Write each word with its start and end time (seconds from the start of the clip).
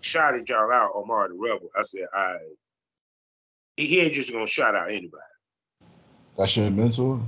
shouted 0.00 0.48
y'all 0.48 0.72
out, 0.72 0.92
Omar 0.94 1.28
the 1.28 1.34
Rebel. 1.34 1.68
I 1.76 1.82
said, 1.82 2.06
I 2.14 2.36
he, 3.76 3.86
he 3.86 4.00
ain't 4.00 4.14
just 4.14 4.32
gonna 4.32 4.46
shout 4.46 4.74
out 4.74 4.90
anybody. 4.90 5.22
That's 6.36 6.56
your 6.56 6.70
mentor? 6.70 7.20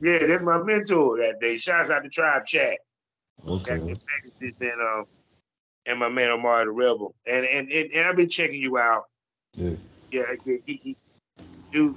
yeah, 0.00 0.26
that's 0.26 0.42
my 0.42 0.62
mentor 0.62 1.18
that 1.18 1.40
day. 1.40 1.56
Shouts 1.56 1.90
out 1.90 2.02
the 2.02 2.08
tribe 2.08 2.46
chat. 2.46 2.78
Okay. 3.46 3.94
That's 4.24 4.60
and 4.60 4.80
um 4.80 5.04
and 5.86 5.98
my 5.98 6.08
man 6.08 6.30
Omar 6.30 6.64
the 6.64 6.70
Rebel. 6.70 7.14
And 7.26 7.46
and, 7.46 7.70
and, 7.70 7.92
and 7.92 8.08
I've 8.08 8.16
been 8.16 8.28
checking 8.28 8.60
you 8.60 8.78
out. 8.78 9.04
Yeah. 9.54 9.76
Yeah, 10.10 10.22
he, 10.44 10.58
he, 10.66 10.80
he 10.82 10.96
dude, 11.72 11.96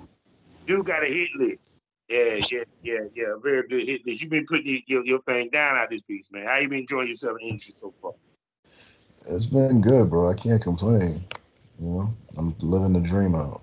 dude 0.66 0.86
got 0.86 1.04
a 1.04 1.08
hit 1.08 1.30
list. 1.38 1.82
Yeah, 2.10 2.40
yeah, 2.50 2.64
yeah, 2.82 3.00
yeah. 3.14 3.34
Very 3.44 3.68
good 3.68 3.86
hit 3.86 4.06
list. 4.06 4.22
You've 4.22 4.32
been 4.32 4.46
putting 4.46 4.82
your, 4.88 5.06
your 5.06 5.22
thing 5.22 5.50
down 5.50 5.78
out 5.78 5.90
this 5.90 6.02
piece, 6.02 6.30
man. 6.32 6.46
How 6.46 6.60
you 6.60 6.70
been 6.70 6.80
enjoying 6.80 7.08
yourself 7.08 7.38
in 7.40 7.48
the 7.48 7.50
industry 7.50 7.74
so 7.74 7.94
far? 8.02 8.14
It's 9.32 9.46
been 9.46 9.80
good, 9.80 10.10
bro. 10.10 10.32
I 10.32 10.34
can't 10.34 10.62
complain. 10.62 11.24
You 11.80 11.88
know, 11.88 12.14
I'm 12.36 12.56
living 12.62 12.94
the 12.94 13.00
dream 13.00 13.36
out. 13.36 13.62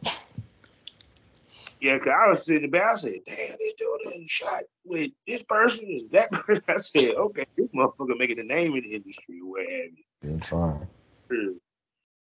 Yeah, 1.81 1.99
cause 1.99 2.09
I 2.09 2.29
was 2.29 2.47
sitting 2.47 2.71
there, 2.71 2.89
I 2.89 2.95
said, 2.95 3.19
damn, 3.27 3.37
this 3.37 3.75
dude 3.75 4.01
done 4.05 4.27
shot 4.29 4.63
with 4.85 5.11
this 5.27 5.43
person 5.43 5.89
and 5.89 6.11
that 6.13 6.31
person. 6.33 6.65
I 6.69 6.77
said, 6.79 7.17
okay, 7.17 7.45
this 7.57 7.73
motherfucker 7.73 8.17
making 8.17 8.39
a 8.39 8.45
name 8.45 8.75
in 8.75 8.83
the 8.83 8.95
industry 8.95 9.41
or 9.43 9.51
what 9.51 9.61
have 9.63 9.71
you. 9.71 10.05
Yeah, 10.23 10.31
I'm 10.31 10.41
trying. 10.41 10.87
True. 11.29 11.61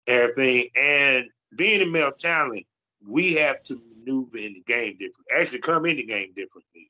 Everything. 0.07 0.69
And 0.75 1.25
being 1.55 1.81
a 1.81 1.85
male 1.85 2.11
talent, 2.11 2.65
we 3.07 3.35
have 3.35 3.61
to 3.63 3.79
maneuver 3.97 4.37
in 4.37 4.53
the 4.53 4.63
game 4.65 4.93
differently. 4.93 5.25
Actually 5.39 5.59
come 5.59 5.85
in 5.85 5.97
the 5.97 6.05
game 6.05 6.33
differently. 6.35 6.89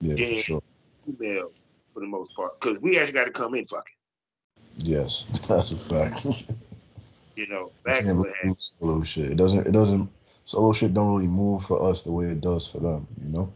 Yeah, 0.00 0.14
for 0.14 0.42
sure. 0.42 0.62
Females 1.04 1.68
for 1.92 2.00
the 2.00 2.06
most 2.06 2.34
part. 2.36 2.60
Because 2.60 2.80
we 2.80 2.96
actually 2.98 3.14
got 3.14 3.26
to 3.26 3.32
come 3.32 3.54
in 3.54 3.66
fucking. 3.66 3.94
Yes, 4.82 5.24
that's 5.48 5.72
a 5.72 5.76
fact. 5.76 6.26
you 7.36 7.46
know, 7.46 7.70
back 7.84 8.04
to 8.04 8.56
solo 8.58 9.02
shit. 9.02 9.30
It 9.32 9.36
doesn't 9.36 9.66
it 9.66 9.72
doesn't 9.72 10.10
solo 10.44 10.72
shit 10.72 10.94
don't 10.94 11.14
really 11.14 11.28
move 11.28 11.64
for 11.64 11.90
us 11.90 12.02
the 12.02 12.12
way 12.12 12.26
it 12.26 12.40
does 12.40 12.66
for 12.66 12.78
them, 12.78 13.06
you 13.22 13.32
know? 13.32 13.52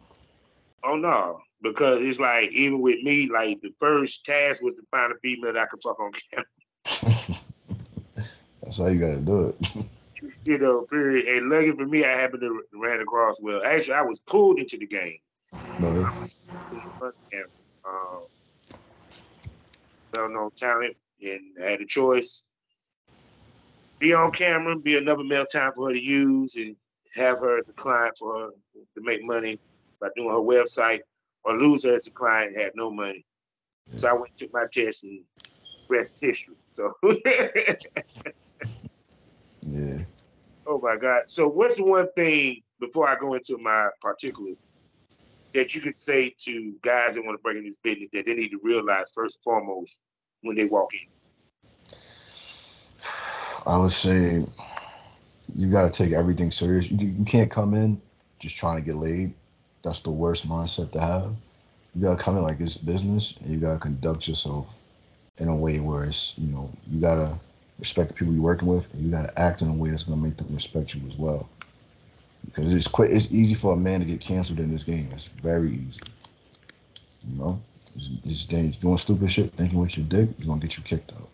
Oh 0.84 0.96
no. 0.96 1.40
Because 1.62 2.00
it's 2.02 2.20
like 2.20 2.50
even 2.52 2.80
with 2.80 3.02
me, 3.02 3.28
like 3.32 3.60
the 3.62 3.72
first 3.80 4.24
task 4.26 4.62
was 4.62 4.74
to 4.74 4.82
find 4.90 5.12
a 5.12 5.16
female 5.20 5.52
that 5.52 5.62
I 5.62 5.66
could 5.66 5.82
fuck 5.82 5.98
on 5.98 6.12
camera. 6.30 6.46
That's 8.62 8.78
how 8.78 8.86
you 8.88 9.00
gotta 9.00 9.20
do 9.20 9.48
it. 9.48 9.86
you 10.44 10.58
know, 10.58 10.82
period. 10.82 11.26
And 11.26 11.48
lucky 11.48 11.72
for 11.72 11.86
me, 11.86 12.04
I 12.04 12.10
happened 12.10 12.42
to 12.42 12.62
ran 12.74 13.00
across. 13.00 13.40
Well, 13.40 13.62
actually, 13.64 13.94
I 13.94 14.02
was 14.02 14.20
pulled 14.20 14.58
into 14.58 14.76
the 14.76 14.86
game. 14.86 15.16
No. 15.78 15.88
Um, 15.88 16.28
well-known 20.12 20.50
talent, 20.56 20.96
and 21.24 21.40
had 21.58 21.80
a 21.80 21.86
choice: 21.86 22.44
be 23.98 24.14
on 24.14 24.32
camera, 24.32 24.78
be 24.78 24.96
another 24.98 25.24
male 25.24 25.46
time 25.46 25.72
for 25.74 25.88
her 25.88 25.94
to 25.94 26.04
use, 26.04 26.56
and 26.56 26.76
have 27.16 27.38
her 27.38 27.58
as 27.58 27.68
a 27.68 27.72
client 27.72 28.16
for 28.18 28.38
her 28.38 28.48
to 28.74 29.00
make 29.02 29.24
money 29.24 29.58
by 30.00 30.08
doing 30.16 30.28
her 30.30 30.40
website, 30.40 31.00
or 31.44 31.58
lose 31.58 31.84
her 31.84 31.94
as 31.96 32.06
a 32.06 32.10
client 32.10 32.54
and 32.54 32.62
have 32.62 32.72
no 32.74 32.90
money. 32.90 33.24
Yeah. 33.90 33.96
So 33.96 34.08
I 34.08 34.12
went 34.14 34.36
took 34.36 34.52
my 34.52 34.66
test 34.72 35.04
and 35.04 35.22
rest 35.88 36.20
history. 36.20 36.56
So 36.70 36.92
yeah. 39.62 39.98
Oh 40.66 40.80
my 40.82 40.96
God. 40.96 41.22
So 41.26 41.48
what's 41.48 41.76
the 41.76 41.84
one 41.84 42.10
thing 42.12 42.62
before 42.80 43.08
I 43.08 43.16
go 43.16 43.34
into 43.34 43.58
my 43.58 43.88
particulars 44.00 44.56
that 45.54 45.74
you 45.74 45.80
could 45.80 45.96
say 45.96 46.34
to 46.38 46.74
guys 46.82 47.14
that 47.14 47.24
want 47.24 47.38
to 47.38 47.42
break 47.42 47.58
in 47.58 47.64
this 47.64 47.76
business 47.82 48.08
that 48.12 48.26
they 48.26 48.34
need 48.34 48.50
to 48.50 48.60
realize 48.62 49.12
first 49.14 49.36
and 49.36 49.42
foremost 49.42 49.98
when 50.42 50.56
they 50.56 50.64
walk 50.64 50.92
in? 50.94 51.13
I 53.66 53.76
would 53.78 53.92
say 53.92 54.44
you 55.54 55.70
got 55.70 55.90
to 55.90 55.90
take 55.90 56.12
everything 56.12 56.50
serious. 56.50 56.90
You, 56.90 57.06
you 57.06 57.24
can't 57.24 57.50
come 57.50 57.74
in 57.74 58.00
just 58.38 58.56
trying 58.56 58.78
to 58.78 58.84
get 58.84 58.96
laid. 58.96 59.34
That's 59.82 60.00
the 60.00 60.10
worst 60.10 60.48
mindset 60.48 60.92
to 60.92 61.00
have. 61.00 61.34
You 61.94 62.02
got 62.02 62.18
to 62.18 62.22
come 62.22 62.36
in 62.36 62.42
like 62.42 62.60
it's 62.60 62.76
business 62.76 63.36
and 63.38 63.50
you 63.50 63.60
got 63.60 63.74
to 63.74 63.78
conduct 63.78 64.28
yourself 64.28 64.66
in 65.38 65.48
a 65.48 65.56
way 65.56 65.80
where 65.80 66.04
it's, 66.04 66.34
you 66.38 66.52
know, 66.52 66.70
you 66.90 67.00
got 67.00 67.16
to 67.16 67.38
respect 67.78 68.08
the 68.08 68.14
people 68.14 68.32
you're 68.32 68.42
working 68.42 68.68
with, 68.68 68.92
and 68.92 69.02
you 69.02 69.10
got 69.10 69.28
to 69.28 69.40
act 69.40 69.62
in 69.62 69.68
a 69.68 69.74
way 69.74 69.90
that's 69.90 70.04
going 70.04 70.18
to 70.18 70.24
make 70.24 70.36
them 70.36 70.54
respect 70.54 70.94
you 70.94 71.02
as 71.06 71.16
well. 71.16 71.48
Because 72.44 72.72
it's 72.74 72.88
quite 72.88 73.10
it's 73.10 73.32
easy 73.32 73.54
for 73.54 73.72
a 73.72 73.76
man 73.76 74.00
to 74.00 74.06
get 74.06 74.20
canceled 74.20 74.60
in 74.60 74.70
this 74.70 74.82
game. 74.84 75.08
It's 75.12 75.28
very 75.28 75.72
easy. 75.72 76.00
You 77.26 77.38
know, 77.38 77.62
it's, 77.96 78.10
it's 78.24 78.44
dangerous. 78.44 78.76
Doing 78.76 78.98
stupid 78.98 79.30
shit, 79.30 79.52
thinking 79.54 79.78
with 79.78 79.96
your 79.96 80.06
dick, 80.06 80.28
is 80.38 80.44
gonna 80.44 80.60
get 80.60 80.76
you 80.76 80.82
kicked 80.82 81.12
out. 81.14 81.28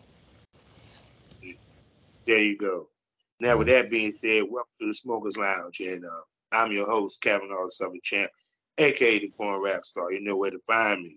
There 2.31 2.39
you 2.39 2.57
go. 2.57 2.87
Now, 3.41 3.59
with 3.59 3.67
that 3.67 3.91
being 3.91 4.13
said, 4.13 4.45
welcome 4.49 4.71
to 4.81 4.87
the 4.87 4.95
Smokers 4.95 5.37
Lounge, 5.37 5.81
and 5.81 6.05
uh, 6.05 6.21
I'm 6.53 6.71
your 6.71 6.87
host, 6.87 7.21
Kavanaugh 7.21 7.65
the 7.65 7.73
Southern 7.73 7.99
Champ, 8.05 8.31
aka 8.79 9.19
the 9.19 9.33
Porn 9.37 9.61
Rap 9.61 9.85
Star. 9.85 10.13
You 10.13 10.21
know 10.21 10.37
where 10.37 10.53
to 10.53 10.61
find 10.65 11.03
me. 11.03 11.17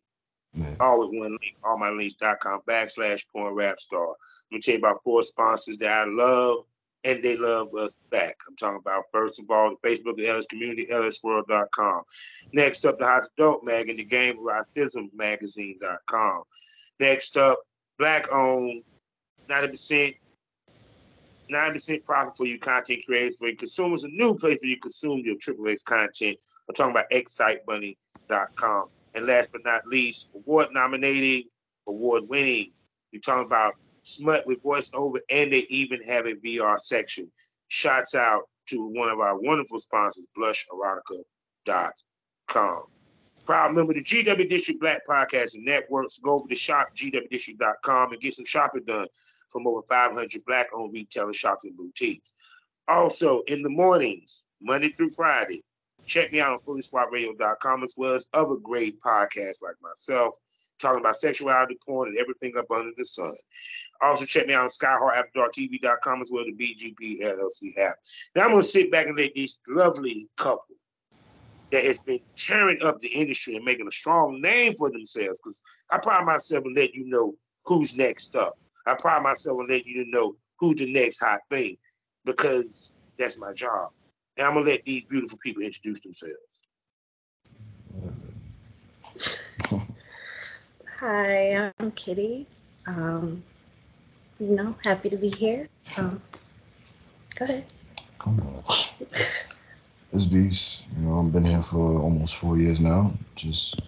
Man. 0.56 0.76
All 0.80 1.02
with 1.02 1.16
one 1.16 1.38
link, 1.40 1.56
allmylinks.com 1.64 2.62
backslash 2.68 3.26
porn 3.32 3.54
rap 3.54 3.80
star. 3.80 4.08
Let 4.08 4.56
me 4.56 4.60
tell 4.60 4.74
you 4.74 4.80
about 4.80 5.04
four 5.04 5.22
sponsors 5.22 5.78
that 5.78 6.00
I 6.00 6.06
love 6.10 6.66
and 7.04 7.24
they 7.24 7.38
love 7.38 7.76
us 7.76 8.00
back. 8.10 8.38
I'm 8.48 8.56
talking 8.56 8.82
about, 8.84 9.04
first 9.12 9.40
of 9.40 9.46
all, 9.52 9.76
the 9.84 9.88
Facebook 9.88 10.18
the 10.18 10.28
LS 10.28 10.48
Community, 10.48 10.88
lsswirl.com. 10.92 12.04
Next 12.54 12.86
up, 12.86 12.98
the 12.98 13.06
Hot 13.06 13.30
Adult 13.38 13.64
Mag 13.64 13.88
and 13.88 14.00
the 14.00 14.08
Eroticism 14.12 15.12
Magazine.com. 15.14 16.44
Next 17.00 17.38
up, 17.38 17.60
black 18.00 18.32
owned, 18.32 18.84
90%. 19.48 20.16
90% 21.52 22.04
profit 22.04 22.38
for 22.38 22.46
you 22.46 22.60
content 22.60 23.02
creators, 23.06 23.38
for 23.38 23.48
you 23.48 23.56
consumers, 23.56 24.04
a 24.04 24.10
new 24.10 24.36
place 24.36 24.60
where 24.62 24.70
you 24.70 24.80
consume 24.80 25.22
your 25.24 25.38
Triple 25.40 25.70
X 25.70 25.82
content. 25.84 26.38
I'm 26.68 26.76
talking 26.76 26.92
about 26.92 27.10
xsitebunny.com. 27.12 28.90
And 29.16 29.28
last 29.28 29.52
but 29.52 29.64
not 29.64 29.86
least, 29.86 30.30
award 30.34 30.70
nominated, 30.72 31.46
award 31.88 32.24
winning. 32.28 32.72
You're 33.12 33.22
talking 33.22 33.46
about 33.46 33.76
smut 34.02 34.48
with 34.48 34.64
voiceover, 34.64 35.20
and 35.30 35.52
they 35.52 35.68
even 35.70 36.02
have 36.04 36.26
a 36.26 36.34
VR 36.34 36.80
section. 36.80 37.32
Shouts 37.68 38.16
out 38.16 38.50
to 38.68 38.88
one 38.88 39.10
of 39.10 39.20
our 39.20 39.38
wonderful 39.40 39.78
sponsors, 39.80 40.28
blusherotica.com. 40.38 42.84
Proud 43.46 43.76
member 43.76 43.92
of 43.92 43.98
the 43.98 44.04
GW 44.04 44.50
District 44.50 44.80
Black 44.80 45.06
Podcast 45.08 45.56
and 45.56 45.66
Networks. 45.66 46.18
Go 46.20 46.36
over 46.36 46.48
to 46.48 46.56
shopgwdistrict.com 46.56 48.14
and 48.14 48.22
get 48.22 48.34
some 48.34 48.46
shopping 48.46 48.84
done 48.88 49.08
from 49.54 49.68
over 49.68 49.82
500 49.88 50.46
black 50.46 50.68
owned 50.74 50.94
retail 50.94 51.32
shops 51.32 51.64
and 51.64 51.78
boutiques. 51.78 52.34
Also, 52.88 53.44
in 53.48 53.62
the 53.62 53.70
mornings, 53.70 54.44
Monday 54.62 54.90
through 54.90 55.12
Friday, 55.12 55.64
Check 56.06 56.32
me 56.32 56.42
out 56.42 56.54
on 56.54 56.60
fullyswapradio.com 56.60 57.84
as 57.84 57.96
well 57.98 58.16
as 58.16 58.28
other 58.34 58.56
great 58.56 59.00
podcasts 59.00 59.62
like 59.62 59.76
myself, 59.82 60.36
talking 60.80 61.00
about 61.00 61.18
sexuality, 61.18 61.78
porn, 61.86 62.10
and 62.10 62.18
everything 62.18 62.54
up 62.58 62.70
under 62.72 62.92
the 62.98 63.06
sun. 63.06 63.34
Also, 64.02 64.26
check 64.26 64.48
me 64.48 64.54
out 64.54 64.64
on 64.64 64.70
skyheartafterdarktv.com 64.70 66.22
as 66.22 66.32
well 66.32 66.44
as 66.44 66.54
the 66.56 66.94
BGP 66.94 67.22
LLC 67.22 67.78
app. 67.78 67.96
Now, 68.36 68.44
I'm 68.44 68.52
going 68.52 68.62
to 68.62 68.68
sit 68.68 68.92
back 68.92 69.08
and 69.08 69.18
let 69.18 69.34
this 69.36 69.58
lovely 69.68 70.28
couple 70.36 70.76
that 71.72 71.84
has 71.84 72.00
been 72.00 72.20
tearing 72.36 72.84
up 72.84 73.00
the 73.00 73.08
industry 73.08 73.56
and 73.56 73.66
making 73.66 73.88
a 73.88 73.92
strong 73.92 74.42
name 74.42 74.76
for 74.76 74.92
themselves, 74.92 75.40
because 75.40 75.62
I 75.90 76.00
pride 76.00 76.26
myself 76.26 76.66
in 76.66 76.74
letting 76.76 76.96
you 76.96 77.08
know 77.08 77.36
who's 77.66 77.96
next 77.96 78.36
up. 78.36 78.58
I 78.86 78.96
pride 78.96 79.24
myself 79.24 79.60
in 79.62 79.68
letting 79.68 79.88
you 79.88 80.06
know 80.08 80.36
who's 80.60 80.76
the 80.76 80.92
next 80.92 81.20
hot 81.20 81.42
thing, 81.50 81.78
because 82.26 82.94
that's 83.18 83.38
my 83.40 83.54
job. 83.54 83.92
And 84.38 84.48
I'm 84.48 84.54
gonna 84.54 84.66
let 84.66 84.86
these 84.86 85.06
beautiful 85.06 85.38
people 85.42 85.64
introduce 85.64 86.00
themselves. 86.02 86.64
Hi, 91.00 91.72
I'm 91.80 91.92
Kitty. 91.92 92.48
Um, 92.88 93.44
you 94.40 94.56
know, 94.56 94.76
happy 94.84 95.10
to 95.10 95.18
be 95.18 95.30
here. 95.30 95.70
Um, 95.98 96.22
go 97.36 97.46
ahead. 97.46 97.66
Come 98.20 98.40
on. 98.42 98.64
It's 100.12 100.26
Beast. 100.26 100.86
You 100.96 101.08
know, 101.08 101.20
I've 101.20 101.32
been 101.32 101.46
here 101.46 101.62
for 101.62 102.00
almost 102.00 102.36
four 102.36 102.58
years 102.58 102.80
now. 102.80 103.14
Just 103.36 103.82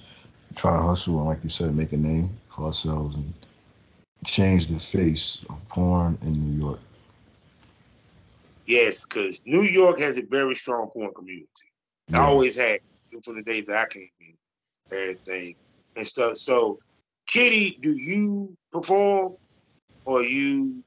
trying 0.55 0.79
to 0.79 0.87
hustle 0.87 1.19
and, 1.19 1.27
like 1.27 1.43
you 1.43 1.49
said, 1.49 1.75
make 1.75 1.93
a 1.93 1.97
name 1.97 2.37
for 2.47 2.65
ourselves 2.65 3.15
and 3.15 3.33
change 4.25 4.67
the 4.67 4.79
face 4.79 5.45
of 5.49 5.67
porn 5.69 6.17
in 6.21 6.33
New 6.33 6.59
York. 6.59 6.79
Yes, 8.65 9.05
because 9.05 9.41
New 9.45 9.61
York 9.61 9.99
has 9.99 10.17
a 10.17 10.23
very 10.23 10.55
strong 10.55 10.89
porn 10.89 11.13
community. 11.13 11.47
Yeah. 12.09 12.21
I 12.21 12.25
always 12.25 12.55
had 12.55 12.79
from 13.23 13.35
the 13.35 13.43
days 13.43 13.65
that 13.65 13.77
I 13.77 13.87
came 13.87 14.09
in, 14.19 14.97
everything 14.97 15.55
and 15.95 16.05
stuff. 16.05 16.37
So, 16.37 16.79
Kitty, 17.27 17.77
do 17.81 17.91
you 17.91 18.55
perform 18.71 19.35
or 20.03 20.23
you? 20.23 20.83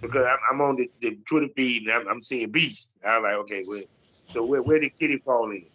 Because 0.00 0.26
I'm, 0.26 0.38
I'm 0.50 0.60
on 0.60 0.76
the, 0.76 0.90
the, 1.00 1.18
Twitter 1.28 1.48
feed 1.56 1.82
and 1.82 1.92
I'm, 1.92 2.08
I'm 2.08 2.20
seeing 2.20 2.50
Beast. 2.50 2.96
I'm 3.06 3.22
like, 3.22 3.34
okay, 3.34 3.62
where, 3.64 3.82
so 4.26 4.44
where, 4.44 4.62
where 4.62 4.80
did 4.80 4.92
Kitty 4.98 5.18
fall 5.24 5.50
in? 5.50 5.66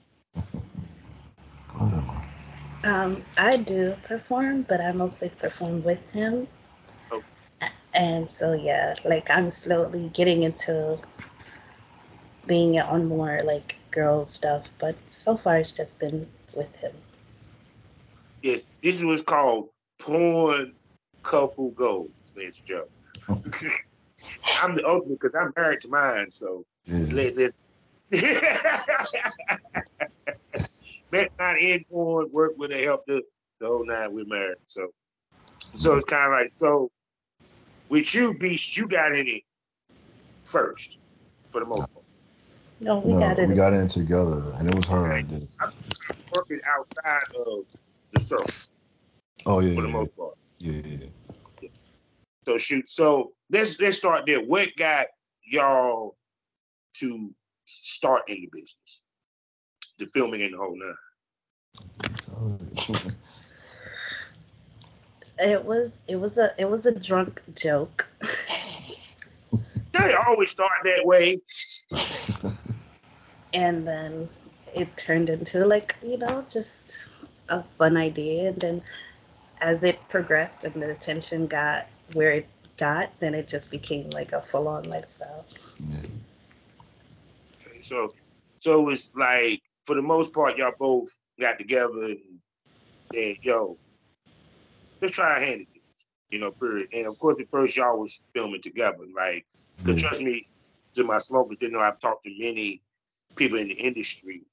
Um, 2.83 3.23
I 3.37 3.57
do 3.57 3.95
perform, 4.03 4.61
but 4.63 4.81
I 4.81 4.91
mostly 4.91 5.29
perform 5.29 5.83
with 5.83 6.11
him. 6.13 6.47
Okay. 7.11 7.25
And 7.93 8.29
so 8.29 8.53
yeah, 8.53 8.93
like 9.03 9.29
I'm 9.31 9.49
slowly 9.51 10.09
getting 10.13 10.43
into 10.43 10.99
being 12.45 12.79
on 12.79 13.05
more 13.05 13.41
like 13.43 13.77
girl 13.91 14.25
stuff, 14.25 14.69
but 14.77 14.95
so 15.09 15.35
far 15.35 15.57
it's 15.57 15.71
just 15.71 15.99
been 15.99 16.27
with 16.55 16.75
him. 16.77 16.93
Yes, 18.41 18.65
this 18.81 18.97
is 18.97 19.05
what's 19.05 19.21
called 19.23 19.69
porn 19.99 20.73
couple 21.23 21.71
goals, 21.71 22.11
Mr. 22.37 22.63
Joe. 22.63 22.85
I'm 24.61 24.75
the 24.75 24.85
ultimate 24.85 25.19
because 25.19 25.35
I'm 25.35 25.51
married 25.55 25.81
to 25.81 25.89
mine, 25.89 26.31
so 26.31 26.65
let, 26.87 27.35
let's 27.35 27.57
met 31.11 31.31
mine 31.39 31.57
in 31.59 31.85
porn, 31.89 32.29
work 32.31 32.53
with 32.57 32.71
her, 32.71 32.83
help 32.83 33.05
the, 33.07 33.21
the 33.59 33.67
whole 33.67 33.85
nine, 33.85 34.13
we're 34.13 34.25
married. 34.25 34.57
So 34.65 34.89
so 35.73 35.95
it's 35.95 36.05
kind 36.05 36.25
of 36.25 36.39
like 36.39 36.51
so 36.51 36.91
with 37.89 38.13
you, 38.13 38.37
Beast, 38.37 38.75
you 38.75 38.87
got 38.87 39.13
in 39.13 39.27
it 39.27 39.43
first 40.45 40.99
for 41.51 41.59
the 41.59 41.65
most 41.65 41.91
part. 41.93 42.05
No, 42.81 42.99
we 42.99 43.13
no, 43.13 43.19
got 43.19 43.39
it. 43.39 43.47
We 43.47 43.55
got 43.55 43.73
in 43.73 43.87
together, 43.87 44.43
and 44.57 44.67
it 44.67 44.75
was 44.75 44.87
her 44.87 45.11
idea. 45.11 45.47
I'm 45.61 45.71
working 46.35 46.59
outside 46.69 47.23
of 47.35 47.65
the 48.11 48.19
circle. 48.19 48.45
Oh 49.45 49.59
yeah, 49.59 49.75
for 49.75 49.81
the 49.81 49.87
yeah, 49.87 49.93
most 49.93 50.15
part. 50.15 50.37
Yeah, 50.59 50.81
yeah, 50.85 50.97
yeah. 51.61 51.69
So 52.45 52.57
shoot. 52.57 52.87
So 52.87 53.31
let's 53.49 53.79
let's 53.79 53.97
start 53.97 54.25
there. 54.27 54.43
What 54.43 54.69
got 54.77 55.07
y'all 55.43 56.15
to 56.97 57.33
start 57.65 58.23
in 58.27 58.35
the 58.41 58.49
business, 58.51 59.01
the 59.97 60.05
filming 60.05 60.41
and 60.41 60.53
the 60.53 60.57
whole 60.57 60.77
nine? 60.77 60.95
it 65.39 65.65
was 65.65 66.01
it 66.07 66.15
was 66.19 66.37
a 66.37 66.49
it 66.57 66.69
was 66.69 66.85
a 66.85 66.99
drunk 66.99 67.41
joke. 67.55 68.07
they 69.91 70.13
always 70.27 70.51
start 70.51 70.71
that 70.83 71.05
way. 71.05 71.39
and 73.53 73.87
then 73.87 74.29
it 74.75 74.95
turned 74.97 75.29
into 75.29 75.65
like 75.65 75.95
you 76.03 76.17
know 76.17 76.45
just 76.49 77.07
a 77.49 77.63
fun 77.63 77.97
idea, 77.97 78.49
and 78.49 78.59
then 78.59 78.81
as 79.61 79.83
it 79.83 79.99
progressed 80.07 80.63
and 80.65 80.81
the 80.81 80.91
attention 80.91 81.47
got 81.47 81.87
where 82.13 82.31
it 82.31 82.47
got, 82.77 83.19
then 83.19 83.33
it 83.33 83.47
just 83.47 83.71
became 83.71 84.09
like 84.11 84.31
a 84.33 84.41
full 84.41 84.67
on 84.67 84.83
lifestyle. 84.83 85.45
Yeah. 85.79 85.97
Okay, 87.65 87.81
so 87.81 88.13
so 88.59 88.81
it 88.81 88.85
was 88.85 89.11
like 89.15 89.61
for 89.87 89.95
the 89.95 90.01
most 90.01 90.33
part, 90.33 90.57
y'all 90.57 90.73
both 90.77 91.07
got 91.39 91.57
together 91.57 91.93
and 91.93 92.19
said, 93.13 93.37
"Yo, 93.41 93.77
let's 95.01 95.15
try 95.15 95.33
our 95.33 95.39
hand 95.39 95.61
at 95.61 95.67
this, 95.73 96.05
you 96.29 96.39
know, 96.39 96.51
period. 96.51 96.89
And 96.93 97.07
of 97.07 97.17
course, 97.17 97.39
at 97.39 97.49
first 97.49 97.77
y'all 97.77 97.97
was 97.97 98.21
filming 98.33 98.61
together, 98.61 99.05
like, 99.15 99.45
cause 99.85 99.95
mm-hmm. 99.95 99.97
trust 99.97 100.21
me, 100.21 100.45
to 100.95 101.05
my 101.05 101.19
smokers, 101.19 101.57
didn't 101.59 101.73
know 101.73 101.79
I've 101.79 101.99
talked 101.99 102.25
to 102.25 102.31
many 102.37 102.81
people 103.35 103.57
in 103.57 103.69
the 103.69 103.75
industry. 103.75 104.43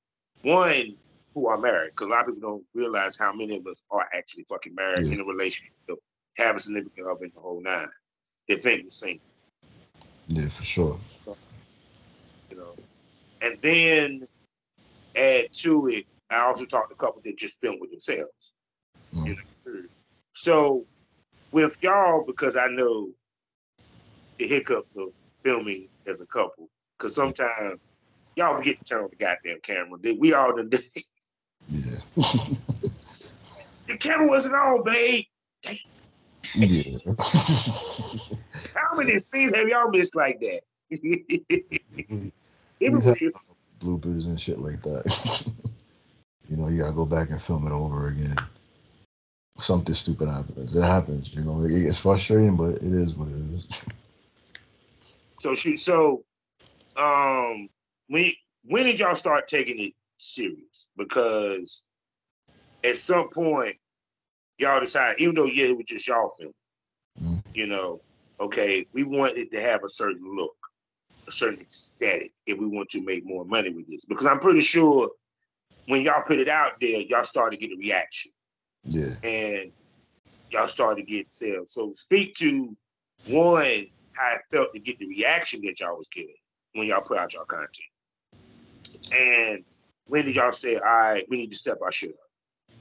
One 0.43 0.97
who 1.35 1.49
are 1.49 1.59
married, 1.59 1.91
because 1.91 2.07
a 2.07 2.11
lot 2.11 2.29
of 2.29 2.35
people 2.35 2.51
don't 2.51 2.65
realize 2.73 3.17
how 3.17 3.33
many 3.33 3.57
of 3.57 3.67
us 3.67 3.83
are 3.91 4.07
actually 4.15 4.45
fucking 4.45 4.75
married 4.75 5.09
yeah. 5.09 5.15
in 5.15 5.21
a 5.21 5.25
relationship, 5.25 5.75
have 6.37 6.57
a 6.57 6.61
significant 6.61 7.09
other 7.09 7.25
in 7.25 7.33
the 7.35 7.41
whole 7.41 7.61
nine. 7.61 7.89
They 8.49 8.57
think 8.57 8.85
we're 8.85 8.91
single. 8.91 9.27
Yeah, 10.29 10.49
for 10.49 10.63
sure. 10.63 10.99
You 12.51 12.57
know, 12.57 12.77
and 13.43 13.59
then 13.63 14.29
add 15.17 15.53
to 15.53 15.89
it, 15.89 16.07
I 16.31 16.41
also 16.41 16.65
talked 16.65 16.91
to 16.91 16.95
a 16.95 16.99
couple 16.99 17.23
that 17.25 17.37
just 17.37 17.61
film 17.61 17.79
with 17.81 17.91
themselves. 17.91 18.55
Mm. 19.15 19.27
You 19.27 19.37
know, 19.37 19.83
so 20.33 20.85
with 21.53 21.79
y'all, 21.83 22.25
because 22.27 22.57
I 22.57 22.67
know 22.69 23.11
the 24.39 24.49
hiccups 24.49 24.97
of 24.97 25.11
filming 25.43 25.89
as 26.07 26.21
a 26.21 26.27
couple, 26.27 26.69
because 26.99 27.15
sometimes 27.15 27.79
y'all 28.37 28.57
forget 28.57 28.79
to 28.79 28.85
turn 28.85 29.05
on 29.05 29.11
the 29.11 29.17
goddamn 29.17 29.61
camera. 29.63 29.99
We 30.19 30.35
all 30.35 30.57
done 30.57 30.71
did. 30.71 30.81
Yeah. 31.67 31.97
the 32.15 33.97
camera 33.99 34.29
wasn't 34.29 34.55
on, 34.55 34.85
babe. 34.85 35.25
Yeah. 35.63 36.83
How 38.75 38.95
many 38.97 39.19
scenes 39.19 39.57
have 39.57 39.67
y'all 39.67 39.89
missed 39.89 40.15
like 40.15 40.41
that? 40.41 40.61
Bloopers 43.81 44.27
and 44.27 44.41
shit 44.41 44.59
like 44.59 44.83
that. 44.83 45.45
you 46.49 46.57
know, 46.57 46.69
you 46.69 46.81
gotta 46.81 46.93
go 46.93 47.05
back 47.05 47.31
and 47.31 47.41
film 47.41 47.67
it 47.67 47.73
over 47.73 48.09
again 48.09 48.37
something 49.59 49.95
stupid 49.95 50.29
happens. 50.29 50.75
It 50.75 50.83
happens, 50.83 51.35
you 51.35 51.43
know. 51.43 51.65
It's 51.65 51.99
frustrating, 51.99 52.57
but 52.57 52.77
it 52.77 52.83
is 52.83 53.15
what 53.15 53.29
it 53.29 53.55
is. 53.55 53.69
So 55.41 55.55
shoot. 55.55 55.79
So, 55.79 56.25
um, 56.97 57.69
when 58.09 58.33
when 58.65 58.87
did 58.87 58.99
y'all 58.99 59.15
start 59.15 59.47
taking 59.47 59.79
it 59.79 59.93
serious? 60.17 60.89
Because 60.97 61.85
at 62.83 62.97
some 62.97 63.29
point, 63.29 63.77
y'all 64.57 64.81
decided, 64.81 65.21
even 65.21 65.35
though 65.35 65.45
yeah, 65.45 65.67
it 65.67 65.77
was 65.77 65.85
just 65.85 66.09
y'all 66.09 66.33
film, 66.41 66.53
mm-hmm. 67.21 67.39
you 67.53 67.67
know, 67.67 68.01
okay, 68.41 68.87
we 68.95 69.05
wanted 69.05 69.51
to 69.51 69.61
have 69.61 69.85
a 69.85 69.89
certain 69.91 70.35
look, 70.35 70.57
a 71.27 71.33
certain 71.33 71.61
aesthetic, 71.61 72.33
if 72.47 72.59
we 72.59 72.67
want 72.67 72.91
to 72.91 73.03
make 73.03 73.25
more 73.25 73.45
money 73.45 73.71
with 73.71 73.89
this. 73.89 74.05
Because 74.05 74.27
I'm 74.27 74.41
pretty 74.41 74.61
sure 74.61 75.11
when 75.87 76.03
y'all 76.03 76.23
put 76.27 76.39
it 76.39 76.49
out 76.49 76.73
there, 76.81 77.01
y'all 77.01 77.25
started 77.25 77.61
getting 77.61 77.77
a 77.77 77.81
reaction. 77.81 78.33
Yeah. 78.85 79.15
And 79.23 79.73
y'all 80.51 80.69
started 80.69 81.07
to 81.07 81.13
get 81.13 81.31
sales. 81.31 81.73
So 81.73 81.93
speak 81.95 82.35
to 82.35 82.77
one 83.27 83.87
how 84.13 84.35
it 84.35 84.43
felt 84.53 84.73
to 84.75 84.81
get 84.81 84.99
the 84.99 85.07
reaction 85.07 85.63
that 85.65 85.81
y'all 85.81 85.97
was 85.97 86.09
getting 86.09 86.35
when 86.75 86.87
y'all 86.87 87.01
put 87.01 87.19
out 87.19 87.33
y'all 87.33 87.45
content. 87.45 87.89
And 89.13 89.65
when 90.07 90.25
did 90.27 90.37
y'all 90.37 90.53
say, 90.53 90.77
all 90.77 90.83
right, 90.83 91.25
we 91.29 91.39
need 91.39 91.51
to 91.51 91.57
step 91.57 91.79
our 91.83 91.93
shit 91.93 92.11
up? 92.11 92.77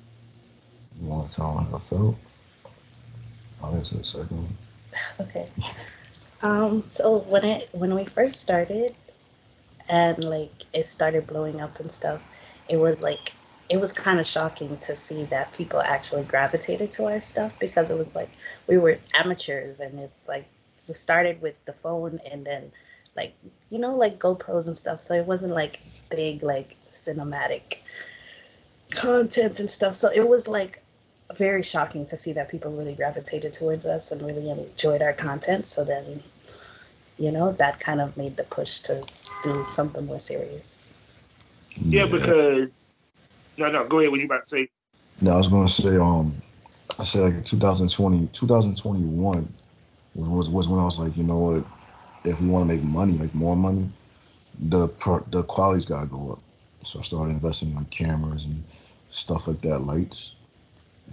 You 1.02 1.08
want 1.08 1.30
to 1.30 1.36
tell 1.36 1.58
how 1.58 1.76
I 1.76 1.80
felt? 1.80 2.16
I'll 3.64 3.76
answer 3.76 3.96
the 3.98 4.04
second 4.04 4.38
one. 4.38 4.58
Okay. 5.20 5.50
Um, 6.44 6.86
so 6.86 7.20
when 7.20 7.46
it 7.46 7.66
when 7.74 7.96
we 7.96 8.06
first 8.06 8.42
started 8.42 8.94
and 9.90 10.24
like 10.24 10.54
it 10.74 10.86
started 10.86 11.28
blowing 11.28 11.62
up 11.62 11.80
and 11.80 11.92
stuff, 11.92 12.26
it 12.70 12.78
was 12.78 13.02
like 13.02 13.34
it 13.70 13.78
was 13.80 13.94
kind 13.94 14.20
of 14.20 14.28
shocking 14.28 14.78
to 14.78 14.96
see 14.96 15.26
that 15.26 15.54
people 15.54 15.82
actually 15.82 16.26
gravitated 16.26 16.92
to 16.94 17.06
our 17.06 17.22
stuff 17.22 17.58
because 17.60 17.92
it 17.92 17.98
was 17.98 18.16
like 18.16 18.32
we 18.68 18.78
were 18.78 19.00
amateurs 19.16 19.82
and 19.82 20.00
it's 20.00 20.28
like 20.28 20.48
it 20.78 20.98
started 20.98 21.42
with 21.42 21.56
the 21.66 21.74
phone 21.74 22.20
and 22.32 22.46
then 22.46 22.72
like 23.18 23.36
you 23.72 23.80
know 23.80 23.98
like 23.98 24.20
GoPros 24.20 24.68
and 24.68 24.78
stuff. 24.78 25.02
So 25.02 25.16
it 25.16 25.26
wasn't 25.28 25.56
like 25.56 25.82
big 26.12 26.44
like 26.44 26.78
cinematic 26.92 27.80
content 28.92 29.62
and 29.62 29.70
stuff. 29.72 29.96
So 29.96 30.10
it 30.16 30.28
was 30.28 30.48
like 30.50 30.83
very 31.38 31.64
shocking 31.64 32.06
to 32.06 32.18
see 32.18 32.34
that 32.34 32.50
people 32.50 32.72
really 32.72 32.94
gravitated 32.94 33.54
towards 33.54 33.86
us 33.86 34.12
and 34.12 34.22
really 34.22 34.50
enjoyed 34.50 35.02
our 35.02 35.14
content 35.14 35.66
so 35.66 35.84
then 35.84 36.24
you 37.18 37.32
know 37.32 37.52
that 37.52 37.80
kind 37.80 38.02
of 38.02 38.18
made 38.18 38.38
the 38.38 38.44
push 38.44 38.80
to 38.80 39.04
do 39.44 39.66
something 39.66 40.06
more 40.06 40.20
serious 40.20 40.82
yeah 41.76 42.06
because 42.06 42.74
no, 43.58 43.70
no, 43.70 43.88
go 43.88 44.00
ahead. 44.00 44.12
What 44.12 44.20
you 44.20 44.26
about 44.26 44.46
to 44.46 44.50
say? 44.50 44.68
No, 45.22 45.34
I 45.34 45.38
was 45.38 45.48
going 45.48 45.68
to 45.68 45.74
say, 45.74 45.96
um, 45.98 46.42
I 46.98 47.04
said 47.04 47.22
like 47.22 47.46
2020, 47.46 48.28
2021 48.28 49.54
was, 50.16 50.30
was, 50.30 50.50
was 50.50 50.68
when 50.68 50.80
I 50.80 50.84
was 50.84 51.00
like, 51.00 51.16
you 51.16 51.24
know 51.24 51.38
what, 51.38 51.66
if 52.24 52.40
we 52.42 52.48
want 52.48 52.68
to 52.68 52.74
make 52.74 52.84
money, 52.84 53.14
like 53.14 53.34
more 53.36 53.56
money, 53.56 53.90
the 54.60 54.88
the 55.30 55.44
quality's 55.44 55.86
got 55.86 56.02
to 56.02 56.08
go 56.08 56.32
up. 56.34 56.40
So 56.84 57.00
I 57.00 57.02
started 57.04 57.34
investing 57.34 57.70
in 57.70 57.76
like 57.76 57.90
cameras 57.90 58.46
and 58.46 58.64
stuff 59.10 59.48
like 59.48 59.62
that, 59.62 59.80
lights. 59.80 60.36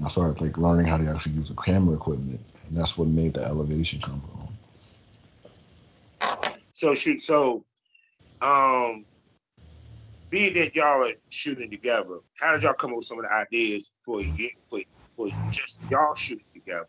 I 0.05 0.09
started 0.09 0.41
like 0.41 0.59
learning 0.59 0.87
how 0.87 0.97
to 0.97 1.11
actually 1.11 1.33
use 1.33 1.49
the 1.49 1.55
camera 1.55 1.95
equipment, 1.95 2.41
and 2.67 2.77
that's 2.77 2.97
what 2.97 3.09
made 3.09 3.35
the 3.35 3.45
elevation 3.45 4.01
come 4.01 4.21
from. 4.21 4.49
So 6.73 6.95
shoot, 6.95 7.21
so 7.21 7.65
um, 8.41 9.05
being 10.31 10.55
that 10.55 10.75
y'all 10.75 11.07
are 11.07 11.13
shooting 11.29 11.71
together, 11.71 12.19
how 12.39 12.53
did 12.53 12.63
y'all 12.63 12.75
come 12.75 12.91
up 12.91 12.97
with 12.99 13.07
some 13.07 13.19
of 13.19 13.25
the 13.25 13.33
ideas 13.33 13.93
for 14.05 14.23
for 14.69 14.81
for 15.17 15.29
just 15.51 15.85
y'all 15.91 16.15
shooting 16.15 16.45
together 16.55 16.87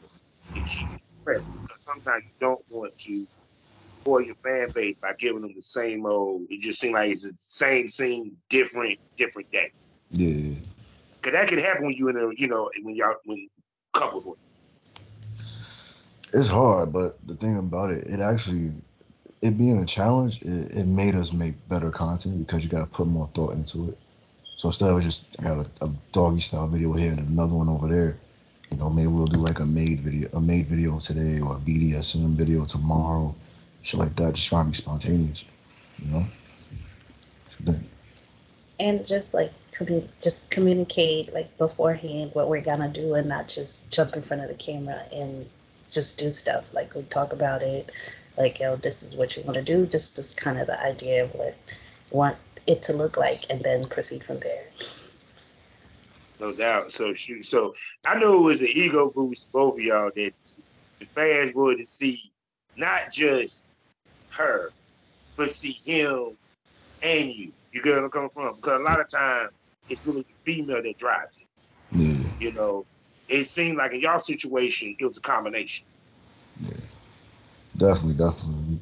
and 0.55 0.65
keep 0.65 0.89
it 0.93 1.01
fresh? 1.23 1.43
Because 1.51 1.83
sometimes 1.83 2.23
you 2.25 2.31
don't 2.39 2.63
want 2.69 2.97
to 2.99 3.27
for 4.03 4.21
your 4.21 4.35
fan 4.35 4.71
base 4.73 4.97
by 5.01 5.13
giving 5.17 5.41
them 5.41 5.53
the 5.55 5.61
same 5.61 6.05
old. 6.05 6.43
It 6.49 6.61
just 6.61 6.79
seems 6.79 6.93
like 6.93 7.11
it's 7.11 7.23
the 7.23 7.33
same 7.35 7.87
scene, 7.87 8.37
different 8.49 8.99
different 9.17 9.51
day. 9.51 9.71
Yeah. 10.11 10.55
Cause 11.21 11.33
that 11.33 11.47
can 11.47 11.59
happen 11.59 11.85
when 11.85 11.95
you 11.95 12.09
in 12.09 12.17
a 12.17 12.29
you 12.35 12.47
know 12.47 12.69
when 12.83 12.95
y'all 12.95 13.15
when 13.25 13.47
couples 13.93 14.25
work. 14.25 14.37
It's 16.33 16.47
hard, 16.47 16.93
but 16.93 17.17
the 17.27 17.35
thing 17.35 17.57
about 17.57 17.91
it, 17.91 18.07
it 18.07 18.19
actually 18.21 18.71
it 19.41 19.57
being 19.57 19.79
a 19.81 19.85
challenge, 19.85 20.41
it, 20.41 20.71
it 20.71 20.87
made 20.87 21.15
us 21.15 21.33
make 21.33 21.55
better 21.67 21.91
content 21.91 22.39
because 22.45 22.63
you 22.63 22.69
got 22.69 22.79
to 22.79 22.85
put 22.87 23.07
more 23.07 23.29
thought 23.33 23.53
into 23.53 23.89
it. 23.89 23.97
So 24.55 24.69
instead 24.69 24.91
of 24.91 25.01
just 25.01 25.35
I 25.39 25.43
got 25.43 25.67
a, 25.81 25.85
a 25.85 25.89
doggy 26.11 26.39
style 26.41 26.67
video 26.67 26.93
here 26.93 27.11
and 27.11 27.19
another 27.19 27.55
one 27.55 27.69
over 27.69 27.87
there, 27.87 28.17
You 28.71 28.77
know, 28.77 28.89
maybe 28.89 29.07
we'll 29.07 29.27
do 29.27 29.37
like 29.37 29.59
a 29.59 29.65
made 29.65 29.99
video, 29.99 30.29
a 30.33 30.41
made 30.41 30.67
video 30.67 30.97
today 30.97 31.41
or 31.41 31.55
a 31.55 31.59
BDSM 31.59 32.35
video 32.35 32.63
tomorrow, 32.65 33.35
shit 33.81 33.99
like 33.99 34.15
that. 34.15 34.33
Just 34.33 34.47
trying 34.47 34.65
to 34.65 34.71
be 34.71 34.75
spontaneous, 34.75 35.43
you 35.99 36.07
know. 36.11 36.25
And 38.81 39.05
just 39.05 39.35
like 39.35 39.53
just 40.21 40.49
communicate 40.49 41.31
like 41.33 41.55
beforehand 41.59 42.31
what 42.33 42.49
we're 42.49 42.61
gonna 42.61 42.89
do, 42.89 43.13
and 43.13 43.29
not 43.29 43.47
just 43.47 43.89
jump 43.91 44.15
in 44.15 44.23
front 44.23 44.41
of 44.41 44.49
the 44.49 44.55
camera 44.55 45.05
and 45.13 45.47
just 45.91 46.17
do 46.17 46.31
stuff. 46.31 46.73
Like 46.73 46.95
we 46.95 47.03
talk 47.03 47.31
about 47.31 47.61
it, 47.61 47.91
like 48.37 48.59
yo, 48.59 48.77
this 48.77 49.03
is 49.03 49.15
what 49.15 49.37
you 49.37 49.43
want 49.43 49.53
to 49.53 49.61
do. 49.61 49.85
Just 49.85 50.17
is 50.17 50.33
kind 50.33 50.57
of 50.57 50.65
the 50.65 50.83
idea 50.83 51.25
of 51.25 51.35
what 51.35 51.55
want 52.09 52.37
it 52.65 52.81
to 52.83 52.93
look 52.93 53.17
like, 53.17 53.51
and 53.51 53.61
then 53.61 53.85
proceed 53.87 54.23
from 54.23 54.39
there. 54.39 54.65
No 56.39 56.51
doubt. 56.51 56.91
So 56.91 57.13
shoot. 57.13 57.45
So 57.45 57.75
I 58.03 58.17
know 58.17 58.39
it 58.39 58.45
was 58.45 58.61
an 58.61 58.69
ego 58.73 59.11
boost, 59.13 59.51
both 59.51 59.75
of 59.75 59.79
y'all, 59.79 60.09
that 60.15 60.33
the 60.99 61.05
fans 61.05 61.53
wanted 61.53 61.79
to 61.79 61.85
see 61.85 62.31
not 62.75 63.11
just 63.11 63.73
her, 64.31 64.71
but 65.37 65.51
see 65.51 65.71
him 65.71 66.35
and 67.03 67.31
you. 67.31 67.51
You 67.71 67.81
get 67.81 67.91
where 67.91 68.03
I'm 68.03 68.11
coming 68.11 68.29
from? 68.29 68.55
Because 68.55 68.79
a 68.79 68.83
lot 68.83 68.99
of 68.99 69.09
times 69.09 69.61
it's 69.89 70.05
really 70.05 70.23
the 70.23 70.35
female 70.53 70.81
that 70.81 70.97
drives 70.97 71.37
it. 71.37 71.47
Yeah. 71.91 72.23
You 72.39 72.53
know, 72.53 72.85
it 73.27 73.45
seemed 73.45 73.77
like 73.77 73.93
in 73.93 74.01
y'all 74.01 74.19
situation, 74.19 74.95
it 74.99 75.03
was 75.03 75.17
a 75.17 75.21
combination. 75.21 75.85
Yeah. 76.61 76.71
Definitely, 77.77 78.15
definitely. 78.15 78.79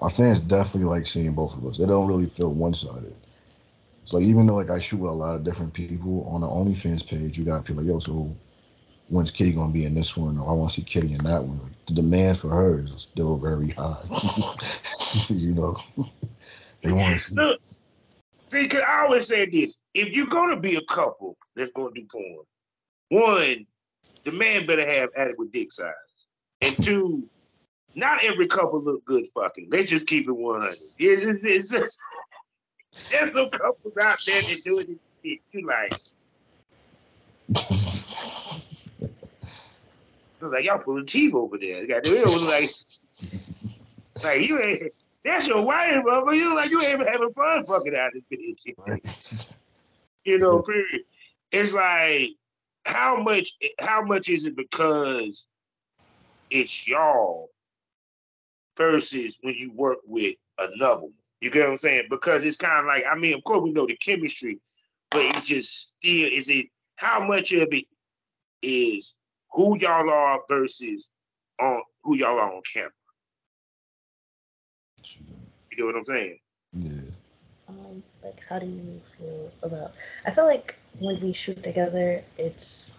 Our 0.00 0.10
fans 0.10 0.40
definitely 0.40 0.88
like 0.90 1.06
seeing 1.06 1.34
both 1.34 1.56
of 1.56 1.64
us. 1.66 1.78
They 1.78 1.86
don't 1.86 2.06
really 2.06 2.26
feel 2.26 2.52
one 2.52 2.74
sided. 2.74 3.14
So 4.04 4.20
even 4.20 4.46
though 4.46 4.54
like 4.54 4.70
I 4.70 4.78
shoot 4.78 4.98
with 4.98 5.10
a 5.10 5.14
lot 5.14 5.34
of 5.34 5.44
different 5.44 5.72
people 5.72 6.28
on 6.30 6.42
the 6.42 6.46
OnlyFans 6.46 7.06
page, 7.06 7.38
you 7.38 7.44
got 7.44 7.64
people 7.64 7.82
like, 7.82 7.90
yo, 7.90 7.98
so 8.00 8.34
when's 9.08 9.30
Kitty 9.30 9.52
gonna 9.52 9.72
be 9.72 9.84
in 9.84 9.94
this 9.94 10.16
one? 10.16 10.38
Or 10.38 10.50
I 10.50 10.52
want 10.52 10.70
to 10.72 10.76
see 10.76 10.84
Kitty 10.84 11.14
in 11.14 11.24
that 11.24 11.42
one. 11.42 11.60
Like, 11.62 11.72
the 11.86 11.94
demand 11.94 12.38
for 12.38 12.50
her 12.50 12.80
is 12.80 13.02
still 13.02 13.36
very 13.36 13.70
high. 13.70 14.02
you 15.28 15.54
know, 15.54 15.76
they 16.82 16.92
want 16.92 17.14
to 17.14 17.18
see. 17.18 17.34
Look, 17.34 17.60
see, 18.54 18.68
cause 18.68 18.82
I 18.86 19.02
always 19.02 19.26
say 19.26 19.46
this: 19.46 19.80
if 19.92 20.10
you're 20.10 20.26
gonna 20.26 20.58
be 20.58 20.76
a 20.76 20.84
couple 20.84 21.36
that's 21.56 21.72
gonna 21.72 21.90
do 21.94 22.06
porn, 22.10 22.44
one, 23.08 23.66
the 24.24 24.32
man 24.32 24.66
better 24.66 24.86
have 24.86 25.10
adequate 25.16 25.52
dick 25.52 25.72
size, 25.72 25.92
and 26.60 26.82
two, 26.82 27.28
not 27.94 28.24
every 28.24 28.46
couple 28.46 28.82
look 28.82 29.04
good 29.04 29.26
fucking. 29.34 29.68
Let's 29.70 29.90
just 29.90 30.06
keep 30.06 30.28
it 30.28 30.32
100. 30.32 30.78
It's, 30.98 31.24
it's, 31.24 31.44
it's 31.44 31.70
just 31.70 32.00
there's 33.10 33.32
some 33.32 33.50
couples 33.50 33.96
out 34.02 34.18
there 34.26 34.42
that 34.42 34.64
doing 34.64 34.86
this 34.86 34.98
shit. 35.22 35.40
You 35.52 35.66
like, 35.66 35.94
like 40.40 40.64
y'all 40.64 40.78
pulling 40.78 41.06
teeth 41.06 41.34
over 41.34 41.58
there. 41.58 41.82
You 41.82 41.88
got 41.88 42.04
the 42.04 42.10
real 42.10 42.40
like, 42.46 42.70
like 44.22 44.48
you 44.48 44.62
ain't. 44.62 44.92
That's 45.24 45.48
your 45.48 45.64
wife, 45.64 46.02
bro. 46.02 46.30
You 46.32 46.54
like 46.54 46.70
you 46.70 46.80
ain't 46.80 47.00
even 47.00 47.06
having 47.06 47.32
fun 47.32 47.64
fucking 47.64 47.96
out 47.96 48.12
this 48.12 48.24
bitch. 48.30 48.74
You 50.24 50.38
know, 50.38 50.62
period. 50.62 51.02
It's 51.50 51.72
like 51.72 52.30
how 52.86 53.22
much 53.22 53.52
how 53.80 54.04
much 54.04 54.28
is 54.28 54.44
it 54.44 54.56
because 54.56 55.46
it's 56.50 56.86
y'all 56.86 57.48
versus 58.76 59.38
when 59.42 59.54
you 59.54 59.72
work 59.72 59.98
with 60.04 60.36
another 60.58 61.02
one? 61.02 61.12
You 61.40 61.50
get 61.50 61.60
what 61.60 61.70
I'm 61.70 61.76
saying? 61.76 62.04
Because 62.10 62.44
it's 62.44 62.56
kind 62.56 62.80
of 62.80 62.86
like, 62.86 63.04
I 63.10 63.16
mean, 63.16 63.34
of 63.34 63.44
course 63.44 63.62
we 63.62 63.72
know 63.72 63.86
the 63.86 63.96
chemistry, 63.96 64.60
but 65.10 65.22
it's 65.22 65.46
just 65.46 65.96
still, 65.96 66.28
is 66.32 66.48
it 66.48 66.66
how 66.96 67.26
much 67.26 67.52
of 67.52 67.68
it 67.72 67.84
is 68.62 69.14
who 69.52 69.78
y'all 69.78 70.08
are 70.08 70.40
versus 70.48 71.10
on 71.60 71.82
who 72.02 72.16
y'all 72.16 72.38
are 72.40 72.52
on 72.52 72.62
camera? 72.72 72.92
You 75.76 75.82
know 75.84 75.86
what 75.86 75.96
I'm 75.96 76.04
saying? 76.04 76.38
Yeah. 76.72 77.10
Um, 77.68 78.02
like, 78.22 78.44
how 78.48 78.58
do 78.58 78.66
you 78.66 79.00
feel 79.18 79.50
about? 79.62 79.94
I 80.26 80.30
feel 80.30 80.46
like 80.46 80.78
when 80.98 81.18
we 81.20 81.32
shoot 81.32 81.62
together, 81.62 82.22
it's 82.36 82.94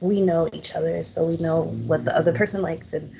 we 0.00 0.20
know 0.20 0.48
each 0.52 0.74
other, 0.74 1.02
so 1.04 1.26
we 1.26 1.36
know 1.36 1.62
what 1.62 2.04
the 2.04 2.16
other 2.16 2.32
person 2.32 2.62
likes 2.62 2.92
and 2.92 3.12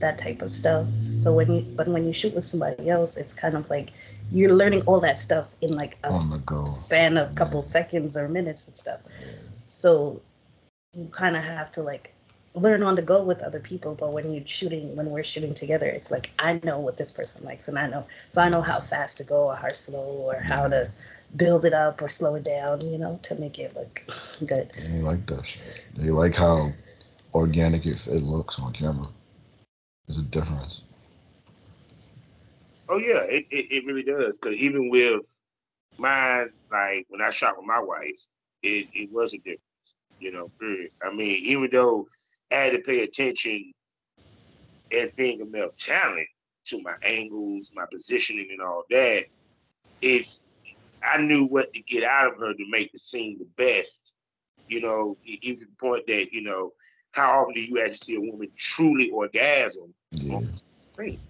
that 0.00 0.18
type 0.18 0.42
of 0.42 0.50
stuff. 0.50 0.86
So 1.10 1.32
when 1.32 1.52
you, 1.52 1.60
but 1.62 1.88
when 1.88 2.06
you 2.06 2.12
shoot 2.12 2.34
with 2.34 2.44
somebody 2.44 2.88
else, 2.90 3.16
it's 3.16 3.34
kind 3.34 3.56
of 3.56 3.70
like 3.70 3.92
you're 4.32 4.54
learning 4.54 4.82
all 4.82 5.00
that 5.00 5.18
stuff 5.18 5.48
in 5.60 5.74
like 5.74 5.98
a 6.04 6.10
On 6.12 6.30
the 6.30 6.38
go. 6.38 6.64
span 6.66 7.16
of 7.16 7.32
a 7.32 7.34
couple 7.34 7.60
Yeah. 7.60 7.62
seconds 7.62 8.16
or 8.16 8.28
minutes 8.28 8.68
and 8.68 8.76
stuff. 8.76 9.00
So 9.68 10.22
you 10.92 11.06
kind 11.10 11.36
of 11.36 11.42
have 11.44 11.72
to 11.72 11.82
like 11.82 12.13
learn 12.54 12.82
on 12.82 12.94
the 12.94 13.02
go 13.02 13.22
with 13.22 13.42
other 13.42 13.60
people. 13.60 13.94
But 13.94 14.12
when 14.12 14.32
you're 14.32 14.46
shooting, 14.46 14.96
when 14.96 15.10
we're 15.10 15.24
shooting 15.24 15.54
together, 15.54 15.86
it's 15.86 16.10
like 16.10 16.30
I 16.38 16.60
know 16.62 16.78
what 16.78 16.96
this 16.96 17.12
person 17.12 17.44
likes, 17.44 17.68
and 17.68 17.78
I 17.78 17.88
know, 17.88 18.06
so 18.28 18.40
I 18.40 18.48
know 18.48 18.60
how 18.60 18.80
fast 18.80 19.18
to 19.18 19.24
go 19.24 19.48
or 19.48 19.56
how 19.56 19.72
slow 19.72 20.04
or 20.04 20.36
how 20.36 20.68
to 20.68 20.90
build 21.36 21.64
it 21.64 21.74
up 21.74 22.00
or 22.00 22.08
slow 22.08 22.36
it 22.36 22.44
down, 22.44 22.80
you 22.80 22.98
know, 22.98 23.18
to 23.24 23.34
make 23.34 23.58
it 23.58 23.74
look 23.74 24.02
good. 24.46 24.70
They 24.72 25.00
like 25.00 25.26
that 25.26 25.44
shit. 25.44 25.80
They 25.96 26.10
like 26.10 26.34
how 26.34 26.72
organic 27.34 27.86
it, 27.86 28.06
it 28.06 28.22
looks 28.22 28.58
on 28.58 28.72
camera. 28.72 29.08
There's 30.06 30.18
a 30.18 30.22
difference. 30.22 30.84
Oh 32.88 32.98
yeah, 32.98 33.22
it, 33.24 33.46
it, 33.50 33.72
it 33.72 33.86
really 33.86 34.02
does. 34.02 34.38
Cause 34.38 34.52
even 34.52 34.90
with 34.90 35.38
mine, 35.98 36.50
like 36.70 37.06
when 37.08 37.22
I 37.22 37.30
shot 37.30 37.56
with 37.56 37.66
my 37.66 37.80
wife, 37.80 38.26
it, 38.62 38.88
it 38.94 39.10
was 39.12 39.34
a 39.34 39.38
difference. 39.38 39.60
You 40.20 40.32
know, 40.32 40.48
period. 40.60 40.90
I 41.02 41.12
mean, 41.12 41.42
even 41.44 41.68
though 41.72 42.06
I 42.06 42.23
had 42.54 42.72
to 42.72 42.80
pay 42.80 43.02
attention 43.02 43.72
as 44.92 45.12
being 45.12 45.40
a 45.40 45.46
male 45.46 45.70
talent 45.76 46.28
to 46.66 46.80
my 46.82 46.94
angles, 47.04 47.72
my 47.74 47.84
positioning 47.90 48.48
and 48.50 48.62
all 48.62 48.84
that, 48.90 49.24
it's 50.00 50.44
I 51.02 51.22
knew 51.22 51.46
what 51.46 51.72
to 51.74 51.82
get 51.82 52.04
out 52.04 52.32
of 52.32 52.40
her 52.40 52.54
to 52.54 52.64
make 52.70 52.92
the 52.92 52.98
scene 52.98 53.38
the 53.38 53.48
best. 53.56 54.14
You 54.68 54.80
know, 54.80 55.18
even 55.24 55.60
to 55.60 55.66
the 55.66 55.76
point 55.78 56.06
that, 56.06 56.28
you 56.32 56.42
know, 56.42 56.72
how 57.12 57.42
often 57.42 57.54
do 57.54 57.62
you 57.62 57.80
actually 57.80 57.96
see 57.96 58.16
a 58.16 58.20
woman 58.20 58.48
truly 58.56 59.10
orgasm 59.10 59.94
Yeah. 60.12 60.36
on 60.36 60.44
the 60.44 60.62
scene? 60.88 61.20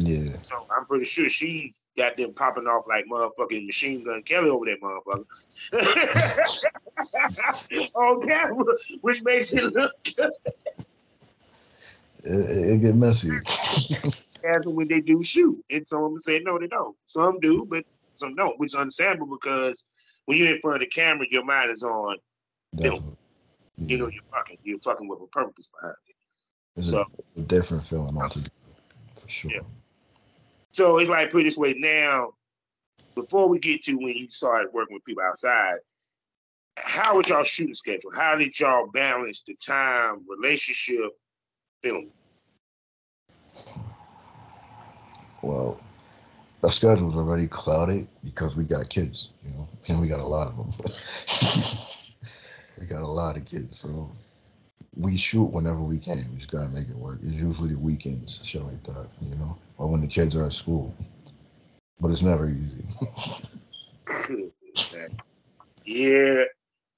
Yeah. 0.00 0.36
So 0.42 0.66
I'm 0.76 0.86
pretty 0.86 1.04
sure 1.04 1.28
she's 1.28 1.84
got 1.96 2.16
them 2.16 2.32
popping 2.32 2.66
off 2.66 2.86
like 2.88 3.06
motherfucking 3.06 3.66
machine 3.66 4.04
gun 4.04 4.22
Kelly 4.22 4.48
over 4.48 4.64
that 4.66 4.80
motherfucker. 4.80 5.24
On 7.94 8.20
camera, 8.26 8.64
which 9.00 9.22
makes 9.24 9.52
it 9.54 9.64
look 9.74 9.92
good 10.16 10.30
It, 12.22 12.74
it, 12.74 12.80
get 12.80 12.94
messy. 12.94 13.30
as 14.44 14.66
when 14.66 14.88
they 14.88 15.00
do 15.00 15.22
shoot. 15.22 15.64
And 15.70 15.86
some 15.86 16.04
of 16.04 16.10
them 16.12 16.18
say 16.18 16.40
no, 16.44 16.58
they 16.58 16.68
don't. 16.68 16.96
Some 17.04 17.40
do, 17.40 17.66
but 17.68 17.84
some 18.14 18.34
don't, 18.36 18.58
which 18.58 18.74
is 18.74 18.80
understandable 18.80 19.36
because 19.36 19.82
when 20.26 20.38
you're 20.38 20.54
in 20.54 20.60
front 20.60 20.76
of 20.76 20.80
the 20.88 20.94
camera, 20.94 21.26
your 21.30 21.44
mind 21.44 21.70
is 21.72 21.82
on, 21.82 22.16
Definitely. 22.76 23.16
you 23.78 23.98
know, 23.98 24.08
you're 24.08 24.22
fucking. 24.32 24.58
You're 24.62 24.78
fucking 24.80 25.08
with 25.08 25.20
a 25.22 25.26
purpose 25.26 25.68
behind 25.74 25.96
it. 26.08 26.80
it's 26.80 26.90
so- 26.90 27.04
a, 27.36 27.40
a 27.40 27.42
different 27.42 27.84
feeling 27.86 28.16
altogether, 28.16 28.50
for 29.20 29.28
sure. 29.28 29.50
Yeah. 29.52 29.60
So 30.72 30.98
it's 30.98 31.10
like 31.10 31.30
put 31.30 31.42
it 31.42 31.44
this 31.44 31.58
way 31.58 31.74
now, 31.76 32.32
before 33.14 33.48
we 33.48 33.58
get 33.58 33.82
to 33.82 33.96
when 33.96 34.14
you 34.14 34.28
started 34.28 34.72
working 34.72 34.94
with 34.94 35.04
people 35.04 35.22
outside, 35.22 35.78
how 36.76 37.16
was 37.16 37.28
y'all 37.28 37.44
shooting 37.44 37.74
schedule? 37.74 38.10
How 38.14 38.36
did 38.36 38.58
y'all 38.58 38.86
balance 38.86 39.42
the 39.46 39.54
time, 39.54 40.24
relationship, 40.28 41.10
film? 41.82 42.10
Well, 45.42 45.80
our 46.62 46.70
schedule's 46.70 47.16
already 47.16 47.46
clouded 47.46 48.08
because 48.24 48.56
we 48.56 48.64
got 48.64 48.88
kids, 48.88 49.30
you 49.44 49.50
know, 49.50 49.68
and 49.88 50.00
we 50.00 50.08
got 50.08 50.20
a 50.20 50.26
lot 50.26 50.48
of 50.48 50.56
them. 50.56 50.70
we 52.80 52.86
got 52.86 53.02
a 53.02 53.06
lot 53.06 53.36
of 53.36 53.44
kids, 53.44 53.78
so 53.78 54.10
we 54.98 55.16
shoot 55.16 55.44
whenever 55.44 55.80
we 55.80 55.98
can. 55.98 56.26
We 56.32 56.38
just 56.38 56.50
gotta 56.50 56.68
make 56.68 56.88
it 56.88 56.96
work. 56.96 57.20
It's 57.22 57.32
usually 57.32 57.70
the 57.70 57.78
weekends, 57.78 58.40
shit 58.44 58.62
like 58.62 58.82
that, 58.84 59.06
you 59.22 59.36
know, 59.36 59.56
or 59.78 59.86
when 59.86 60.00
the 60.00 60.08
kids 60.08 60.34
are 60.34 60.44
at 60.44 60.52
school. 60.52 60.94
But 62.00 62.10
it's 62.10 62.22
never 62.22 62.48
easy. 62.48 62.84
yeah, 65.84 66.44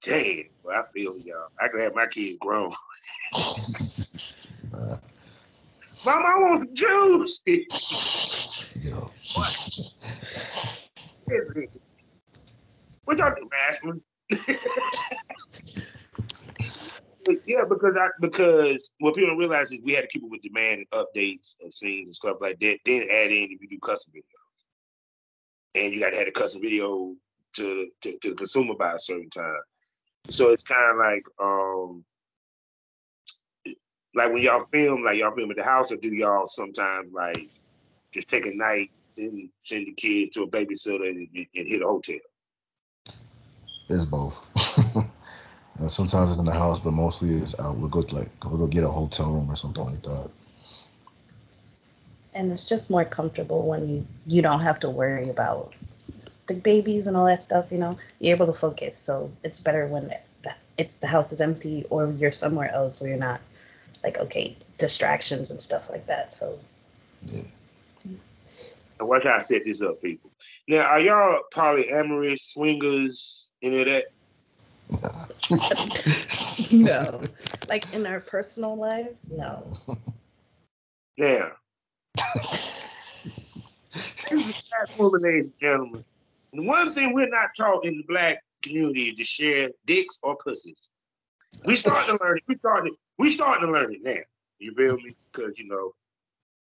damn. 0.03 0.45
Well, 0.65 0.83
I 0.83 0.85
feel 0.93 1.19
y'all. 1.19 1.49
I 1.61 1.69
could 1.69 1.81
have 1.81 1.95
my 1.95 2.07
kids 2.07 2.39
grown. 2.41 2.73
Uh, 3.35 3.39
Mom, 6.05 6.23
I 6.27 6.35
want 6.39 6.61
some 6.61 6.75
juice. 6.75 7.41
you 8.83 8.91
know, 8.91 9.11
what 13.05 13.19
y'all 13.19 13.35
do, 13.35 13.49
wrestling? 13.53 14.01
Yeah, 17.47 17.65
because 17.69 17.97
I 17.97 18.09
because 18.21 18.95
what 18.99 19.15
people 19.15 19.31
don't 19.31 19.39
realize 19.39 19.71
is 19.71 19.81
we 19.83 19.93
had 19.93 20.03
to 20.03 20.09
keep 20.09 20.25
up 20.25 20.31
with 20.31 20.43
demand 20.43 20.87
and 20.91 20.91
updates 20.91 21.55
of 21.65 21.75
scenes 21.75 22.07
and 22.07 22.17
stuff 22.17 22.39
like 22.41 22.59
that. 22.61 22.79
Then 22.85 23.03
add 23.03 23.31
in 23.31 23.51
if 23.51 23.61
you 23.61 23.69
do 23.69 23.79
custom 23.79 24.15
videos, 24.15 24.65
and 25.75 25.93
you 25.93 26.01
got 26.01 26.11
to 26.11 26.17
have 26.17 26.29
a 26.29 26.33
custom 26.33 26.63
video 26.63 27.15
to, 27.57 27.89
to 28.03 28.19
to 28.19 28.31
the 28.31 28.37
consumer 28.37 28.75
by 28.75 28.95
a 28.95 28.99
certain 28.99 29.31
time. 29.31 29.61
So 30.29 30.51
it's 30.51 30.65
kind 30.65 30.91
of 30.91 30.97
like 30.97 31.25
um 31.41 32.05
like 34.15 34.33
when 34.33 34.43
y'all 34.43 34.67
film, 34.73 35.03
like 35.03 35.19
y'all 35.19 35.35
film 35.35 35.51
at 35.51 35.57
the 35.57 35.65
house, 35.65 35.93
or 35.93 35.97
do 35.97 36.09
y'all 36.09 36.47
sometimes 36.47 37.13
like 37.13 37.51
just 38.13 38.29
take 38.29 38.47
a 38.47 38.55
night, 38.55 38.91
send 39.07 39.51
send 39.63 39.87
the 39.87 39.93
kids 39.93 40.35
to 40.35 40.43
a 40.43 40.49
babysitter 40.49 41.09
and, 41.09 41.29
and 41.35 41.47
hit 41.69 41.83
a 41.83 41.87
hotel? 41.87 42.19
It's 43.89 44.05
both. 44.05 44.47
you 45.81 45.85
know, 45.85 45.89
sometimes 45.89 46.29
it's 46.29 46.39
in 46.39 46.45
the 46.45 46.53
house, 46.53 46.79
but 46.79 46.93
mostly 46.93 47.31
it's 47.31 47.59
out. 47.59 47.75
We'll 47.75 47.89
go 47.89 48.03
to 48.03 48.15
like 48.15 48.29
we'll 48.45 48.59
go 48.59 48.67
get 48.67 48.85
a 48.85 48.89
hotel 48.89 49.31
room 49.31 49.51
or 49.51 49.57
something 49.57 49.83
like 49.83 50.03
that. 50.03 50.29
And 52.35 52.53
it's 52.53 52.69
just 52.69 52.91
more 52.91 53.07
comfortable 53.07 53.67
when 53.67 53.89
you 53.89 54.07
you 54.27 54.43
don't 54.43 54.61
have 54.61 54.81
to 54.81 54.91
worry 54.91 55.31
about 55.31 55.73
the 56.49 56.55
babies 56.55 57.07
and 57.07 57.17
all 57.17 57.25
that 57.25 57.41
stuff. 57.41 57.73
You 57.73 57.79
know, 57.79 57.97
you're 58.19 58.37
able 58.37 58.45
to 58.47 58.53
focus. 58.53 58.99
So 58.99 59.33
it's 59.43 59.59
better 59.59 59.87
when 59.87 60.13
it's 60.77 60.97
the 60.97 61.07
house 61.07 61.33
is 61.33 61.41
empty 61.41 61.87
or 61.89 62.13
you're 62.13 62.31
somewhere 62.31 62.71
else 62.71 63.01
where 63.01 63.09
you're 63.09 63.19
not 63.19 63.41
like 64.05 64.19
okay 64.19 64.59
distractions 64.77 65.51
and 65.51 65.63
stuff 65.63 65.89
like 65.89 66.09
that. 66.09 66.31
So. 66.31 66.59
Yeah. 67.25 67.41
And 68.05 69.09
watch 69.09 69.25
how 69.25 69.37
I 69.37 69.39
set 69.39 69.65
this 69.65 69.81
up, 69.81 70.03
people. 70.03 70.31
Now, 70.69 70.85
are 70.85 71.01
y'all 71.01 71.41
polyamorous, 71.55 72.53
swingers, 72.53 73.51
any 73.63 73.81
of 73.81 73.87
that? 73.87 74.09
no. 76.73 77.21
Like 77.69 77.93
in 77.95 78.07
our 78.07 78.21
personal 78.21 78.77
lives, 78.77 79.31
no. 79.31 79.79
Now, 81.17 81.53
here's 84.29 84.49
a 84.49 84.53
fact 84.53 84.99
woman, 84.99 85.21
ladies 85.23 85.49
and 85.49 85.61
gentlemen. 85.61 86.05
And 86.53 86.67
one 86.67 86.95
thing 86.95 87.15
we're 87.15 87.29
not 87.29 87.51
taught 87.57 87.85
in 87.85 87.99
the 87.99 88.05
black 88.09 88.43
community 88.63 89.05
is 89.11 89.17
to 89.17 89.25
share 89.25 89.71
dicks 89.87 90.19
or 90.23 90.37
pussies. 90.37 90.91
We 91.65 91.77
start 91.77 92.07
to 92.07 92.19
learn 92.23 92.39
it. 92.39 92.45
We 92.47 92.55
starting. 92.55 92.95
We 93.19 93.31
starting 93.31 93.67
to 93.67 93.73
learn 93.73 93.93
it 93.93 94.01
now. 94.03 94.23
You 94.59 94.75
feel 94.75 94.97
me? 94.97 95.15
Because 95.33 95.59
you 95.59 95.69
know, 95.69 95.95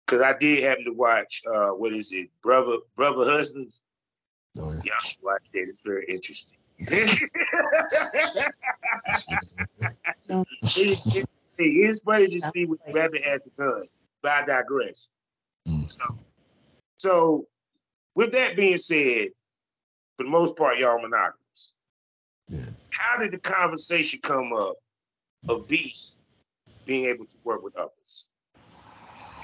because 0.05 0.22
I 0.22 0.38
did 0.38 0.63
happen 0.63 0.86
to 0.86 0.93
watch. 0.93 1.41
uh 1.48 1.69
What 1.69 1.93
is 1.93 2.12
it? 2.12 2.29
Brother, 2.41 2.77
brother, 2.95 3.29
husbands. 3.29 3.84
Oh, 4.57 4.72
yeah. 4.72 4.81
Y'all 4.84 5.03
should 5.03 5.24
watch 5.24 5.51
that. 5.51 5.65
It's 5.67 5.81
very 5.81 6.05
interesting. 6.07 6.60
It, 6.77 7.29
it, 10.63 11.29
it 11.58 11.63
is 11.63 12.01
funny 12.01 12.27
to 12.27 12.41
see 12.41 12.65
what 12.65 12.79
rabbit 12.94 13.22
has 13.24 13.41
done. 13.58 13.86
But 14.22 14.32
I 14.32 14.46
digress. 14.46 15.10
Mm. 15.67 15.89
So, 15.89 16.03
so, 17.00 17.48
with 18.15 18.32
that 18.34 18.55
being 18.55 18.77
said, 18.77 19.29
for 20.17 20.24
the 20.24 20.29
most 20.29 20.58
part, 20.58 20.77
y'all 20.77 21.01
monogamous. 21.01 21.74
Yeah. 22.48 22.62
How 22.91 23.20
did 23.20 23.32
the 23.32 23.39
conversation 23.39 24.20
come 24.22 24.53
up 24.53 24.75
of 25.50 25.67
Beast 25.67 26.25
being 26.86 27.05
able 27.05 27.25
to 27.25 27.38
work 27.44 27.63
with 27.63 27.75
others? 27.75 28.27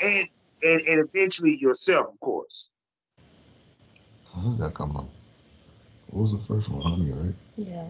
And 0.02 0.28
and, 0.64 0.82
and 0.82 1.10
eventually 1.10 1.58
yourself, 1.60 2.08
of 2.14 2.20
course. 2.20 2.70
How 4.34 4.42
did 4.42 4.60
that 4.60 4.74
come 4.74 4.96
up? 4.96 5.10
What 6.12 6.24
was 6.24 6.32
the 6.34 6.39
first 6.39 6.70
one? 6.70 6.82
Honey, 6.82 7.12
right? 7.12 7.36
Yeah. 7.58 7.86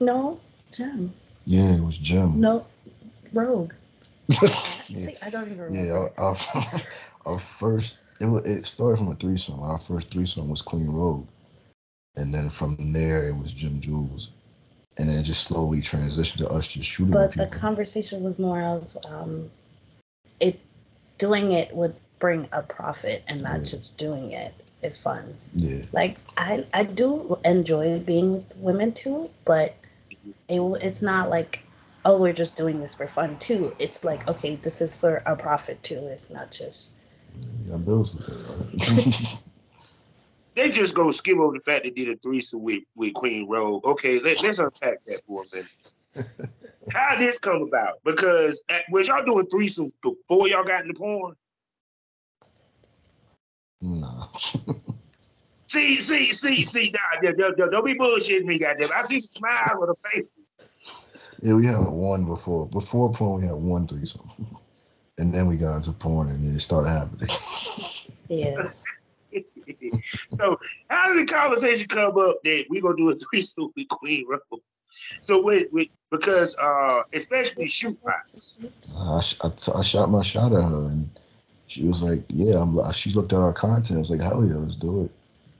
No, 0.00 0.40
Jim. 0.72 1.12
Yeah, 1.44 1.74
it 1.74 1.80
was 1.80 1.98
Jim. 1.98 2.40
No, 2.40 2.66
Rogue. 3.32 3.72
yeah. 4.28 4.48
See, 4.88 5.16
I 5.22 5.30
don't 5.30 5.46
even 5.46 5.58
remember. 5.60 5.86
Yeah, 5.86 5.92
our, 5.92 6.36
our, 6.54 6.80
our 7.34 7.38
first 7.38 7.98
it 8.20 8.26
was, 8.26 8.44
it 8.46 8.66
started 8.66 8.98
from 8.98 9.10
a 9.12 9.14
threesome. 9.14 9.60
Our 9.60 9.78
first 9.78 10.10
threesome 10.10 10.48
was 10.48 10.62
Queen 10.62 10.86
Rogue, 10.88 11.26
and 12.16 12.32
then 12.32 12.50
from 12.50 12.92
there 12.92 13.26
it 13.28 13.36
was 13.36 13.52
Gem 13.52 13.80
Jewels, 13.80 14.30
and 14.96 15.08
then 15.08 15.18
it 15.18 15.24
just 15.24 15.44
slowly 15.44 15.80
transitioned 15.80 16.38
to 16.38 16.48
us 16.48 16.66
just 16.66 16.88
shooting. 16.88 17.12
but 17.12 17.32
the 17.32 17.46
conversation 17.46 18.22
was 18.22 18.38
more 18.38 18.62
of 18.62 18.96
um, 19.08 19.50
it 20.40 20.58
doing 21.18 21.52
it 21.52 21.74
would 21.74 21.94
bring 22.18 22.48
a 22.52 22.62
profit 22.62 23.22
and 23.28 23.42
not 23.42 23.58
Yeah. 23.58 23.64
just 23.64 23.96
doing 23.96 24.32
it 24.32 24.54
is 24.86 24.96
fun. 24.96 25.36
yeah, 25.54 25.82
Like 25.92 26.18
I 26.36 26.66
I 26.72 26.84
do 26.84 27.38
enjoy 27.44 27.98
being 27.98 28.32
with 28.32 28.56
women 28.56 28.92
too, 28.92 29.30
but 29.44 29.76
it 30.48 30.56
w- 30.56 30.76
it's 30.80 31.02
not 31.02 31.28
like 31.28 31.62
oh 32.04 32.20
we're 32.20 32.32
just 32.32 32.56
doing 32.56 32.80
this 32.80 32.94
for 32.94 33.06
fun 33.06 33.38
too. 33.38 33.74
It's 33.78 34.04
like 34.04 34.28
okay 34.28 34.56
this 34.56 34.80
is 34.80 34.96
for 34.96 35.16
a 35.16 35.36
profit 35.36 35.82
too. 35.82 36.06
It's 36.06 36.30
not 36.30 36.50
just 36.50 36.90
you 37.64 37.72
got 37.72 37.84
bills 37.84 38.14
to 38.14 38.22
pay. 38.22 38.92
Right? 38.92 39.38
They 40.54 40.70
just 40.70 40.94
go 40.94 41.10
skip 41.10 41.36
over 41.36 41.52
the 41.52 41.60
fact 41.60 41.84
they 41.84 41.90
did 41.90 42.08
a 42.08 42.16
threesome 42.16 42.62
with, 42.62 42.82
with 42.94 43.12
Queen 43.12 43.46
Rogue. 43.46 43.84
Okay, 43.84 44.20
let, 44.20 44.42
let's 44.42 44.58
unpack 44.58 45.04
that 45.06 45.20
for 45.26 45.42
a 45.42 45.46
minute. 45.54 45.70
How 46.90 47.16
did 47.16 47.28
this 47.28 47.38
come 47.38 47.60
about? 47.62 47.98
Because 48.04 48.64
at, 48.70 48.84
was 48.90 49.08
y'all 49.08 49.24
doing 49.24 49.46
threesomes 49.46 49.92
before 50.02 50.48
y'all 50.48 50.64
got 50.64 50.82
into 50.82 50.94
porn? 50.94 51.34
Nah. 53.80 54.28
See, 55.68 56.00
see, 56.00 56.32
see, 56.32 56.62
see, 56.62 56.92
nah, 56.94 57.32
don't, 57.32 57.56
don't, 57.56 57.70
don't 57.72 57.84
be 57.84 57.96
bullshitting 57.96 58.44
me, 58.44 58.58
goddamn. 58.58 58.88
I 58.94 59.02
see 59.02 59.16
the 59.16 59.26
smiles 59.28 59.76
on 59.80 59.88
the 59.88 59.94
faces. 60.08 60.58
Yeah, 61.42 61.54
we 61.54 61.66
had 61.66 61.78
one 61.78 62.24
before. 62.24 62.66
Before 62.66 63.12
porn, 63.12 63.40
we 63.40 63.46
had 63.48 63.56
one 63.56 63.88
threesome, 63.88 64.30
and 65.18 65.34
then 65.34 65.46
we 65.46 65.56
got 65.56 65.76
into 65.76 65.92
porn, 65.92 66.28
and 66.28 66.56
it 66.56 66.60
started 66.60 66.90
happening. 66.90 67.28
yeah. 68.28 68.70
so 70.28 70.56
how 70.88 71.12
did 71.12 71.28
the 71.28 71.32
conversation 71.32 71.88
come 71.88 72.16
up 72.16 72.36
that 72.44 72.64
we're 72.70 72.80
gonna 72.80 72.96
do 72.96 73.10
a 73.10 73.16
threesome 73.16 73.70
with 73.76 73.88
Queen 73.88 74.24
Rogue? 74.28 74.62
So 75.20 75.42
wait, 75.42 75.68
wait, 75.72 75.90
because 76.10 76.56
uh, 76.56 77.02
especially 77.12 77.66
shoot 77.66 77.98
fights. 78.02 78.56
I, 78.96 79.20
sh- 79.20 79.36
I, 79.42 79.48
t- 79.50 79.72
I 79.74 79.82
shot 79.82 80.10
my 80.10 80.22
shot 80.22 80.52
at 80.52 80.62
her, 80.62 80.86
and 80.86 81.10
she 81.66 81.84
was 81.84 82.02
like, 82.02 82.24
"Yeah." 82.28 82.60
I'm. 82.60 82.76
li- 82.76 82.92
She 82.92 83.10
looked 83.10 83.32
at 83.32 83.40
our 83.40 83.52
content. 83.52 83.96
I 83.96 84.00
was 84.00 84.10
like, 84.10 84.20
"Hell 84.20 84.44
yeah, 84.46 84.54
let's 84.56 84.76
do 84.76 85.04
it." 85.04 85.12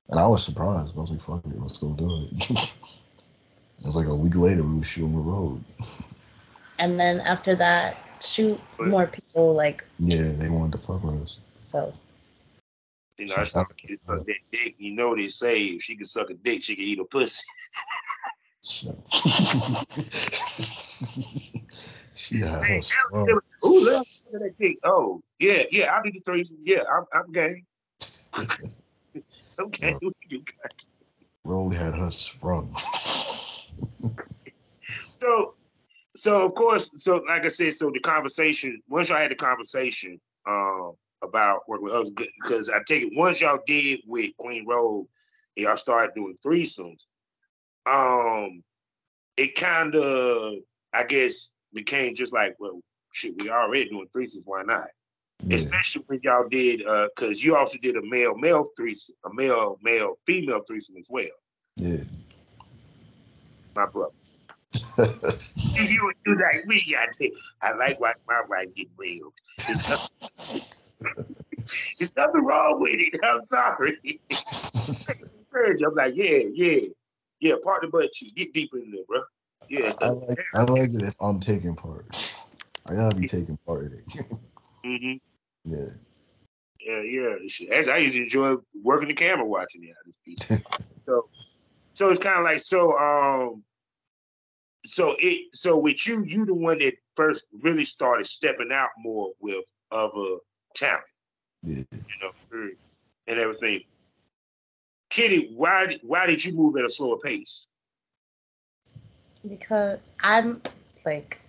And 0.09 0.19
I 0.19 0.27
was 0.27 0.43
surprised. 0.43 0.93
But 0.95 1.01
I 1.01 1.03
was 1.03 1.11
like, 1.11 1.21
"Fuck 1.21 1.45
it, 1.45 1.59
let's 1.59 1.77
go 1.77 1.91
do 1.93 2.23
it." 2.23 2.49
it 3.79 3.85
was 3.85 3.95
like 3.95 4.07
a 4.07 4.15
week 4.15 4.35
later, 4.35 4.63
we 4.63 4.77
were 4.77 4.83
shooting 4.83 5.13
the 5.13 5.19
road. 5.19 5.63
And 6.79 6.99
then 6.99 7.21
after 7.21 7.55
that, 7.55 7.97
shoot 8.21 8.59
more 8.79 9.07
people 9.07 9.53
like 9.53 9.83
Yeah, 9.99 10.31
they 10.33 10.49
wanted 10.49 10.73
to 10.73 10.77
fuck 10.77 11.03
with 11.03 11.23
us. 11.23 11.37
so. 11.57 11.93
You 13.17 13.25
know, 13.25 13.35
that's 13.37 13.55
not 13.55 13.71
it's 13.83 14.03
suck 14.03 14.23
that 14.25 14.37
dick. 14.51 14.75
You 14.77 14.93
know 14.93 15.15
they 15.15 15.29
say 15.29 15.63
if 15.63 15.81
she 15.81 15.95
can 15.95 16.05
suck 16.05 16.29
a 16.29 16.35
dick, 16.35 16.61
she 16.63 16.75
can 16.75 16.85
eat 16.85 16.99
a 16.99 17.05
pussy. 17.05 17.45
So- 22.27 22.35
she 22.35 22.41
had 22.41 22.63
Hey, 22.63 22.75
her 22.75 22.81
strong. 22.81 23.29
Ooh, 23.65 23.79
look 23.79 24.07
at 24.33 24.39
that 24.39 24.53
dick. 24.59 24.77
Oh, 24.83 25.21
yeah, 25.39 25.63
yeah, 25.71 25.93
I'll 25.93 26.03
do 26.03 26.11
the 26.11 26.19
threesome. 26.19 26.59
Yeah, 26.63 26.83
I'm, 26.91 27.05
I'm 27.13 27.31
game. 27.31 27.65
okay, 29.59 29.97
we 30.01 30.11
can 30.21 30.29
do 30.29 30.43
that. 30.63 30.73
Roll 31.43 31.69
had 31.69 31.95
her 31.95 32.11
sprung. 32.11 32.75
So, 35.11 35.55
so 36.15 36.45
of 36.45 36.53
course, 36.53 37.01
so 37.01 37.23
like 37.27 37.45
I 37.45 37.49
said, 37.49 37.75
so 37.75 37.89
the 37.91 37.99
conversation. 37.99 38.81
Once 38.89 39.09
y'all 39.09 39.17
had 39.17 39.31
the 39.31 39.35
conversation 39.35 40.19
um, 40.47 40.93
about 41.21 41.61
working 41.67 41.85
with 41.85 41.93
us, 41.93 42.09
because 42.09 42.69
I 42.69 42.79
take 42.85 43.03
it 43.03 43.13
once 43.15 43.39
y'all 43.39 43.59
did 43.65 44.01
with 44.05 44.35
Queen 44.37 44.65
Rogue, 44.67 45.07
and 45.55 45.65
y'all 45.65 45.77
started 45.77 46.13
doing 46.15 46.35
threesomes. 46.45 47.05
Um, 47.85 48.63
it 49.37 49.55
kind 49.55 49.95
of, 49.95 50.55
I 50.93 51.03
guess, 51.05 51.51
became 51.73 52.15
just 52.15 52.33
like, 52.33 52.55
well, 52.59 52.79
shit, 53.13 53.41
we 53.41 53.49
already 53.49 53.89
doing 53.89 54.07
threesomes. 54.15 54.43
Why 54.45 54.63
not? 54.63 54.87
Yeah, 55.43 55.55
especially 55.57 56.03
when 56.07 56.19
y'all 56.23 56.47
did 56.49 56.85
uh 56.85 57.09
because 57.15 57.43
you 57.43 57.55
also 57.55 57.77
did 57.77 57.95
a 57.95 58.01
male 58.03 58.35
male 58.35 58.65
threesome 58.75 59.15
a 59.23 59.29
male 59.33 59.77
male 59.83 60.17
female 60.25 60.61
threesome 60.67 60.97
as 60.97 61.07
well 61.11 61.25
yeah. 61.75 62.03
my 63.75 63.85
brother 63.85 64.13
you 65.55 66.11
you 66.25 66.37
like 66.37 66.65
me 66.65 66.81
I 66.97 67.11
say 67.11 67.31
I 67.61 67.73
like 67.73 67.99
watching 67.99 68.23
my 68.27 68.41
wife 68.49 68.73
get 68.73 68.87
railed 68.97 69.33
there's 69.65 69.87
nothing, 69.87 70.61
there's 71.99 72.15
nothing 72.15 72.43
wrong 72.43 72.81
with 72.81 72.95
it 72.95 73.19
I'm 73.23 73.43
sorry 73.43 73.99
I'm 75.85 75.95
like 75.95 76.13
yeah 76.15 76.41
yeah 76.51 76.87
yeah 77.39 77.53
partner 77.63 77.89
but 77.91 78.19
you 78.21 78.31
get 78.31 78.53
deep 78.53 78.71
in 78.73 78.89
there 78.89 79.03
bro 79.07 79.21
yeah 79.69 79.93
I 80.01 80.09
like 80.09 80.39
I 80.53 80.61
like 80.63 80.93
it 80.93 81.03
if 81.03 81.15
I'm 81.19 81.39
taking 81.39 81.75
part. 81.75 82.33
I 82.89 82.95
gotta 82.95 83.15
be 83.15 83.27
taking 83.27 83.57
part 83.65 83.85
in 83.85 83.93
it. 83.93 84.39
hmm 84.85 85.13
yeah. 85.65 85.85
Yeah, 86.79 87.01
yeah. 87.01 87.35
Actually, 87.73 87.91
I 87.91 87.97
used 87.97 88.13
to 88.13 88.23
enjoy 88.23 88.55
working 88.81 89.09
the 89.09 89.13
camera 89.13 89.45
watching 89.45 89.83
it. 89.83 89.95
This 90.05 90.17
piece. 90.23 90.61
so, 91.05 91.29
so 91.93 92.09
it's 92.09 92.19
kind 92.19 92.39
of 92.39 92.45
like 92.45 92.61
so. 92.61 92.97
Um, 92.97 93.63
so 94.85 95.15
it 95.19 95.47
so 95.53 95.77
with 95.77 96.07
you, 96.07 96.23
you 96.25 96.45
the 96.45 96.53
one 96.53 96.79
that 96.79 96.93
first 97.15 97.43
really 97.61 97.83
started 97.83 98.27
stepping 98.27 98.71
out 98.71 98.89
more 98.97 99.33
with 99.41 99.65
other 99.91 100.37
talent, 100.75 101.03
Yeah. 101.63 101.83
you 101.91 101.97
know, 102.21 102.69
and 103.27 103.37
everything. 103.37 103.81
Kitty, 105.09 105.51
why 105.53 105.97
why 106.03 106.25
did 106.25 106.45
you 106.45 106.53
move 106.53 106.77
at 106.77 106.85
a 106.85 106.89
slower 106.89 107.17
pace? 107.17 107.67
Because 109.47 109.99
I'm 110.21 110.61
like, 111.05 111.41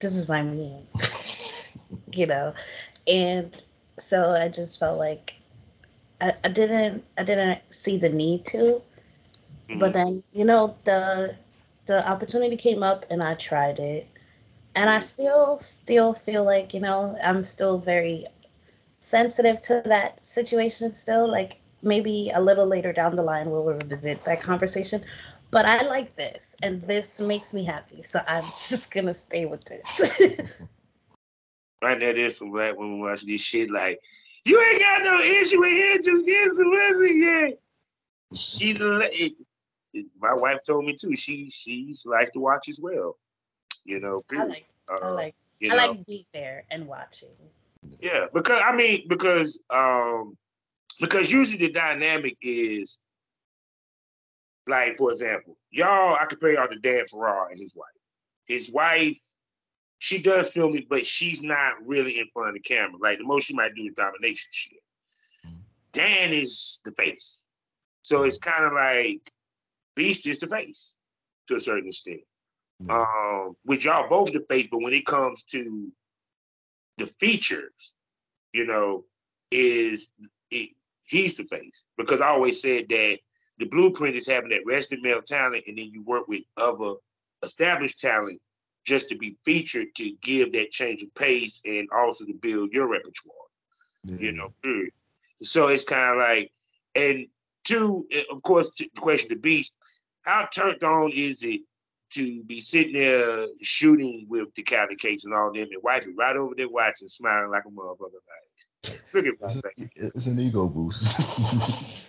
this 0.00 0.14
is 0.14 0.28
my 0.28 0.42
me. 0.42 0.82
you 2.12 2.26
know, 2.26 2.54
and 3.06 3.64
so 3.98 4.30
I 4.30 4.48
just 4.48 4.78
felt 4.78 4.98
like 4.98 5.34
I, 6.20 6.34
I 6.44 6.48
didn't 6.48 7.04
I 7.16 7.24
didn't 7.24 7.60
see 7.70 7.98
the 7.98 8.08
need 8.08 8.44
to, 8.46 8.58
mm-hmm. 8.58 9.78
but 9.78 9.92
then 9.92 10.22
you 10.32 10.44
know 10.44 10.76
the 10.84 11.36
the 11.86 12.08
opportunity 12.08 12.56
came 12.56 12.82
up 12.82 13.06
and 13.10 13.22
I 13.22 13.34
tried 13.34 13.78
it, 13.78 14.06
and 14.74 14.90
I 14.90 15.00
still 15.00 15.58
still 15.58 16.12
feel 16.12 16.44
like 16.44 16.74
you 16.74 16.80
know 16.80 17.16
I'm 17.24 17.44
still 17.44 17.78
very 17.78 18.26
sensitive 19.00 19.60
to 19.60 19.82
that 19.84 20.26
situation 20.26 20.90
still 20.90 21.30
like 21.30 21.56
maybe 21.82 22.30
a 22.34 22.40
little 22.40 22.66
later 22.66 22.92
down 22.92 23.14
the 23.14 23.22
line 23.22 23.48
we'll 23.48 23.64
revisit 23.64 24.24
that 24.24 24.42
conversation 24.42 25.04
but 25.50 25.64
I 25.64 25.82
like 25.86 26.16
this 26.16 26.56
and 26.62 26.82
this 26.82 27.20
makes 27.20 27.54
me 27.54 27.64
happy. 27.64 28.02
So 28.02 28.20
I'm 28.26 28.44
just 28.46 28.92
gonna 28.92 29.14
stay 29.14 29.46
with 29.46 29.64
this. 29.64 30.20
right 31.82 31.98
now 31.98 32.12
there's 32.12 32.38
some 32.38 32.50
black 32.50 32.76
women 32.76 33.00
watching 33.00 33.30
this 33.30 33.40
shit 33.40 33.70
like, 33.70 34.00
you 34.44 34.60
ain't 34.60 34.80
got 34.80 35.02
no 35.02 35.20
issue 35.20 35.60
with 35.60 35.72
him 35.72 36.02
just 36.02 36.26
getting 36.26 36.54
some 36.54 36.70
pussy 36.70 37.14
yet. 37.14 37.58
She 38.34 38.70
it, 38.78 39.34
it, 39.94 40.06
my 40.20 40.34
wife 40.34 40.58
told 40.66 40.84
me 40.84 40.96
too, 40.96 41.16
she 41.16 41.50
she's 41.50 42.04
like 42.06 42.32
to 42.32 42.40
watch 42.40 42.68
as 42.68 42.78
well. 42.80 43.16
You 43.84 44.00
know, 44.00 44.24
I 44.32 44.44
like 44.44 44.66
uh, 44.90 45.06
I 45.06 45.08
like 45.10 45.34
I 45.64 45.68
know. 45.68 45.76
like 45.76 46.06
be 46.06 46.26
there 46.32 46.64
and 46.70 46.86
watching. 46.86 47.30
Yeah, 48.00 48.26
because 48.32 48.60
I 48.62 48.76
mean, 48.76 49.06
because 49.08 49.62
um 49.70 50.36
because 51.00 51.32
usually 51.32 51.58
the 51.58 51.72
dynamic 51.72 52.36
is 52.42 52.98
like, 54.68 54.96
for 54.96 55.10
example, 55.10 55.56
y'all, 55.70 56.14
I 56.14 56.26
compare 56.28 56.54
y'all 56.54 56.68
to 56.68 56.78
Dan 56.78 57.06
Farrar 57.06 57.48
and 57.50 57.60
his 57.60 57.74
wife. 57.74 57.88
His 58.46 58.70
wife, 58.70 59.20
she 59.98 60.20
does 60.20 60.50
film 60.50 60.74
it, 60.76 60.88
but 60.88 61.06
she's 61.06 61.42
not 61.42 61.74
really 61.84 62.18
in 62.18 62.26
front 62.32 62.50
of 62.50 62.54
the 62.54 62.60
camera. 62.60 62.98
Like 63.00 63.18
the 63.18 63.24
most 63.24 63.46
she 63.46 63.54
might 63.54 63.74
do 63.74 63.82
is 63.82 63.94
domination 63.94 64.48
shit. 64.50 64.78
Dan 65.92 66.32
is 66.32 66.80
the 66.84 66.92
face. 66.92 67.46
So 68.02 68.22
it's 68.22 68.38
kind 68.38 68.64
of 68.64 68.72
like 68.72 69.20
Beast 69.96 70.26
is 70.26 70.38
the 70.38 70.46
face 70.46 70.94
to 71.48 71.56
a 71.56 71.60
certain 71.60 71.88
extent. 71.88 72.20
Mm-hmm. 72.82 72.90
Um, 72.90 73.56
with 73.64 73.84
y'all 73.84 74.08
both 74.08 74.32
the 74.32 74.44
face, 74.48 74.68
but 74.70 74.80
when 74.80 74.92
it 74.92 75.04
comes 75.04 75.42
to 75.44 75.90
the 76.98 77.06
features, 77.06 77.94
you 78.52 78.66
know, 78.66 79.04
is 79.50 80.10
it, 80.50 80.70
he's 81.04 81.36
the 81.36 81.44
face. 81.44 81.84
Because 81.96 82.20
I 82.20 82.28
always 82.28 82.62
said 82.62 82.84
that 82.88 83.18
the 83.58 83.66
blueprint 83.66 84.16
is 84.16 84.26
having 84.26 84.50
that 84.50 84.66
rested 84.66 85.00
male 85.02 85.22
talent, 85.22 85.64
and 85.66 85.76
then 85.76 85.90
you 85.92 86.02
work 86.02 86.28
with 86.28 86.42
other 86.56 86.94
established 87.42 88.00
talent 88.00 88.40
just 88.84 89.08
to 89.10 89.18
be 89.18 89.36
featured 89.44 89.94
to 89.96 90.12
give 90.22 90.52
that 90.52 90.70
change 90.70 91.02
of 91.02 91.14
pace 91.14 91.60
and 91.64 91.88
also 91.94 92.24
to 92.24 92.34
build 92.34 92.72
your 92.72 92.88
repertoire. 92.88 93.34
You 94.04 94.32
know, 94.32 94.54
so 95.42 95.68
it's 95.68 95.84
kind 95.84 96.18
of 96.18 96.24
like, 96.24 96.52
and 96.94 97.26
two, 97.64 98.06
eh, 98.10 98.22
of 98.30 98.42
course, 98.42 98.74
the 98.78 98.90
question 98.96 99.28
to 99.30 99.36
Beast, 99.36 99.76
how 100.22 100.46
turned 100.46 100.82
on 100.82 101.10
is 101.12 101.42
it 101.42 101.60
to 102.10 102.44
be 102.44 102.60
sitting 102.60 102.94
there 102.94 103.48
shooting 103.60 104.26
with 104.28 104.54
the 104.54 104.62
county 104.62 104.96
and 105.24 105.34
all 105.34 105.52
them 105.52 105.68
and 105.70 105.82
wifey 105.82 106.12
right 106.16 106.36
over 106.36 106.54
there 106.56 106.68
watching, 106.68 107.08
smiling 107.08 107.50
like 107.50 107.64
a 107.66 107.70
motherfucker. 107.70 108.20
Like, 108.84 109.00
look 109.12 109.26
at 109.26 109.40
my. 109.40 109.60
It's 109.96 110.26
an 110.26 110.40
ego 110.40 110.68
boost. 110.68 112.04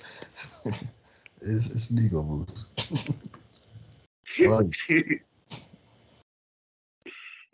It's, 1.41 1.67
it's 1.67 1.89
an 1.89 1.99
ego 1.99 2.23
boost. 2.23 2.67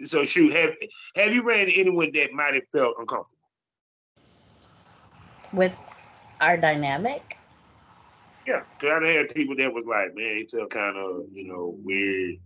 so 0.03 0.25
shoot, 0.25 0.53
have 0.53 0.73
have 1.15 1.33
you 1.33 1.43
ran 1.43 1.67
into 1.67 1.79
anyone 1.79 2.11
that 2.13 2.33
might 2.33 2.53
have 2.55 2.67
felt 2.71 2.95
uncomfortable 2.99 3.37
with 5.53 5.73
our 6.41 6.57
dynamic? 6.57 7.37
Yeah, 8.45 8.63
because 8.77 9.01
I 9.03 9.07
had 9.07 9.33
people 9.33 9.55
that 9.57 9.73
was 9.73 9.85
like, 9.85 10.15
man, 10.15 10.37
it 10.37 10.51
felt 10.51 10.69
kind 10.69 10.97
of 10.97 11.25
you 11.31 11.47
know 11.47 11.77
weird. 11.83 12.37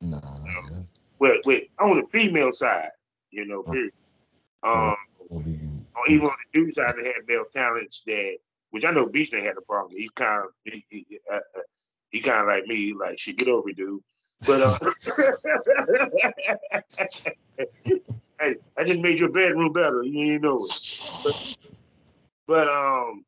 No, 0.00 0.18
nah, 0.18 0.36
you 0.44 0.70
know? 0.70 0.86
Well, 1.18 1.34
with 1.44 1.64
on 1.78 1.96
the 1.98 2.06
female 2.10 2.52
side, 2.52 2.90
you 3.30 3.46
know, 3.46 3.62
period. 3.62 3.92
Um, 4.62 4.96
or 5.30 5.42
even 6.08 6.26
on 6.26 6.34
the 6.52 6.60
dude 6.60 6.74
side, 6.74 6.94
they 7.00 7.06
had 7.06 7.26
male 7.26 7.44
talents 7.50 8.02
that 8.06 8.36
which 8.70 8.84
I 8.84 8.90
know 8.90 9.08
Beach 9.08 9.30
had 9.32 9.56
a 9.56 9.62
problem. 9.62 9.96
He's 9.96 10.10
kind 10.10 10.44
of 10.44 10.50
he, 10.64 10.84
he, 10.88 11.18
uh, 11.30 11.36
uh 11.36 11.60
he 12.10 12.20
kind 12.20 12.40
of 12.40 12.46
like 12.46 12.66
me, 12.66 12.94
like 12.98 13.18
shit, 13.18 13.36
get 13.36 13.48
over 13.48 13.68
it, 13.68 13.76
dude. 13.76 14.02
But 14.46 14.62
uh, 14.62 14.74
hey, 18.40 18.56
I 18.76 18.84
just 18.84 19.00
made 19.00 19.20
your 19.20 19.30
bedroom 19.30 19.72
better. 19.72 20.02
You 20.02 20.32
didn't 20.32 20.42
know 20.42 20.64
it. 20.64 21.00
But, 21.22 21.56
but 22.46 22.68
um, 22.68 23.24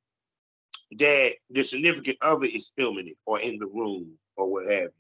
that 0.98 1.34
the 1.50 1.62
significant 1.62 2.18
other 2.22 2.46
is 2.46 2.72
filming 2.76 3.08
it 3.08 3.16
or 3.26 3.40
in 3.40 3.58
the 3.58 3.66
room 3.66 4.12
or 4.36 4.50
what 4.50 4.70
have 4.70 4.82
you. 4.82 4.90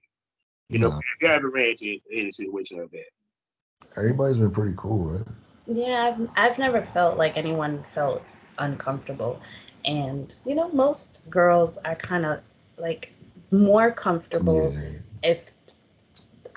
You 0.68 0.78
know, 0.78 1.00
you 1.20 1.28
ever 1.28 1.50
ran 1.50 1.70
into 1.70 1.98
any 2.10 2.30
situation 2.30 2.78
like 2.78 2.90
that. 2.92 3.98
Everybody's 3.98 4.38
been 4.38 4.50
pretty 4.50 4.74
cool, 4.76 5.04
right? 5.04 5.26
Yeah, 5.66 6.14
I've, 6.14 6.30
I've 6.36 6.58
never 6.58 6.80
felt 6.80 7.18
like 7.18 7.36
anyone 7.36 7.82
felt 7.84 8.22
uncomfortable. 8.58 9.40
And, 9.84 10.34
you 10.46 10.54
know, 10.54 10.68
most 10.70 11.28
girls 11.28 11.78
are 11.78 11.94
kind 11.94 12.24
of 12.24 12.40
like 12.78 13.12
more 13.50 13.90
comfortable 13.90 14.72
yeah. 14.72 15.30
if 15.30 15.50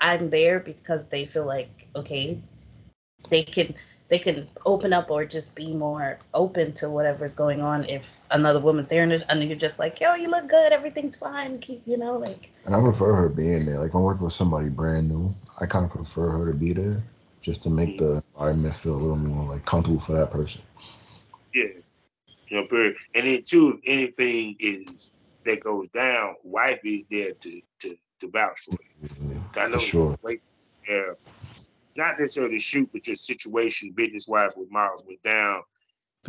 I'm 0.00 0.30
there 0.30 0.60
because 0.60 1.08
they 1.08 1.26
feel 1.26 1.46
like, 1.46 1.88
okay, 1.94 2.40
they 3.30 3.42
can 3.42 3.74
they 4.08 4.18
can 4.18 4.48
open 4.64 4.92
up 4.92 5.10
or 5.10 5.24
just 5.24 5.54
be 5.54 5.72
more 5.72 6.18
open 6.32 6.72
to 6.74 6.88
whatever's 6.88 7.32
going 7.32 7.60
on 7.60 7.84
if 7.86 8.18
another 8.30 8.60
woman's 8.60 8.88
there 8.88 9.02
and, 9.02 9.24
and 9.28 9.42
you're 9.42 9.58
just 9.58 9.78
like, 9.78 10.00
yo, 10.00 10.14
you 10.14 10.28
look 10.28 10.48
good, 10.48 10.72
everything's 10.72 11.16
fine, 11.16 11.58
keep, 11.58 11.82
you 11.86 11.98
know, 11.98 12.18
like. 12.18 12.52
And 12.64 12.74
I 12.74 12.80
prefer 12.80 13.14
her 13.14 13.28
being 13.28 13.66
there. 13.66 13.78
Like, 13.78 13.94
when 13.94 14.02
I'm 14.02 14.04
working 14.04 14.24
with 14.24 14.32
somebody 14.32 14.68
brand 14.68 15.08
new, 15.08 15.34
I 15.60 15.66
kind 15.66 15.84
of 15.84 15.90
prefer 15.90 16.28
her 16.30 16.52
to 16.52 16.56
be 16.56 16.72
there 16.72 17.02
just 17.40 17.62
to 17.64 17.70
make 17.70 17.98
the 17.98 18.22
environment 18.34 18.74
feel 18.74 18.94
a 18.94 18.96
little 18.96 19.16
more 19.16 19.48
like 19.48 19.64
comfortable 19.64 20.00
for 20.00 20.12
that 20.12 20.30
person. 20.30 20.62
Yeah, 21.54 21.64
you 22.48 22.60
know, 22.60 22.66
period. 22.66 22.96
And 23.14 23.26
then 23.26 23.42
two, 23.44 23.78
if 23.82 24.18
anything 24.18 24.56
is 24.60 25.16
that 25.44 25.62
goes 25.62 25.88
down, 25.88 26.34
wife 26.42 26.80
is 26.84 27.04
there 27.10 27.32
to 27.32 27.60
to 27.80 27.96
to 28.20 28.30
vouch 28.30 28.60
for 28.60 28.74
it. 28.74 29.12
Mm-hmm. 29.12 29.38
I 29.56 29.68
know 29.68 29.78
sure. 29.78 30.14
yeah, 30.88 31.12
not 31.96 32.18
necessarily 32.18 32.58
shoot, 32.58 32.90
but 32.92 33.02
just 33.02 33.26
situation 33.26 33.92
business 33.92 34.28
wise 34.28 34.52
with 34.56 34.70
Miles 34.70 35.02
went 35.06 35.22
down. 35.22 35.62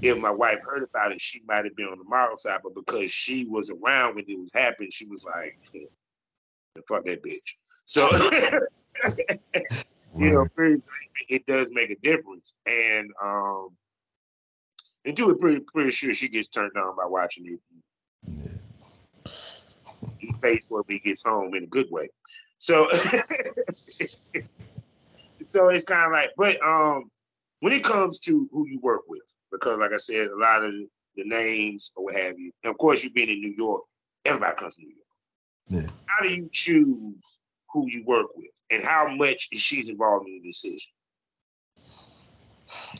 If 0.01 0.19
my 0.19 0.30
wife 0.30 0.60
heard 0.63 0.84
about 0.84 1.12
it, 1.12 1.19
she 1.19 1.41
might 1.47 1.65
have 1.65 1.75
been 1.75 1.88
on 1.88 1.97
the 1.97 2.03
Miles 2.03 2.43
side, 2.43 2.60
but 2.63 2.75
because 2.75 3.12
she 3.12 3.45
was 3.45 3.71
around 3.71 4.15
when 4.15 4.25
it 4.27 4.39
was 4.39 4.51
happening, 4.53 4.91
she 4.91 5.06
was 5.06 5.23
like, 5.23 5.58
"Fuck 6.88 7.06
that 7.06 7.23
bitch." 7.23 7.56
So, 7.86 8.08
you 10.17 10.30
know, 10.32 10.47
it 11.30 11.45
does 11.47 11.71
make 11.71 11.89
a 11.89 11.95
difference, 11.95 12.53
and 12.67 13.12
um, 13.21 13.69
and 15.07 15.15
two, 15.15 15.33
pretty 15.37 15.61
pretty 15.61 15.91
sure 15.91 16.13
she 16.13 16.27
gets 16.27 16.49
turned 16.49 16.75
on 16.75 16.93
by 16.95 17.05
watching 17.07 17.45
it. 17.47 17.59
Yeah. 18.25 18.49
He 20.19 20.33
pays 20.41 20.65
for 20.67 20.81
it 20.81 20.87
when 20.87 20.97
he 20.97 20.99
gets 20.99 21.23
home 21.23 21.55
in 21.55 21.63
a 21.63 21.67
good 21.67 21.87
way. 21.89 22.09
So, 22.57 22.89
so 25.41 25.69
it's 25.69 25.85
kind 25.85 26.07
of 26.07 26.11
like, 26.11 26.31
but 26.35 26.61
um, 26.61 27.09
when 27.61 27.71
it 27.73 27.83
comes 27.83 28.19
to 28.21 28.49
who 28.51 28.67
you 28.67 28.79
work 28.81 29.03
with, 29.07 29.21
because 29.51 29.77
like 29.79 29.93
I 29.93 29.97
said, 29.97 30.27
a 30.27 30.37
lot 30.37 30.63
of 30.63 30.73
the 31.15 31.23
names 31.23 31.91
or 31.95 32.03
what 32.05 32.15
have 32.15 32.37
you, 32.37 32.51
and 32.63 32.71
of 32.71 32.77
course 32.77 33.03
you've 33.03 33.15
been 33.15 33.29
in 33.29 33.39
New 33.39 33.53
York, 33.57 33.83
everybody 34.25 34.57
comes 34.57 34.75
to 34.75 34.81
New 34.81 34.89
York. 34.89 34.97
Yeah. 35.67 35.87
How 36.07 36.23
do 36.23 36.29
you 36.33 36.49
choose 36.51 37.39
who 37.71 37.87
you 37.87 38.03
work 38.05 38.27
with, 38.35 38.51
and 38.69 38.83
how 38.83 39.15
much 39.15 39.47
is 39.51 39.61
she's 39.61 39.89
involved 39.89 40.27
in 40.27 40.41
the 40.41 40.49
decision? 40.49 40.91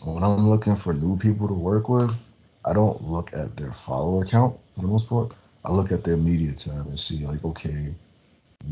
When 0.03 0.23
I'm 0.23 0.49
looking 0.49 0.75
for 0.75 0.93
new 0.93 1.17
people 1.17 1.47
to 1.47 1.53
work 1.53 1.89
with, 1.89 2.34
I 2.65 2.73
don't 2.73 3.01
look 3.03 3.34
at 3.34 3.56
their 3.58 3.71
follower 3.71 4.25
count 4.25 4.58
for 4.71 4.82
the 4.82 4.88
most 4.88 5.08
part. 5.08 5.32
I 5.65 5.71
look 5.71 5.91
at 5.91 6.03
their 6.03 6.17
media 6.17 6.53
tab 6.53 6.88
and 6.88 6.99
see 6.99 7.25
like, 7.25 7.43
okay, 7.43 7.93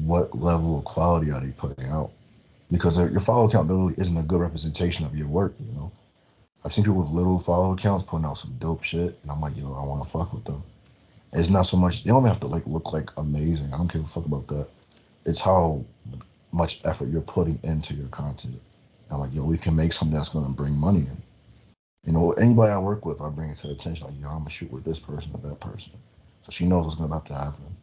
what 0.03 0.37
level 0.37 0.79
of 0.79 0.85
quality 0.85 1.31
are 1.31 1.41
they 1.41 1.51
putting 1.51 1.87
out? 1.87 2.11
Because 2.71 2.97
your 2.97 3.19
follower 3.19 3.49
count 3.49 3.67
literally 3.67 3.95
isn't 3.97 4.17
a 4.17 4.23
good 4.23 4.41
representation 4.41 5.05
of 5.05 5.15
your 5.15 5.27
work. 5.27 5.53
You 5.59 5.73
know, 5.73 5.91
I've 6.63 6.73
seen 6.73 6.83
people 6.83 6.99
with 6.99 7.09
little 7.09 7.39
follower 7.39 7.75
counts 7.75 8.03
putting 8.03 8.25
out 8.25 8.37
some 8.37 8.55
dope 8.59 8.83
shit, 8.83 9.19
and 9.21 9.31
I'm 9.31 9.41
like, 9.41 9.55
yo, 9.55 9.73
I 9.73 9.85
want 9.85 10.03
to 10.03 10.09
fuck 10.09 10.33
with 10.33 10.45
them. 10.45 10.63
It's 11.33 11.49
not 11.49 11.63
so 11.63 11.77
much 11.77 12.03
they 12.03 12.11
don't 12.11 12.25
have 12.25 12.39
to 12.39 12.47
like 12.47 12.65
look 12.65 12.93
like 12.93 13.11
amazing. 13.17 13.73
I 13.73 13.77
don't 13.77 13.91
give 13.91 14.03
a 14.03 14.07
fuck 14.07 14.25
about 14.25 14.47
that. 14.47 14.67
It's 15.25 15.41
how 15.41 15.83
much 16.51 16.79
effort 16.85 17.09
you're 17.09 17.21
putting 17.21 17.59
into 17.63 17.93
your 17.93 18.07
content. 18.07 18.61
I'm 19.11 19.19
like, 19.19 19.33
yo, 19.33 19.45
we 19.45 19.57
can 19.57 19.75
make 19.75 19.93
something 19.93 20.15
that's 20.15 20.29
gonna 20.29 20.53
bring 20.53 20.79
money 20.79 21.01
in. 21.01 21.23
You 22.05 22.13
know, 22.13 22.31
anybody 22.33 22.71
I 22.71 22.77
work 22.77 23.05
with, 23.05 23.21
I 23.21 23.29
bring 23.29 23.49
it 23.49 23.57
to 23.57 23.69
attention. 23.69 24.07
Like, 24.07 24.19
yo, 24.19 24.27
I'm 24.29 24.39
gonna 24.39 24.49
shoot 24.49 24.71
with 24.71 24.83
this 24.83 24.99
person 24.99 25.31
or 25.33 25.49
that 25.49 25.59
person, 25.59 25.93
so 26.41 26.51
she 26.51 26.65
knows 26.65 26.85
what's 26.85 26.99
about 26.99 27.25
to 27.27 27.33
happen. 27.33 27.77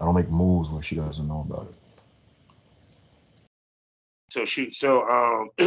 I 0.00 0.04
don't 0.04 0.14
make 0.14 0.30
moves 0.30 0.70
where 0.70 0.82
she 0.82 0.96
doesn't 0.96 1.26
know 1.26 1.46
about 1.48 1.68
it. 1.68 1.76
So 4.30 4.44
shoot. 4.44 4.72
So 4.72 5.06
um, 5.08 5.50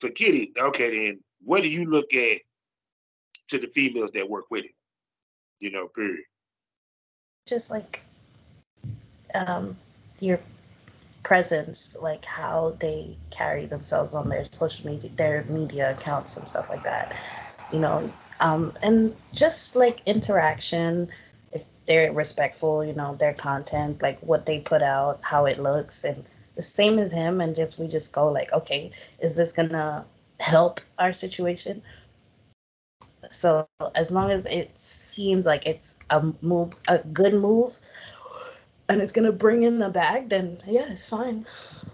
forget 0.00 0.34
it. 0.34 0.48
Okay, 0.58 1.06
then 1.06 1.20
what 1.42 1.62
do 1.62 1.70
you 1.70 1.84
look 1.84 2.12
at 2.12 2.40
to 3.48 3.58
the 3.58 3.68
females 3.68 4.10
that 4.12 4.28
work 4.28 4.46
with 4.50 4.64
him? 4.64 4.72
You 5.60 5.70
know, 5.70 5.86
period. 5.86 6.24
Just 7.46 7.70
like 7.70 8.02
um, 9.34 9.76
your 10.20 10.40
presence, 11.24 11.96
like 12.00 12.24
how 12.26 12.76
they 12.80 13.18
carry 13.30 13.66
themselves 13.66 14.14
on 14.14 14.30
their 14.30 14.46
social 14.46 14.86
media, 14.86 15.10
their 15.16 15.44
media 15.44 15.92
accounts 15.92 16.36
and 16.38 16.48
stuff 16.48 16.70
like 16.70 16.84
that. 16.84 17.16
You 17.72 17.80
know, 17.80 18.12
um, 18.40 18.74
and 18.82 19.16
just 19.34 19.76
like 19.76 20.02
interaction, 20.06 21.10
if 21.52 21.64
they're 21.86 22.12
respectful, 22.12 22.84
you 22.84 22.94
know, 22.94 23.16
their 23.16 23.34
content, 23.34 24.02
like 24.02 24.20
what 24.20 24.46
they 24.46 24.60
put 24.60 24.82
out, 24.82 25.20
how 25.22 25.46
it 25.46 25.60
looks, 25.60 26.04
and 26.04 26.24
the 26.56 26.62
same 26.62 27.00
as 27.00 27.12
him, 27.12 27.40
and 27.40 27.56
just 27.56 27.78
we 27.78 27.88
just 27.88 28.12
go 28.12 28.32
like, 28.32 28.52
okay, 28.52 28.92
is 29.20 29.36
this 29.36 29.52
gonna 29.52 30.06
help 30.40 30.80
our 30.98 31.12
situation? 31.12 31.82
So 33.30 33.68
as 33.94 34.10
long 34.10 34.30
as 34.30 34.46
it 34.46 34.78
seems 34.78 35.46
like 35.46 35.66
it's 35.66 35.96
a 36.10 36.32
move, 36.42 36.74
a 36.88 36.98
good 36.98 37.34
move, 37.34 37.78
and 38.88 39.00
it's 39.00 39.12
gonna 39.12 39.32
bring 39.32 39.62
in 39.62 39.78
the 39.78 39.90
bag, 39.90 40.28
then 40.28 40.58
yeah, 40.66 40.90
it's 40.90 41.06
fine. 41.06 41.46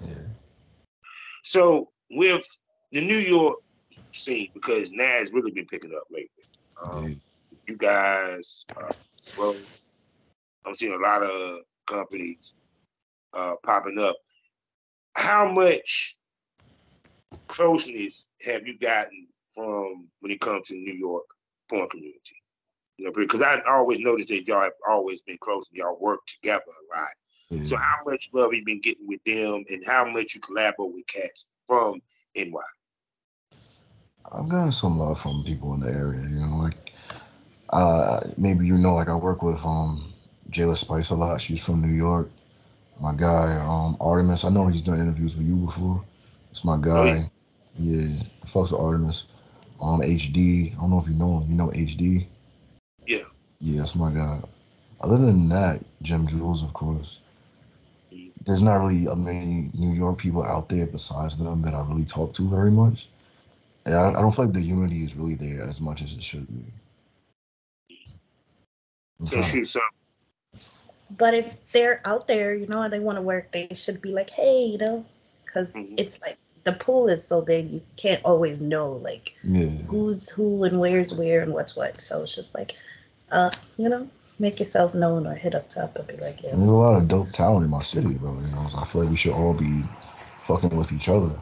Yeah. 0.07 0.15
So 1.45 1.91
with 2.11 2.47
the 2.93 3.01
New 3.01 3.17
York 3.17 3.59
scene, 4.13 4.51
because 4.55 4.93
Nas 4.93 5.33
really 5.33 5.53
been 5.53 5.67
picking 5.67 5.95
up 5.95 6.05
lately. 6.11 6.29
Um, 6.85 7.21
You 7.67 7.77
guys, 7.77 8.67
uh, 8.77 8.93
well, 9.37 9.57
I'm 10.67 10.75
seeing 10.75 10.93
a 10.93 10.97
lot 10.97 11.23
of 11.23 11.61
companies 11.87 12.57
uh, 13.33 13.55
popping 13.65 13.99
up. 13.99 14.17
How 15.15 15.51
much 15.51 16.17
closeness 17.49 18.27
have 18.43 18.67
you 18.67 18.79
gotten 18.79 19.29
from 19.55 20.09
when 20.21 20.33
it 20.33 20.41
comes 20.41 20.69
to 20.69 20.75
New 20.75 20.95
York 20.95 21.25
porn 21.69 21.89
community? 21.89 22.40
You 23.01 23.07
know, 23.07 23.13
because 23.13 23.41
I 23.41 23.63
always 23.67 23.99
noticed 24.01 24.29
that 24.29 24.47
y'all 24.47 24.61
have 24.61 24.73
always 24.87 25.23
been 25.23 25.39
close 25.39 25.71
and 25.71 25.79
y'all 25.79 25.97
work 25.99 26.21
together 26.27 26.63
a 26.67 26.99
lot. 26.99 27.09
Mm-hmm. 27.51 27.65
So 27.65 27.79
how 27.79 27.97
much 28.05 28.29
love 28.35 28.53
you 28.53 28.63
been 28.63 28.83
getting 28.83 29.07
with 29.09 29.25
them 29.25 29.65
and 29.71 29.83
how 29.87 30.05
much 30.05 30.35
you 30.35 30.41
collaborate 30.43 30.93
with 30.93 31.07
cats 31.07 31.49
from 31.67 32.03
NY? 32.37 32.61
I've 34.31 34.51
gotten 34.51 34.73
some 34.73 34.99
love 34.99 35.19
from 35.19 35.45
people 35.45 35.73
in 35.73 35.81
the 35.81 35.91
area, 35.95 36.21
you 36.21 36.45
know, 36.45 36.59
like 36.59 36.93
uh 37.71 38.21
maybe 38.37 38.67
you 38.67 38.77
know 38.77 38.97
like 38.97 39.09
I 39.09 39.15
work 39.15 39.43
with 39.43 39.65
um 39.65 40.13
Jayla 40.51 40.77
Spice 40.77 41.09
a 41.09 41.15
lot. 41.15 41.41
She's 41.41 41.65
from 41.65 41.81
New 41.81 41.95
York. 41.95 42.29
My 43.01 43.15
guy, 43.15 43.57
um 43.67 43.97
Artemis, 43.99 44.45
I 44.45 44.51
know 44.51 44.67
he's 44.67 44.83
done 44.83 45.01
interviews 45.01 45.35
with 45.35 45.47
you 45.47 45.57
before. 45.57 46.05
It's 46.51 46.67
my 46.67 46.77
guy. 46.77 46.91
Oh, 46.91 47.05
yeah. 47.05 47.25
yeah, 47.79 48.23
I 48.43 48.47
fucks 48.47 48.73
with 48.73 48.81
Artemis. 48.83 49.25
Um 49.81 50.03
HD. 50.03 50.77
I 50.77 50.81
don't 50.83 50.91
know 50.91 50.99
if 50.99 51.09
you 51.09 51.15
know 51.15 51.41
him. 51.41 51.51
You 51.51 51.57
know 51.57 51.69
HD? 51.69 52.27
Yeah. 53.61 53.73
Yeah, 53.73 53.79
that's 53.81 53.95
my 53.95 54.11
guy. 54.13 54.41
Other 55.01 55.19
than 55.19 55.49
that, 55.51 55.83
Gem 56.03 56.27
Jewels, 56.27 56.63
of 56.63 56.73
course. 56.73 57.21
There's 58.45 58.63
not 58.63 58.81
really 58.81 59.07
a 59.07 59.15
many 59.15 59.71
New 59.75 59.93
York 59.93 60.19
people 60.19 60.43
out 60.43 60.69
there 60.69 60.87
besides 60.87 61.37
them 61.37 61.63
that 61.63 61.75
I 61.75 61.83
really 61.87 62.05
talk 62.05 62.33
to 62.35 62.49
very 62.49 62.71
much. 62.71 63.09
And 63.85 63.95
I, 63.95 64.11
I 64.11 64.13
don't 64.13 64.35
feel 64.35 64.47
like 64.47 64.55
the 64.55 64.63
unity 64.63 65.05
is 65.05 65.15
really 65.15 65.35
there 65.35 65.63
as 65.63 65.81
much 65.81 66.01
as 66.03 66.13
it 66.13 66.23
should 66.23 66.47
be. 66.49 66.65
So 69.27 69.43
shoot 69.43 69.67
some. 69.67 69.83
But 71.11 71.35
if 71.35 71.73
they're 71.73 72.01
out 72.05 72.29
there, 72.29 72.55
you 72.55 72.67
know, 72.67 72.83
and 72.83 72.93
they 72.93 73.01
want 73.01 73.17
to 73.17 73.23
work, 73.23 73.53
they 73.53 73.69
should 73.75 74.01
be 74.01 74.13
like, 74.13 74.31
hey, 74.31 74.65
you 74.65 74.79
know, 74.79 75.05
because 75.45 75.75
mm-hmm. 75.75 75.97
it's 75.99 76.21
like 76.23 76.39
the 76.65 76.73
pool 76.73 77.09
is 77.09 77.27
so 77.27 77.43
big, 77.43 77.71
you 77.71 77.83
can't 77.97 78.25
always 78.25 78.61
know 78.61 78.93
like 78.93 79.35
yeah. 79.43 79.67
who's 79.67 80.31
who 80.31 80.65
and 80.65 80.79
where's 80.81 81.13
where 81.13 81.43
and 81.43 81.53
what's 81.53 81.77
what. 81.77 82.01
So 82.01 82.23
it's 82.23 82.35
just 82.35 82.55
like, 82.55 82.73
uh, 83.31 83.51
you 83.77 83.89
know, 83.89 84.09
make 84.39 84.59
yourself 84.59 84.95
known 84.95 85.27
or 85.27 85.35
hit 85.35 85.55
us 85.55 85.77
up 85.77 85.97
and 85.97 86.07
be 86.07 86.17
like, 86.17 86.43
yeah. 86.43 86.51
There's 86.55 86.67
a 86.67 86.73
lot 86.73 86.97
of 86.97 87.09
dope 87.09 87.31
talent 87.31 87.65
in 87.65 87.71
my 87.71 87.83
city, 87.83 88.15
bro. 88.15 88.35
You 88.35 88.47
know, 88.49 88.69
so 88.69 88.79
I 88.79 88.85
feel 88.85 89.03
like 89.03 89.11
we 89.11 89.17
should 89.17 89.33
all 89.33 89.55
be 89.55 89.85
fucking 90.43 90.77
with 90.77 90.93
each 90.93 91.09
other. 91.09 91.33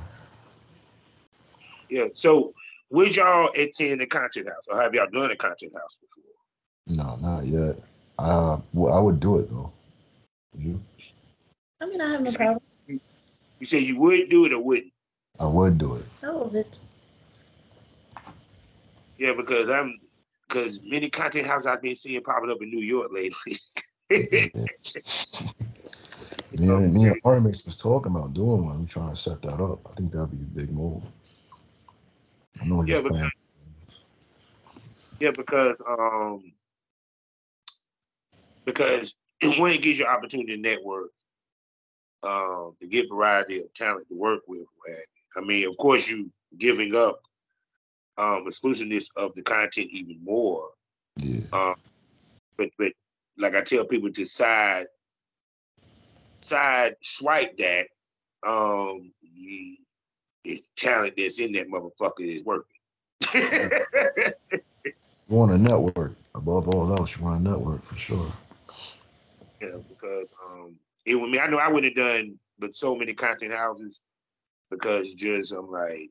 Yeah. 1.88 2.06
So 2.12 2.54
would 2.90 3.16
y'all 3.16 3.50
attend 3.54 4.00
the 4.00 4.06
content 4.06 4.48
house, 4.48 4.64
or 4.68 4.80
have 4.80 4.94
y'all 4.94 5.08
done 5.12 5.30
a 5.30 5.36
content 5.36 5.74
house 5.76 5.98
before? 6.00 7.04
No, 7.04 7.16
not 7.16 7.46
yet. 7.46 7.76
Uh, 8.18 8.58
well, 8.72 8.92
I 8.92 9.00
would 9.00 9.20
do 9.20 9.38
it 9.38 9.48
though. 9.48 9.72
Would 10.54 10.62
you? 10.62 10.80
I 11.80 11.86
mean, 11.86 12.00
I 12.00 12.10
have 12.10 12.22
no 12.22 12.32
problem. 12.32 12.62
You 12.86 13.66
say 13.66 13.78
you 13.78 13.98
would 13.98 14.28
do 14.28 14.46
it 14.46 14.52
or 14.52 14.62
wouldn't? 14.62 14.92
I 15.38 15.46
would 15.46 15.78
do 15.78 15.94
it. 15.94 16.04
I 16.22 16.32
would. 16.32 16.66
Yeah, 19.18 19.34
because 19.36 19.68
I'm 19.68 19.98
because 20.48 20.82
many 20.82 21.10
content 21.10 21.46
houses 21.46 21.66
I've 21.66 21.82
been 21.82 21.94
seeing 21.94 22.22
popping 22.22 22.50
up 22.50 22.62
in 22.62 22.70
New 22.70 22.80
York 22.80 23.10
lately. 23.12 23.56
yeah, 24.10 24.68
me 26.80 27.06
and 27.06 27.20
Artemis 27.24 27.64
was 27.64 27.76
talking 27.76 28.12
about 28.12 28.32
doing 28.32 28.64
one. 28.64 28.80
We're 28.80 28.86
trying 28.86 29.10
to 29.10 29.16
set 29.16 29.42
that 29.42 29.60
up. 29.60 29.80
I 29.90 29.94
think 29.94 30.12
that'd 30.12 30.30
be 30.30 30.42
a 30.42 30.60
big 30.60 30.70
move. 30.70 31.02
I 32.60 32.64
know 32.64 32.82
yeah, 32.82 33.00
because, 33.00 33.30
yeah, 35.20 35.30
because 35.36 35.82
um 35.86 36.52
because 38.64 39.14
when 39.58 39.72
it 39.72 39.82
gives 39.82 39.98
you 39.98 40.06
opportunity 40.06 40.56
to 40.56 40.62
network, 40.62 41.10
um, 42.22 42.74
to 42.80 42.88
get 42.88 43.08
variety 43.08 43.60
of 43.60 43.72
talent 43.74 44.08
to 44.08 44.14
work 44.14 44.40
with. 44.48 44.66
I 45.36 45.40
mean, 45.40 45.68
of 45.68 45.76
course, 45.76 46.08
you 46.08 46.30
giving 46.56 46.94
up 46.94 47.20
um, 48.18 48.44
exclusiveness 48.46 49.10
of 49.16 49.34
the 49.34 49.42
content 49.42 49.88
even 49.90 50.18
more. 50.22 50.68
Yeah. 51.18 51.40
Um, 51.52 51.76
but 52.56 52.70
but 52.76 52.92
like 53.38 53.54
I 53.54 53.62
tell 53.62 53.86
people 53.86 54.10
to 54.12 54.24
side 54.26 54.86
side 56.40 56.96
swipe 57.02 57.56
that 57.58 57.86
um 58.46 59.12
the, 59.36 59.78
talent 60.76 61.14
that's 61.16 61.38
in 61.38 61.52
that 61.52 61.68
motherfucker 61.68 62.20
is 62.20 62.44
working. 62.44 62.64
you 63.34 64.32
want 65.28 65.52
a 65.52 65.58
network 65.58 66.14
above 66.34 66.68
all 66.68 66.90
else. 66.92 67.16
You 67.16 67.24
want 67.24 67.40
a 67.40 67.50
network 67.50 67.84
for 67.84 67.96
sure. 67.96 68.32
Yeah, 69.60 69.76
because 69.88 70.32
um, 70.44 70.76
it 71.04 71.16
with 71.16 71.30
me, 71.30 71.38
I 71.38 71.48
know 71.48 71.58
I 71.58 71.70
wouldn't 71.70 71.98
have 71.98 72.06
done, 72.06 72.38
but 72.58 72.74
so 72.74 72.94
many 72.94 73.12
content 73.12 73.52
houses 73.52 74.02
because 74.70 75.12
just 75.12 75.52
I'm 75.52 75.70
like, 75.70 76.10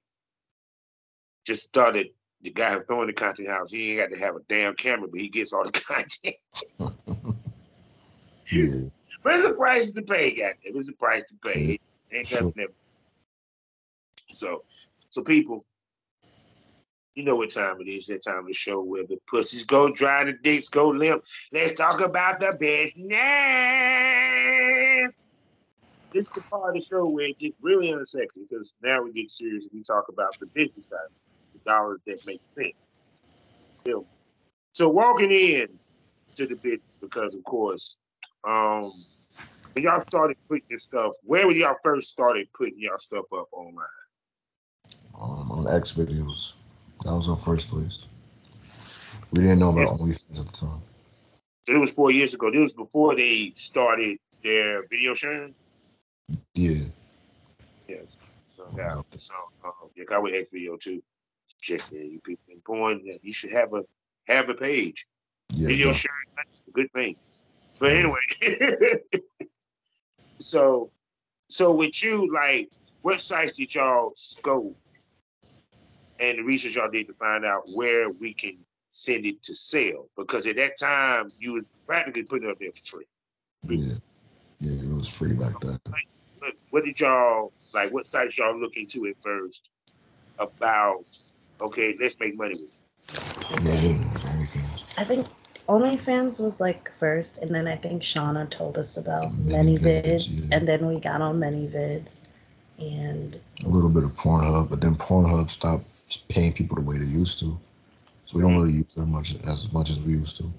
just 1.48 1.64
started 1.64 2.10
the 2.42 2.52
guy 2.52 2.74
who 2.74 2.84
throwing 2.84 3.08
the 3.08 3.14
content 3.14 3.48
house. 3.48 3.72
He 3.72 3.92
ain't 3.92 4.02
got 4.02 4.16
to 4.16 4.22
have 4.24 4.36
a 4.36 4.42
damn 4.48 4.76
camera, 4.76 5.08
but 5.08 5.20
he 5.20 5.30
gets 5.30 5.54
all 5.54 5.66
the 5.66 5.72
content. 5.72 6.36
yeah. 8.52 8.90
But 9.24 9.36
it's 9.36 9.46
a 9.46 9.54
price 9.54 9.94
to 9.94 10.04
pay, 10.04 10.36
goddamn. 10.36 10.58
It's 10.64 10.90
a 10.90 10.94
price 10.94 11.24
to 11.30 11.36
pay. 11.44 11.80
Yeah. 12.12 12.18
Ain't 12.20 12.28
sure. 12.28 12.52
So, 14.34 14.64
so 15.10 15.24
people, 15.24 15.66
you 17.16 17.24
know 17.24 17.38
what 17.38 17.50
time 17.50 17.82
it 17.82 17.90
is. 17.90 18.06
That 18.08 18.24
time 18.24 18.40
of 18.40 18.48
the 18.48 18.54
show 18.54 18.84
where 18.84 19.06
the 19.06 19.18
pussies 19.28 19.66
go 19.66 19.92
dry, 19.92 20.26
the 20.26 20.34
dicks 20.34 20.70
go 20.70 20.90
limp. 20.90 21.24
Let's 21.52 21.74
talk 21.74 22.02
about 22.02 22.40
the 22.40 22.56
business. 22.60 23.08
This 26.14 26.26
is 26.26 26.32
the 26.32 26.42
part 26.42 26.70
of 26.70 26.76
the 26.76 26.82
show 26.82 27.08
where 27.08 27.28
it 27.28 27.40
gets 27.40 27.58
really 27.62 27.88
unsexy 27.88 28.48
because 28.48 28.74
now 28.82 29.02
we 29.02 29.12
get 29.12 29.30
serious 29.30 29.64
and 29.64 29.74
we 29.74 29.84
talk 29.84 30.06
about 30.10 30.38
the 30.40 30.46
business 30.46 30.88
side, 30.88 31.00
dollars 31.68 32.00
that 32.08 32.26
make 32.26 32.42
sense. 32.58 32.74
So 34.74 34.90
walking 34.90 35.32
in 35.32 35.68
to 36.36 36.46
the 36.46 36.56
business 36.56 36.98
because, 37.02 37.36
of 37.36 37.44
course, 37.44 37.98
um, 38.44 38.94
when 39.74 39.84
y'all 39.84 40.00
started 40.00 40.38
putting 40.48 40.66
your 40.70 40.80
stuff, 40.80 41.14
where 41.24 41.46
were 41.48 41.54
y'all 41.54 41.76
first 41.84 42.10
started 42.10 42.48
putting 42.54 42.80
y'all 42.80 43.00
stuff 43.00 43.26
up 43.34 43.48
online? 43.52 43.86
Um, 45.20 45.52
on 45.52 45.68
X 45.74 45.94
videos. 45.94 46.54
That 47.04 47.14
was 47.14 47.28
our 47.28 47.38
first 47.38 47.70
place. 47.70 48.06
We 49.32 49.42
didn't 49.42 49.60
know 49.60 49.70
about. 49.70 49.88
OnlyFans 49.88 50.40
at 50.40 50.48
the 50.48 50.54
time. 50.54 50.82
So 51.68 51.74
it 51.74 51.80
was 51.80 51.92
four 51.92 52.12
years 52.12 52.34
ago. 52.34 52.52
This 52.52 52.62
was 52.62 52.74
before 52.74 53.16
they 53.16 53.52
started 53.56 54.20
their 54.44 54.88
video 54.88 55.16
sharing. 55.16 55.56
Yeah. 56.54 56.86
Yes. 57.88 58.20
So 58.56 58.68
yeah. 58.78 59.02
So 59.16 59.34
uh, 59.66 59.72
yeah, 59.96 60.06
got 60.06 60.24
with 60.24 60.34
X 60.36 60.52
video 60.52 60.78
too. 60.78 61.02
Check 61.62 61.82
there. 61.92 62.04
You 62.04 62.20
people 62.20 62.54
important. 62.54 63.04
You 63.24 63.34
should 63.34 63.52
have 63.52 63.74
a 63.74 63.84
have 64.28 64.50
a 64.50 64.54
page. 64.54 65.08
Yeah, 65.54 65.68
video 65.68 65.94
sharing 65.94 66.28
is 66.62 66.68
a 66.68 66.72
good 66.72 66.92
thing. 66.92 67.16
But 67.80 67.94
anyway, 67.94 68.20
so 70.40 70.92
so 71.50 71.76
with 71.76 72.04
you, 72.04 72.34
like, 72.34 72.70
what 73.02 73.22
sites 73.22 73.58
did 73.58 73.74
y'all 73.74 74.12
scope 74.16 74.78
and 76.20 76.40
the 76.40 76.44
research 76.44 76.76
y'all 76.76 76.90
did 76.90 77.08
to 77.08 77.14
find 77.14 77.46
out 77.46 77.64
where 77.74 78.10
we 78.10 78.34
can 78.34 78.58
send 78.92 79.26
it 79.26 79.44
to 79.44 79.54
sell 79.54 80.10
because 80.18 80.48
at 80.48 80.56
that 80.56 80.78
time 80.80 81.32
you 81.40 81.54
was 81.54 81.64
practically 81.86 82.24
putting 82.24 82.50
it 82.50 82.52
up 82.52 82.60
there 82.60 82.72
for 82.72 82.84
free. 82.84 83.06
Yeah, 83.64 83.96
yeah, 84.60 84.92
it 84.92 84.94
was 84.94 85.10
free 85.10 85.34
back 85.34 85.60
then. 85.62 85.80
What 86.70 86.86
did 86.86 87.00
y'all 87.00 87.52
like? 87.74 87.92
What 87.92 88.08
sites 88.08 88.38
y'all 88.38 88.60
look 88.60 88.76
into 88.76 89.06
at 89.08 89.22
first 89.22 89.70
about 90.38 91.06
okay, 91.62 91.96
let's 92.00 92.20
make 92.20 92.38
money 92.38 92.56
with 92.60 92.72
it. 93.84 93.98
I 94.98 95.04
think 95.04 95.28
OnlyFans 95.68 96.40
was 96.40 96.60
like 96.60 96.94
first, 96.94 97.40
and 97.40 97.54
then 97.54 97.68
I 97.68 97.76
think 97.76 98.02
Shauna 98.02 98.50
told 98.50 98.78
us 98.78 98.98
about 98.98 99.34
ManyVids, 99.34 100.50
yeah. 100.50 100.58
and 100.58 100.68
then 100.68 100.86
we 100.86 101.00
got 101.00 101.22
on 101.22 101.40
ManyVids, 101.40 102.22
and 102.80 103.40
a 103.66 103.68
little 103.68 103.90
bit 103.90 104.04
of 104.04 104.16
Pornhub, 104.16 104.70
but 104.70 104.82
then 104.82 104.96
Pornhub 104.96 105.50
stopped 105.50 105.86
paying 106.30 106.54
people 106.54 106.76
the 106.76 106.84
way 106.84 106.98
they 106.98 107.06
used 107.06 107.40
to, 107.40 107.60
so 108.26 108.38
we 108.38 108.42
don't 108.42 108.56
really 108.56 108.74
use 108.74 108.96
that 108.96 109.06
much 109.06 109.36
as 109.46 109.72
much 109.74 109.90
as 109.90 110.00
we 110.00 110.14
used 110.14 110.38
to. 110.38 110.52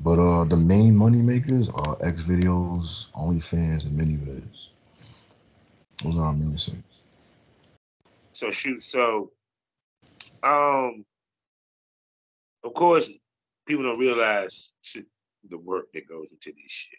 But 0.00 0.20
uh, 0.20 0.44
the 0.44 0.56
main 0.56 0.96
money 0.96 1.22
makers 1.22 1.68
are 1.68 1.96
X 2.00 2.22
videos, 2.22 3.10
OnlyFans, 3.12 3.84
and 3.84 3.98
ManyVids. 3.98 4.68
Those 6.04 6.16
are 6.16 6.26
our 6.26 6.32
main 6.32 6.56
sites. 6.56 6.78
So 8.32 8.52
shoot, 8.52 8.84
so 8.84 9.32
um, 10.42 11.04
of 12.64 12.74
course, 12.74 13.10
people 13.66 13.84
don't 13.84 13.98
realize 13.98 14.72
the 15.44 15.58
work 15.58 15.86
that 15.94 16.08
goes 16.08 16.32
into 16.32 16.52
this 16.52 16.70
shit. 16.70 16.98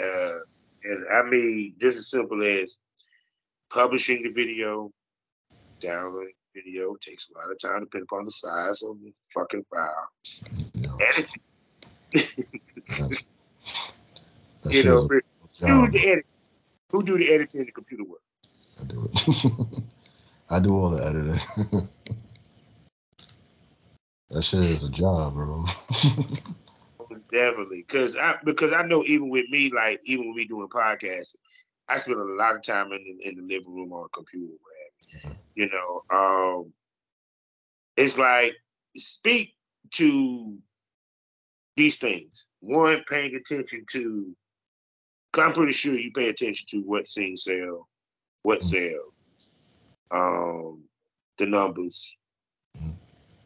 Uh, 0.00 0.40
and 0.84 1.06
I 1.12 1.22
mean, 1.22 1.74
just 1.80 1.98
as 1.98 2.10
simple 2.10 2.42
as 2.42 2.76
publishing 3.70 4.22
the 4.22 4.30
video, 4.30 4.90
downloading 5.80 6.34
the 6.54 6.60
video 6.62 6.94
takes 7.00 7.30
a 7.30 7.38
lot 7.38 7.50
of 7.50 7.58
time 7.58 7.80
depending 7.80 8.06
upon 8.10 8.24
the 8.24 8.30
size 8.30 8.82
of 8.82 8.98
the 9.00 9.12
fucking 9.32 9.64
file. 9.70 10.08
Editing. 11.12 11.42
you 14.70 14.84
know, 14.84 15.08
who 15.08 15.20
do 15.60 15.90
the 15.90 16.08
edit? 16.08 16.26
Who 16.90 17.02
do 17.02 17.18
the 17.18 17.32
editing 17.32 17.60
in 17.60 17.66
the 17.66 17.72
computer 17.72 18.04
work? 18.04 18.22
I 18.80 18.84
do 18.84 19.10
it. 19.12 19.82
I 20.50 20.60
do 20.60 20.76
all 20.76 20.90
the 20.90 21.04
editing. 21.04 21.40
that 24.30 24.42
shit 24.42 24.64
is 24.64 24.84
a 24.84 24.90
job, 24.90 25.34
bro. 25.34 25.64
Definitely, 27.30 27.84
because 27.86 28.16
I 28.16 28.34
because 28.44 28.72
I 28.72 28.82
know 28.82 29.04
even 29.04 29.28
with 29.30 29.48
me, 29.48 29.70
like 29.74 30.00
even 30.04 30.28
with 30.28 30.36
me 30.36 30.46
doing 30.46 30.68
podcasts, 30.68 31.36
I 31.88 31.98
spend 31.98 32.18
a 32.18 32.24
lot 32.24 32.56
of 32.56 32.62
time 32.62 32.92
in 32.92 33.04
the, 33.04 33.28
in 33.28 33.36
the 33.36 33.42
living 33.42 33.74
room 33.74 33.92
on 33.92 34.06
a 34.06 34.08
computer. 34.08 34.54
Man. 35.24 35.36
You 35.54 35.70
know, 35.70 36.02
um, 36.16 36.72
it's 37.96 38.18
like 38.18 38.54
speak 38.96 39.54
to 39.92 40.58
these 41.76 41.96
things. 41.96 42.46
One, 42.60 43.04
paying 43.08 43.34
attention 43.34 43.84
to. 43.92 44.34
I'm 45.36 45.52
pretty 45.52 45.72
sure 45.72 45.94
you 45.94 46.12
pay 46.12 46.28
attention 46.28 46.66
to 46.70 46.78
what 46.82 47.08
scenes 47.08 47.44
sell, 47.44 47.88
what 48.42 48.60
mm. 48.60 48.64
sell, 48.64 49.13
um, 50.14 50.84
the 51.38 51.46
numbers. 51.46 52.16
Mm. 52.80 52.96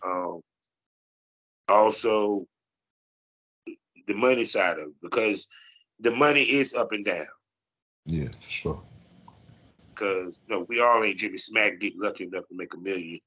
Um, 0.04 0.40
also, 1.68 2.46
the 4.06 4.14
money 4.14 4.44
side 4.44 4.78
of 4.78 4.88
it, 4.88 4.94
because 5.02 5.48
the 6.00 6.14
money 6.14 6.42
is 6.42 6.74
up 6.74 6.92
and 6.92 7.04
down. 7.04 7.26
Yeah, 8.04 8.28
for 8.40 8.50
sure. 8.50 8.82
Because 9.90 10.40
no, 10.48 10.64
we 10.68 10.80
all 10.80 11.02
ain't 11.02 11.18
Jimmy 11.18 11.38
Smack 11.38 11.80
get 11.80 11.94
lucky 11.96 12.24
enough 12.24 12.46
to 12.48 12.54
make 12.54 12.72
a 12.74 12.78
million 12.78 13.18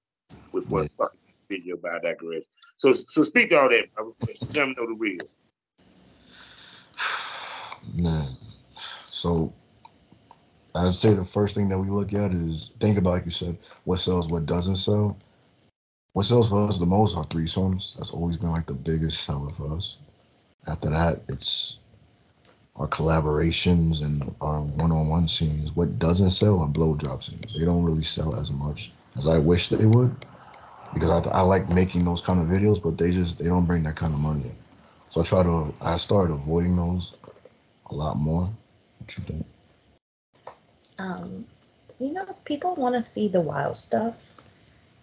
with 0.51 0.69
one 0.69 0.84
yeah. 0.84 0.89
fucking 0.97 1.19
video 1.49 1.77
by 1.77 1.99
that 2.01 2.17
digress. 2.17 2.47
So 2.77 2.93
so 2.93 3.23
speak 3.23 3.49
to 3.49 3.58
all 3.58 3.69
that. 3.69 3.86
Let 4.21 4.49
them 4.49 4.75
know 4.77 4.88
the 4.88 4.95
real. 4.97 5.19
Man. 7.93 8.38
So 9.10 9.54
I'd 10.73 10.95
say 10.95 11.13
the 11.13 11.25
first 11.25 11.55
thing 11.55 11.69
that 11.69 11.79
we 11.79 11.89
look 11.89 12.13
at 12.13 12.31
is 12.31 12.71
think 12.79 12.97
about, 12.97 13.12
like 13.12 13.25
you 13.25 13.31
said, 13.31 13.57
what 13.84 13.99
sells, 13.99 14.29
what 14.29 14.45
doesn't 14.45 14.77
sell. 14.77 15.17
What 16.13 16.25
sells 16.25 16.49
for 16.49 16.67
us 16.67 16.77
the 16.77 16.86
most 16.86 17.15
are 17.15 17.25
threesomes. 17.25 17.95
That's 17.95 18.12
always 18.12 18.38
been 18.38 18.51
like 18.51 18.65
the 18.65 18.73
biggest 18.73 19.23
seller 19.23 19.51
for 19.53 19.73
us. 19.73 19.97
After 20.67 20.89
that, 20.89 21.21
it's 21.27 21.77
our 22.75 22.88
collaborations 22.88 24.01
and 24.01 24.34
our 24.41 24.62
one-on-one 24.62 25.27
scenes. 25.27 25.75
What 25.75 25.99
doesn't 25.99 26.31
sell 26.31 26.60
are 26.60 26.67
blowjob 26.67 27.23
scenes. 27.23 27.57
They 27.57 27.65
don't 27.65 27.84
really 27.84 28.03
sell 28.03 28.36
as 28.36 28.51
much 28.51 28.91
as 29.17 29.27
I 29.27 29.38
wish 29.38 29.69
they 29.69 29.86
would, 29.86 30.15
because 30.93 31.10
I, 31.10 31.29
I 31.31 31.41
like 31.41 31.69
making 31.69 32.05
those 32.05 32.21
kind 32.21 32.39
of 32.39 32.47
videos, 32.47 32.81
but 32.81 32.97
they 32.97 33.12
just 33.12 33.39
they 33.39 33.45
don't 33.45 33.65
bring 33.65 33.84
that 33.84 33.95
kind 33.95 34.13
of 34.13 34.19
money. 34.19 34.51
So 35.10 35.21
I 35.21 35.23
try 35.23 35.43
to 35.43 35.73
I 35.81 35.97
started 35.97 36.34
avoiding 36.34 36.75
those 36.75 37.15
a 37.89 37.95
lot 37.95 38.17
more. 38.17 38.49
What 38.99 39.17
you 39.17 39.23
think? 39.23 39.45
Um, 41.01 41.45
you 41.99 42.13
know, 42.13 42.25
people 42.45 42.75
want 42.75 42.95
to 42.95 43.01
see 43.01 43.27
the 43.27 43.41
wild 43.41 43.77
stuff, 43.77 44.35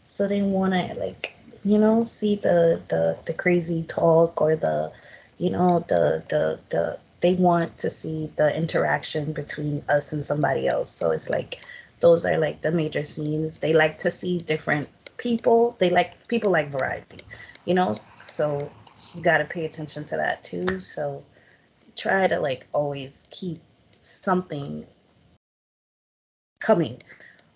so 0.04 0.28
they 0.28 0.42
want 0.42 0.74
to 0.74 0.98
like, 0.98 1.34
you 1.64 1.78
know, 1.78 2.04
see 2.04 2.37
the 2.37 2.80
the 2.88 3.18
the 3.26 3.34
crazy 3.34 3.82
talk 3.82 4.40
or 4.40 4.56
the, 4.56 4.92
you 5.38 5.50
know, 5.50 5.84
the 5.88 6.22
the 6.28 6.61
the 6.70 6.98
they 7.20 7.34
want 7.34 7.78
to 7.78 7.90
see 7.90 8.30
the 8.37 8.56
interaction 8.56 9.32
between 9.32 9.82
us 9.88 10.12
and 10.12 10.24
somebody 10.24 10.68
else. 10.68 10.90
So 10.90 11.11
it's 11.11 11.28
like 11.28 11.61
those 12.00 12.24
are 12.26 12.38
like 12.38 12.62
the 12.62 12.72
major 12.72 13.04
scenes. 13.04 13.58
They 13.58 13.72
like 13.72 13.98
to 13.98 14.11
see 14.11 14.38
different 14.38 14.88
people. 15.16 15.76
They 15.78 15.90
like 15.90 16.28
people 16.28 16.50
like 16.50 16.70
variety, 16.70 17.24
you 17.64 17.74
know. 17.74 17.98
So 18.24 18.70
you 19.14 19.22
got 19.22 19.38
to 19.38 19.44
pay 19.44 19.64
attention 19.64 20.04
to 20.06 20.16
that 20.18 20.44
too. 20.44 20.80
So 20.80 21.24
try 21.96 22.28
to 22.28 22.38
like 22.40 22.66
always 22.72 23.26
keep 23.30 23.61
something 24.02 24.87
coming. 26.61 27.03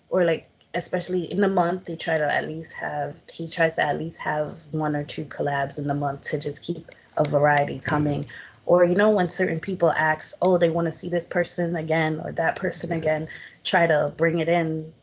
Or 0.09 0.23
like 0.25 0.49
especially 0.73 1.31
in 1.31 1.39
the 1.39 1.47
month 1.47 1.85
they 1.85 1.95
try 1.95 2.17
to 2.17 2.33
at 2.33 2.47
least 2.47 2.73
have 2.73 3.21
he 3.31 3.47
tries 3.47 3.75
to 3.75 3.83
at 3.83 3.99
least 3.99 4.19
have 4.19 4.57
one 4.71 4.95
or 4.95 5.03
two 5.03 5.25
collabs 5.25 5.77
in 5.77 5.87
the 5.87 5.93
month 5.93 6.23
to 6.23 6.39
just 6.39 6.63
keep 6.63 6.89
a 7.17 7.23
variety 7.23 7.75
mm-hmm. 7.75 7.85
coming. 7.85 8.25
Or 8.65 8.83
you 8.85 8.95
know 8.95 9.11
when 9.11 9.29
certain 9.29 9.59
people 9.59 9.91
ask 9.91 10.35
oh 10.41 10.57
they 10.57 10.69
want 10.69 10.85
to 10.85 10.91
see 10.91 11.09
this 11.09 11.25
person 11.25 11.75
again 11.75 12.21
or 12.23 12.31
that 12.33 12.55
person 12.55 12.91
again 12.91 13.27
try 13.63 13.85
to 13.87 14.13
bring 14.15 14.39
it 14.39 14.49
in 14.49 14.93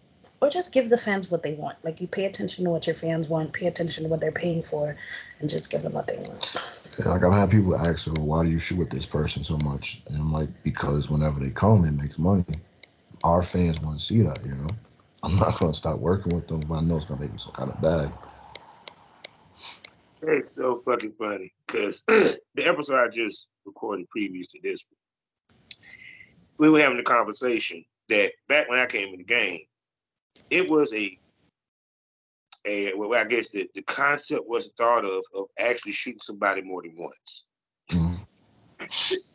or 0.42 0.48
just 0.48 0.72
give 0.72 0.88
the 0.88 0.96
fans 0.96 1.30
what 1.30 1.42
they 1.42 1.52
want. 1.52 1.76
Like 1.84 2.00
you 2.00 2.08
pay 2.08 2.24
attention 2.24 2.64
to 2.64 2.70
what 2.70 2.86
your 2.86 2.94
fans 2.94 3.28
want 3.28 3.52
pay 3.52 3.66
attention 3.66 4.04
to 4.04 4.10
what 4.10 4.20
they're 4.20 4.32
paying 4.32 4.62
for 4.62 4.96
and 5.38 5.50
just 5.50 5.70
give 5.70 5.82
them 5.82 5.92
what 5.92 6.06
they 6.06 6.16
want. 6.16 6.56
Yeah, 6.98 7.10
like 7.10 7.22
i've 7.22 7.32
had 7.32 7.50
people 7.50 7.76
ask 7.76 8.06
well 8.06 8.26
why 8.26 8.44
do 8.44 8.50
you 8.50 8.58
shoot 8.58 8.78
with 8.78 8.90
this 8.90 9.06
person 9.06 9.44
so 9.44 9.58
much? 9.58 10.02
And 10.08 10.16
i'm 10.16 10.32
like 10.32 10.48
because 10.64 11.08
whenever 11.08 11.38
they 11.38 11.50
come 11.50 11.84
it 11.84 11.92
makes 11.92 12.18
money 12.18 12.44
our 13.24 13.42
fans 13.42 13.80
want 13.80 13.98
to 13.98 14.04
see 14.04 14.22
that, 14.22 14.44
you 14.44 14.52
know. 14.52 14.68
I'm 15.22 15.36
not 15.36 15.58
gonna 15.58 15.74
stop 15.74 15.98
working 15.98 16.34
with 16.34 16.48
them, 16.48 16.60
but 16.60 16.76
I 16.76 16.80
know 16.80 16.96
it's 16.96 17.04
gonna 17.04 17.20
make 17.20 17.32
me 17.32 17.38
some 17.38 17.52
kind 17.52 17.70
of 17.70 17.80
bag. 17.80 18.10
It's 20.22 20.54
so 20.54 20.82
fucking 20.84 21.14
funny 21.18 21.52
because 21.66 22.02
the 22.08 22.40
episode 22.58 22.98
I 22.98 23.08
just 23.08 23.48
recorded 23.64 24.08
previous 24.08 24.48
to 24.48 24.60
this, 24.62 24.84
we 26.58 26.70
were 26.70 26.80
having 26.80 26.98
a 26.98 27.04
conversation 27.04 27.84
that 28.08 28.32
back 28.48 28.68
when 28.68 28.78
I 28.78 28.86
came 28.86 29.12
in 29.12 29.18
the 29.18 29.24
game, 29.24 29.60
it 30.50 30.68
was 30.68 30.92
a 30.94 31.18
a 32.66 32.92
well, 32.94 33.14
I 33.14 33.24
guess 33.24 33.48
the, 33.50 33.68
the 33.74 33.82
concept 33.82 34.44
was 34.46 34.70
thought 34.76 35.04
of 35.04 35.24
of 35.34 35.46
actually 35.58 35.92
shooting 35.92 36.20
somebody 36.22 36.62
more 36.62 36.82
than 36.82 36.94
once. 36.96 37.46
Mm-hmm. 37.90 39.14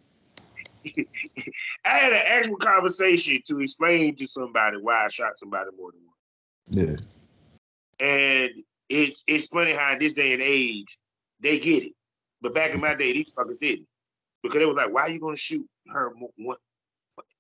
I 1.86 1.90
had 1.90 2.14
an 2.14 2.22
actual 2.26 2.58
conversation 2.58 3.42
to 3.48 3.60
explain 3.60 4.16
to 4.18 4.28
somebody 4.28 4.78
why 4.78 5.06
I 5.06 5.10
shot 5.10 5.38
somebody 5.38 5.70
more 5.78 5.92
than 5.92 6.02
one. 6.06 6.88
Yeah. 6.88 8.06
And 8.06 8.52
it's 8.90 9.24
it's 9.28 9.48
funny 9.48 9.74
how 9.74 9.94
in 9.94 10.00
this 10.00 10.14
day 10.14 10.34
and 10.34 10.42
age 10.42 10.98
they 11.40 11.60
get 11.60 11.84
it, 11.84 11.94
but 12.42 12.54
back 12.54 12.74
in 12.74 12.82
my 12.82 12.96
day 12.96 13.14
these 13.14 13.34
fuckers 13.34 13.60
didn't 13.60 13.88
because 14.44 14.60
they 14.60 14.66
was 14.66 14.76
like, 14.76 14.94
"Why 14.94 15.04
are 15.04 15.10
you 15.10 15.20
gonna 15.20 15.38
shoot 15.38 15.68
her 15.88 16.14
one? 16.38 16.58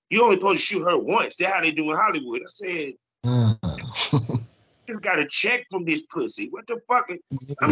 You 0.09 0.23
only 0.23 0.37
supposed 0.37 0.59
to 0.59 0.65
shoot 0.65 0.83
her 0.83 0.97
once. 0.97 1.35
That's 1.35 1.53
how 1.53 1.61
they 1.61 1.71
do 1.71 1.91
in 1.91 1.97
Hollywood." 1.97 2.41
I 2.41 2.49
said. 2.49 2.93
Mm. 3.25 4.45
got 5.05 5.19
a 5.19 5.25
check 5.25 5.65
from 5.69 5.85
this 5.85 6.05
pussy. 6.05 6.49
What 6.49 6.67
the 6.67 6.81
fuck? 6.87 7.09
I'm 7.09 7.19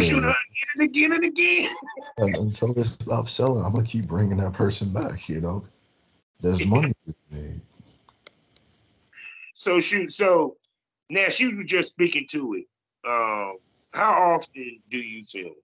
shooting 0.00 0.22
her 0.22 0.30
again 0.30 0.68
and 0.74 0.82
again 0.82 1.12
and 1.12 1.24
again. 1.24 1.70
and 2.16 2.36
until 2.36 2.72
they 2.72 2.84
stop 2.84 3.28
selling, 3.28 3.64
I'm 3.64 3.72
gonna 3.72 3.84
keep 3.84 4.06
bringing 4.06 4.38
that 4.38 4.54
person 4.54 4.92
back. 4.92 5.28
You 5.28 5.40
know, 5.40 5.64
there's 6.40 6.64
money 6.66 6.88
to 6.88 6.94
be 7.06 7.14
made. 7.30 7.60
So 9.54 9.80
shoot. 9.80 10.12
So 10.12 10.56
now, 11.10 11.28
shoot. 11.28 11.54
You 11.54 11.64
just 11.64 11.92
speaking 11.92 12.26
to 12.30 12.54
it. 12.54 12.66
Um, 13.06 13.58
how 13.92 14.34
often 14.34 14.80
do 14.90 14.98
you 14.98 15.22
film? 15.24 15.54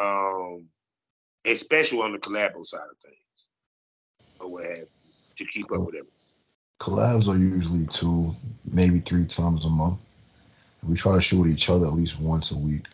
Um, 0.00 0.66
especially 1.44 1.98
on 1.98 2.12
the 2.12 2.18
collabo 2.18 2.64
side 2.64 2.80
of 2.90 2.96
things, 2.98 3.48
or 4.38 4.48
what 4.48 4.64
have 4.64 4.76
you, 4.76 4.86
to 5.36 5.44
keep 5.44 5.66
up 5.72 5.80
with 5.80 5.94
everything. 5.96 6.06
Collabs 6.80 7.28
are 7.28 7.36
usually 7.36 7.86
two, 7.86 8.34
maybe 8.64 9.00
three 9.00 9.26
times 9.26 9.66
a 9.66 9.68
month. 9.68 9.98
We 10.82 10.96
try 10.96 11.14
to 11.14 11.20
shoot 11.20 11.46
each 11.46 11.68
other 11.68 11.86
at 11.86 11.92
least 11.92 12.18
once 12.18 12.50
a 12.50 12.56
week. 12.56 12.86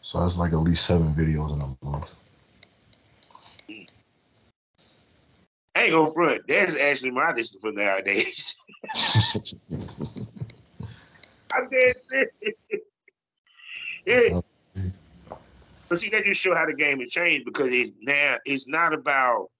So 0.00 0.20
that's 0.20 0.38
like 0.38 0.52
at 0.52 0.58
least 0.58 0.84
seven 0.84 1.14
videos 1.14 1.54
in 1.54 1.60
a 1.60 1.76
month. 1.84 2.20
I 5.74 5.82
ain't 5.82 5.92
gonna 5.92 6.12
front. 6.12 6.42
That's 6.48 6.74
actually 6.76 7.12
my 7.12 7.32
discipline 7.32 7.76
nowadays. 7.76 8.56
I'm 11.52 11.68
dead 11.70 11.94
serious. 12.00 12.30
Yeah. 14.06 14.40
But 15.88 16.00
see, 16.00 16.08
that 16.10 16.24
just 16.24 16.40
show 16.40 16.54
how 16.54 16.64
the 16.64 16.72
game 16.72 17.00
has 17.00 17.10
changed 17.10 17.44
because 17.44 17.68
it's 17.70 17.92
now 18.00 18.38
it's 18.46 18.66
not 18.66 18.94
about 18.94 19.50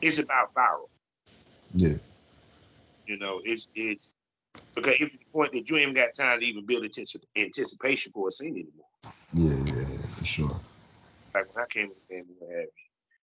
it's 0.00 0.18
about 0.18 0.54
viral. 0.54 0.88
Yeah. 1.74 1.98
You 3.06 3.18
know, 3.18 3.40
it's 3.44 3.68
it's 3.74 4.10
because 4.74 4.94
it's 5.00 5.16
the 5.16 5.24
point 5.32 5.52
that 5.52 5.68
you 5.68 5.76
ain't 5.76 5.94
got 5.94 6.14
time 6.14 6.40
to 6.40 6.46
even 6.46 6.66
build 6.66 6.84
anticipation 7.36 8.12
for 8.12 8.28
a 8.28 8.30
scene 8.30 8.52
anymore. 8.52 8.86
Yeah, 9.34 9.72
yeah, 9.72 9.88
yeah, 9.92 10.00
for 10.02 10.24
sure. 10.24 10.60
Like 11.34 11.54
when 11.54 11.64
I 11.64 11.66
came 11.68 11.84
in 11.84 11.92
the 12.08 12.14
game, 12.14 12.24
we 12.40 12.54
had 12.54 12.66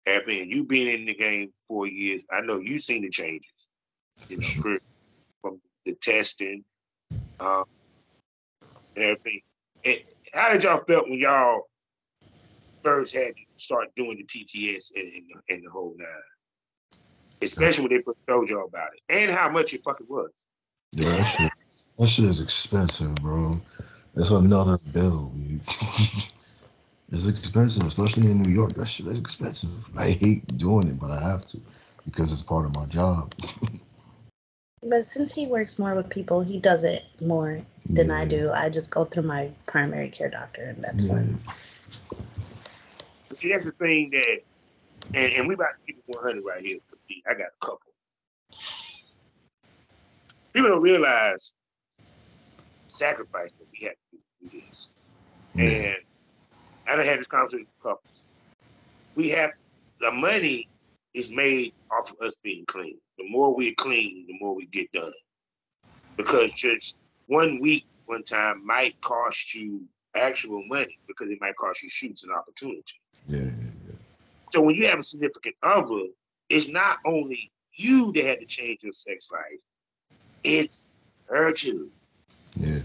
Happy, 0.09 0.41
and 0.41 0.51
you 0.51 0.65
been 0.65 0.87
in 0.87 1.05
the 1.05 1.13
game 1.13 1.51
four 1.67 1.87
years. 1.87 2.25
I 2.31 2.41
know 2.41 2.59
you've 2.59 2.81
seen 2.81 3.03
the 3.03 3.09
changes. 3.09 3.67
You 4.27 4.37
know, 4.37 4.41
sure. 4.41 4.79
from 5.41 5.61
the 5.85 5.93
testing, 5.93 6.63
um, 7.39 7.65
and 8.95 9.05
everything. 9.05 9.41
And 9.85 9.97
how 10.33 10.53
did 10.53 10.63
y'all 10.63 10.83
felt 10.87 11.09
when 11.09 11.19
y'all 11.19 11.63
first 12.83 13.13
had 13.13 13.35
to 13.35 13.43
start 13.57 13.89
doing 13.95 14.17
the 14.17 14.23
TTS 14.23 14.91
and, 14.95 15.13
and, 15.13 15.23
the, 15.29 15.53
and 15.53 15.65
the 15.65 15.71
whole 15.71 15.95
nine? 15.97 16.07
Especially 17.41 17.87
when 17.87 17.97
they 17.97 18.03
told 18.27 18.49
y'all 18.49 18.65
about 18.67 18.89
it 18.93 19.01
and 19.13 19.31
how 19.31 19.49
much 19.49 19.73
it 19.73 19.83
fucking 19.83 20.07
was. 20.09 20.47
Yeah, 20.93 21.09
that 21.09 21.23
shit, 21.23 21.51
that 21.97 22.07
shit 22.07 22.25
is 22.25 22.41
expensive, 22.41 23.15
bro. 23.15 23.61
That's 24.15 24.31
another 24.31 24.77
bill. 24.77 25.31
it's 27.11 27.27
expensive, 27.27 27.85
especially 27.85 28.31
in 28.31 28.41
New 28.41 28.51
York. 28.51 28.73
That 28.73 28.87
shit 28.87 29.07
is 29.07 29.19
expensive. 29.19 29.97
I 29.97 30.11
hate 30.11 30.57
doing 30.57 30.87
it, 30.87 30.99
but 30.99 31.11
I 31.11 31.21
have 31.21 31.45
to 31.45 31.59
because 32.05 32.31
it's 32.31 32.41
part 32.41 32.65
of 32.65 32.75
my 32.75 32.85
job. 32.85 33.33
but 34.83 35.05
since 35.05 35.31
he 35.31 35.45
works 35.45 35.77
more 35.77 35.95
with 35.95 36.09
people, 36.09 36.41
he 36.41 36.59
does 36.59 36.83
it 36.83 37.05
more 37.21 37.61
than 37.87 38.07
yeah. 38.07 38.17
I 38.17 38.25
do. 38.25 38.51
I 38.51 38.69
just 38.69 38.89
go 38.89 39.05
through 39.05 39.23
my 39.23 39.51
primary 39.67 40.09
care 40.09 40.29
doctor, 40.29 40.63
and 40.63 40.83
that's 40.83 41.03
yeah. 41.03 41.13
fine. 41.13 41.39
See, 43.33 43.53
that's 43.53 43.65
the 43.65 43.71
thing 43.71 44.09
that, 44.11 44.39
and, 45.13 45.33
and 45.33 45.47
we 45.47 45.53
about 45.53 45.73
to 45.79 45.85
keep 45.85 45.97
it 45.97 46.03
100 46.07 46.43
right 46.43 46.61
here. 46.61 46.79
But 46.89 46.99
see, 46.99 47.21
I 47.27 47.33
got 47.33 47.47
a 47.61 47.65
couple. 47.65 47.88
People 50.59 50.71
don't 50.71 50.81
realize 50.81 51.53
sacrifice 52.87 53.53
that 53.53 53.65
we 53.71 53.85
have 53.85 53.93
to 53.93 54.49
do 54.49 54.59
this. 54.59 54.91
And 55.57 55.95
I 56.85 56.97
done 56.97 57.05
had 57.05 57.17
this 57.17 57.27
conversation 57.27 57.65
with 57.65 57.81
couples. 57.81 58.25
We 59.15 59.29
have 59.29 59.51
the 60.01 60.11
money 60.11 60.67
is 61.13 61.31
made 61.31 61.71
off 61.89 62.11
of 62.11 62.17
us 62.27 62.39
being 62.43 62.65
clean. 62.65 62.97
The 63.17 63.29
more 63.29 63.55
we're 63.55 63.73
clean, 63.77 64.25
the 64.27 64.35
more 64.41 64.53
we 64.53 64.65
get 64.65 64.91
done. 64.91 65.13
Because 66.17 66.51
just 66.51 67.05
one 67.27 67.61
week, 67.61 67.85
one 68.07 68.23
time 68.23 68.61
might 68.65 68.99
cost 68.99 69.55
you 69.55 69.83
actual 70.13 70.61
money 70.67 70.99
because 71.07 71.29
it 71.29 71.37
might 71.39 71.55
cost 71.55 71.83
you 71.83 71.89
shoots 71.89 72.23
and 72.23 72.33
opportunity. 72.33 72.99
Yeah, 73.29 73.43
yeah, 73.43 73.71
yeah. 73.87 73.95
So 74.51 74.61
when 74.61 74.75
you 74.75 74.87
have 74.87 74.99
a 74.99 75.03
significant 75.03 75.55
other, 75.63 76.07
it's 76.49 76.67
not 76.67 76.97
only 77.05 77.49
you 77.75 78.11
that 78.11 78.25
had 78.25 78.39
to 78.41 78.45
change 78.45 78.83
your 78.83 78.91
sex 78.91 79.29
life, 79.31 79.61
it's 80.43 80.99
her 81.27 81.51
too. 81.51 81.91
Yeah. 82.55 82.79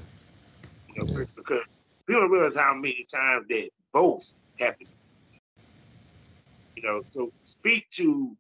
You 0.95 0.97
know, 0.97 1.07
yeah. 1.09 1.25
because 1.37 1.63
people 2.07 2.23
don't 2.23 2.31
realize 2.31 2.57
how 2.57 2.75
many 2.75 3.07
times 3.13 3.47
that 3.49 3.71
both 3.93 4.33
happen. 4.59 4.87
You 6.77 6.83
know, 6.83 7.03
so 7.07 7.33
speak 7.45 7.89
to 7.93 8.37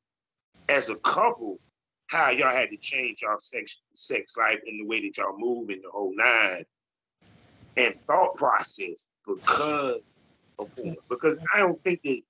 as 0.68 0.90
a 0.90 0.96
couple 0.96 1.58
how 2.06 2.30
y'all 2.30 2.54
had 2.54 2.70
to 2.70 2.76
change 2.76 3.22
y'all 3.22 3.38
sex 3.38 3.78
sex 3.94 4.36
life 4.36 4.60
and 4.66 4.80
the 4.80 4.86
way 4.86 5.00
that 5.00 5.16
y'all 5.16 5.36
move 5.38 5.70
in 5.70 5.80
the 5.82 5.90
whole 5.90 6.14
nine 6.14 6.64
and 7.76 7.94
thought 8.06 8.34
process 8.34 9.08
because 9.26 10.00
of 10.58 10.74
porn. 10.76 10.96
Because 11.08 11.40
I 11.54 11.60
don't 11.60 11.82
think 11.82 12.02
that 12.04 12.20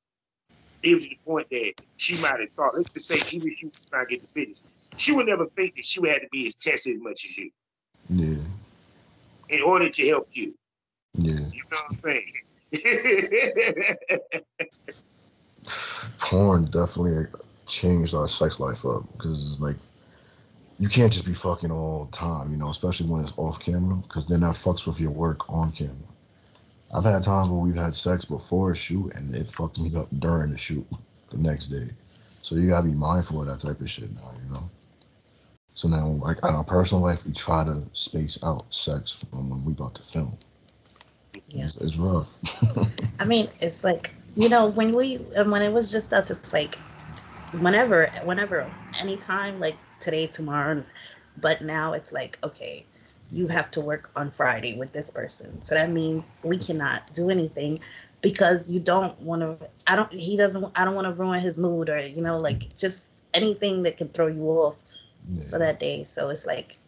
even 0.86 1.02
to 1.02 1.08
the 1.08 1.18
point 1.24 1.48
that 1.50 1.74
she 1.96 2.20
might 2.20 2.40
have 2.40 2.50
thought, 2.56 2.76
let's 2.76 2.90
just 2.90 3.08
say 3.08 3.36
even 3.36 3.48
if 3.48 3.58
she 3.58 3.66
was 3.66 3.74
trying 3.90 4.06
to 4.06 4.10
get 4.10 4.20
the 4.22 4.28
fitness, 4.28 4.62
she 4.96 5.12
would 5.12 5.26
never 5.26 5.46
think 5.46 5.74
that 5.76 5.84
she 5.84 6.00
would 6.00 6.10
have 6.10 6.22
to 6.22 6.28
be 6.30 6.46
as 6.46 6.54
tested 6.54 6.94
as 6.94 7.00
much 7.00 7.24
as 7.24 7.38
you. 7.38 7.50
Yeah. 8.08 8.36
In 9.48 9.62
order 9.62 9.88
to 9.88 10.08
help 10.08 10.28
you. 10.32 10.54
Yeah. 11.14 11.40
You 11.52 11.62
know 11.70 11.78
what 11.88 11.90
I'm 11.90 12.00
saying? 12.00 12.32
Porn 16.18 16.64
definitely 16.66 17.26
changed 17.66 18.14
our 18.14 18.28
sex 18.28 18.60
life 18.60 18.84
up 18.84 19.10
because 19.12 19.52
it's 19.52 19.60
like 19.60 19.76
you 20.78 20.88
can't 20.88 21.12
just 21.12 21.24
be 21.24 21.34
fucking 21.34 21.70
all 21.70 22.06
the 22.06 22.12
time, 22.12 22.50
you 22.50 22.56
know, 22.56 22.68
especially 22.68 23.06
when 23.06 23.20
it's 23.20 23.32
off 23.36 23.60
camera, 23.60 23.96
because 23.96 24.26
then 24.26 24.40
that 24.40 24.54
fucks 24.54 24.86
with 24.86 25.00
your 25.00 25.10
work 25.10 25.48
on 25.48 25.72
camera. 25.72 25.94
I've 26.94 27.04
had 27.04 27.22
times 27.24 27.48
where 27.48 27.58
we've 27.58 27.74
had 27.74 27.94
sex 27.94 28.24
before 28.24 28.70
a 28.70 28.76
shoot 28.76 29.14
and 29.14 29.34
it 29.34 29.48
fucked 29.48 29.80
me 29.80 29.90
up 29.96 30.08
during 30.18 30.52
the 30.52 30.58
shoot 30.58 30.86
the 31.30 31.38
next 31.38 31.66
day. 31.66 31.88
So 32.42 32.54
you 32.54 32.68
gotta 32.68 32.86
be 32.86 32.94
mindful 32.94 33.40
of 33.40 33.48
that 33.48 33.58
type 33.66 33.80
of 33.80 33.90
shit 33.90 34.14
now, 34.14 34.30
you 34.42 34.52
know. 34.52 34.70
So 35.74 35.88
now, 35.88 36.06
like 36.06 36.38
in 36.38 36.50
our 36.50 36.62
personal 36.62 37.02
life, 37.02 37.26
we 37.26 37.32
try 37.32 37.64
to 37.64 37.82
space 37.92 38.38
out 38.44 38.72
sex 38.72 39.10
from 39.10 39.50
when 39.50 39.64
we 39.64 39.72
about 39.72 39.96
to 39.96 40.02
film. 40.02 40.38
Yeah. 41.48 41.64
It's, 41.64 41.76
it's 41.78 41.96
rough. 41.96 42.32
I 43.18 43.24
mean, 43.24 43.48
it's 43.60 43.82
like 43.82 44.12
you 44.36 44.48
know 44.48 44.68
when 44.68 44.94
we 44.94 45.16
when 45.16 45.62
it 45.62 45.72
was 45.72 45.90
just 45.90 46.12
us, 46.12 46.30
it's 46.30 46.52
like 46.52 46.76
whenever, 47.58 48.06
whenever, 48.24 48.70
anytime, 49.00 49.58
like 49.58 49.76
today, 50.00 50.26
tomorrow. 50.26 50.84
But 51.40 51.62
now 51.62 51.94
it's 51.94 52.12
like, 52.12 52.38
okay, 52.44 52.86
you 53.30 53.48
have 53.48 53.70
to 53.72 53.80
work 53.80 54.10
on 54.14 54.30
Friday 54.30 54.76
with 54.76 54.92
this 54.92 55.10
person. 55.10 55.62
So 55.62 55.74
that 55.74 55.90
means 55.90 56.38
we 56.42 56.58
cannot 56.58 57.12
do 57.12 57.30
anything 57.30 57.80
because 58.20 58.70
you 58.70 58.80
don't 58.80 59.20
want 59.20 59.42
to 59.42 59.68
I 59.86 59.96
don't 59.96 60.12
he 60.12 60.36
doesn't 60.36 60.72
I 60.74 60.84
don't 60.84 60.94
want 60.94 61.06
to 61.06 61.12
ruin 61.12 61.40
his 61.40 61.58
mood 61.58 61.88
or 61.90 62.06
you 62.06 62.22
know 62.22 62.38
like 62.38 62.76
just 62.76 63.16
anything 63.32 63.82
that 63.82 63.98
can 63.98 64.08
throw 64.08 64.28
you 64.28 64.42
off 64.42 64.78
yeah. 65.28 65.44
for 65.44 65.58
that 65.58 65.80
day. 65.80 66.04
So 66.04 66.30
it's 66.30 66.46
like 66.46 66.78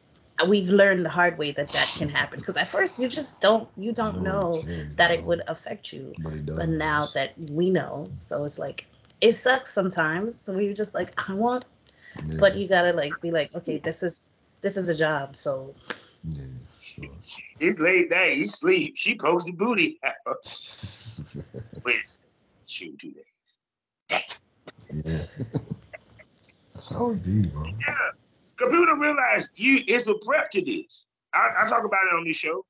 we've 0.47 0.69
learned 0.69 1.05
the 1.05 1.11
hard 1.11 1.39
way 1.39 1.53
that 1.53 1.71
that 1.71 1.89
can 1.97 2.09
happen 2.09 2.39
because 2.39 2.57
at 2.57 2.69
first 2.69 2.99
you 2.99 3.09
just 3.09 3.41
don't 3.41 3.69
you 3.77 3.93
don't 3.93 4.23
no, 4.23 4.53
know 4.53 4.63
that 4.97 5.11
it 5.11 5.25
would 5.25 5.43
affect 5.49 5.93
you 5.93 6.15
but, 6.19 6.45
but 6.45 6.69
now 6.69 7.09
that 7.15 7.33
we 7.39 7.71
know 7.71 8.07
so 8.17 8.45
it's 8.45 8.59
like 8.59 8.87
it 9.21 9.35
sucks 9.35 9.73
sometimes 9.73 10.39
so 10.39 10.53
we 10.55 10.75
just 10.75 10.93
like 10.93 11.11
i 11.29 11.33
want 11.33 11.65
yeah. 12.23 12.37
but 12.39 12.55
you 12.57 12.69
gotta 12.69 12.93
like 12.93 13.19
be 13.23 13.31
like 13.31 13.55
okay 13.55 13.79
this 13.79 14.03
is 14.03 14.29
this 14.61 14.77
is 14.77 14.91
a 14.91 14.95
job 14.95 15.35
so 15.35 15.75
yeah 16.27 16.45
sure. 16.81 17.05
It's 17.61 17.79
late 17.79 18.11
day 18.11 18.35
he 18.35 18.47
sleep. 18.47 18.97
She 18.97 19.17
posted 19.17 19.57
booty. 19.57 20.01
Wait 21.85 22.03
shoot 22.67 22.99
two 22.99 23.13
days 23.13 23.27
yeah. 25.05 25.23
That's 26.75 26.89
how 26.91 27.11
it 27.11 27.25
be 27.25 27.47
bro. 27.47 27.67
Yeah. 27.67 27.95
Don't 28.59 28.99
realize 28.99 29.51
you 29.57 29.81
it's 29.87 30.09
a 30.09 30.15
prep 30.25 30.51
to 30.53 30.63
this. 30.63 31.07
I, 31.33 31.51
I 31.59 31.69
talk 31.69 31.85
about 31.85 32.01
it 32.11 32.17
on 32.17 32.25
this 32.25 32.37
show. 32.37 32.65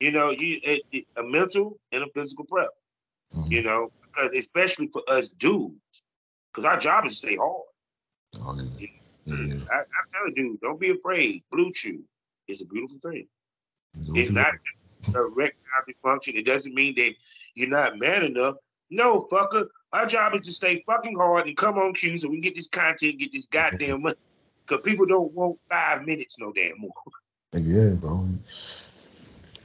You 0.00 0.12
know 0.12 0.30
you 0.30 0.58
it, 0.62 0.82
it, 0.92 1.04
a 1.16 1.22
mental 1.22 1.78
and 1.92 2.04
a 2.04 2.08
physical 2.14 2.44
prep 2.44 2.70
mm-hmm. 3.34 3.50
you 3.50 3.62
know 3.62 3.90
because 4.02 4.32
especially 4.34 4.88
for 4.88 5.02
us 5.08 5.28
dudes 5.28 5.74
because 6.52 6.64
our 6.64 6.78
job 6.78 7.06
is 7.06 7.20
to 7.20 7.26
stay 7.26 7.36
hard. 7.36 7.62
Oh, 8.40 8.58
yeah. 8.78 8.88
Yeah. 9.24 9.58
I, 9.70 9.78
I 9.78 10.02
tell 10.12 10.28
you, 10.28 10.34
dude, 10.34 10.60
don't 10.60 10.80
be 10.80 10.90
afraid. 10.90 11.42
BlueChew 11.52 12.02
is 12.48 12.62
a 12.62 12.66
beautiful 12.66 12.98
thing. 12.98 13.26
it's 14.14 14.30
not 14.30 14.54
a 15.14 15.18
erectile 15.18 15.94
function. 16.02 16.36
It 16.36 16.46
doesn't 16.46 16.74
mean 16.74 16.94
that 16.96 17.14
you're 17.54 17.68
not 17.68 17.98
man 17.98 18.24
enough. 18.24 18.56
No, 18.90 19.26
fucker. 19.30 19.66
Our 19.92 20.06
job 20.06 20.34
is 20.34 20.46
to 20.46 20.52
stay 20.52 20.82
fucking 20.86 21.16
hard 21.16 21.46
and 21.46 21.56
come 21.56 21.78
on 21.78 21.94
cue 21.94 22.18
so 22.18 22.28
we 22.28 22.36
can 22.36 22.42
get 22.42 22.56
this 22.56 22.68
content, 22.68 23.18
get 23.18 23.32
this 23.32 23.46
goddamn 23.46 24.02
money. 24.02 24.16
Because 24.66 24.82
people 24.84 25.06
don't 25.06 25.32
want 25.32 25.58
five 25.70 26.04
minutes 26.04 26.38
no 26.38 26.52
damn 26.52 26.78
more. 26.78 26.90
Yeah, 27.52 27.94
bro. 27.94 28.28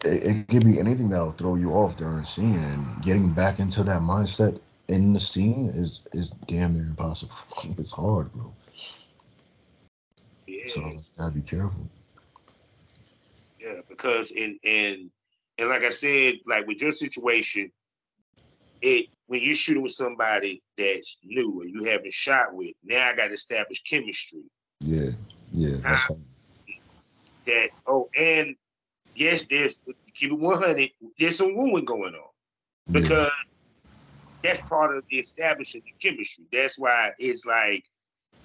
It, 0.06 0.24
it 0.24 0.48
could 0.48 0.66
be 0.66 0.80
anything 0.80 1.10
that'll 1.10 1.32
throw 1.32 1.56
you 1.56 1.72
off 1.72 1.96
during 1.96 2.20
a 2.20 2.26
scene 2.26 2.56
and 2.56 3.04
getting 3.04 3.34
back 3.34 3.60
into 3.60 3.84
that 3.84 4.02
mindset 4.02 4.60
in 4.88 5.14
the 5.14 5.20
scene 5.20 5.70
is 5.74 6.04
is 6.14 6.32
damn 6.48 6.74
near 6.74 6.84
impossible. 6.84 7.36
It's 7.78 7.92
hard, 7.92 8.32
bro. 8.34 8.54
Yeah. 10.48 10.68
So 10.68 10.82
let's 10.82 11.12
gotta 11.12 11.34
be 11.34 11.42
careful. 11.42 11.90
Yeah, 13.62 13.82
because 13.90 14.32
in 14.32 14.58
in 14.64 15.12
and 15.58 15.70
like 15.70 15.84
I 15.84 15.92
said, 15.92 16.36
like 16.48 16.68
with 16.68 16.82
your 16.82 16.92
situation, 16.92 17.72
it 18.82 19.08
when 19.28 19.42
you're 19.42 19.56
shooting 19.56 19.84
with 19.84 19.92
somebody 19.92 20.64
that's 20.78 21.20
new 21.24 21.62
and 21.62 21.72
you 21.74 21.86
haven't 21.86 22.14
shot 22.14 22.54
with, 22.54 22.74
now 22.84 23.10
I 23.10 23.16
got 23.16 23.28
to 23.28 23.34
establish 23.34 23.84
chemistry. 23.84 24.44
Yeah, 24.80 25.12
yeah, 25.52 25.78
that's 25.84 26.10
um, 26.10 26.26
that. 27.46 27.70
Oh, 27.86 28.10
and 28.18 28.56
yes, 29.16 29.46
there's 29.48 29.80
keep 30.16 30.32
it 30.32 30.40
100. 30.40 30.90
There's 31.20 31.38
some 31.38 31.56
wooing 31.56 31.86
going 31.86 32.16
on 32.16 32.30
because 32.92 33.12
yeah 33.12 33.30
that's 34.44 34.62
part 34.64 34.96
of 34.96 35.04
the 35.10 35.18
establishing 35.18 35.82
the 35.86 36.10
chemistry. 36.10 36.46
That's 36.52 36.78
why 36.78 37.12
it's 37.20 37.46
like 37.46 37.84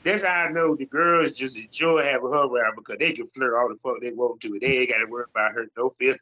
that's 0.07 0.23
how 0.23 0.47
I 0.47 0.53
know 0.53 0.75
the 0.77 0.87
girls 0.87 1.33
just 1.33 1.59
enjoy 1.59 2.03
having 2.03 2.31
her 2.31 2.47
around 2.47 2.77
because 2.77 2.97
they 2.99 3.13
can 3.13 3.29
flirt 3.29 3.55
all 3.55 3.69
the 3.69 3.75
fuck 3.75 4.01
they 4.01 4.13
want 4.13 4.41
to. 4.43 4.59
They 4.61 4.79
ain't 4.79 4.91
got 4.91 4.99
to 4.99 5.07
worry 5.07 5.25
about 5.35 5.53
her 5.53 5.67
no 5.77 5.89
feelings. 5.91 6.21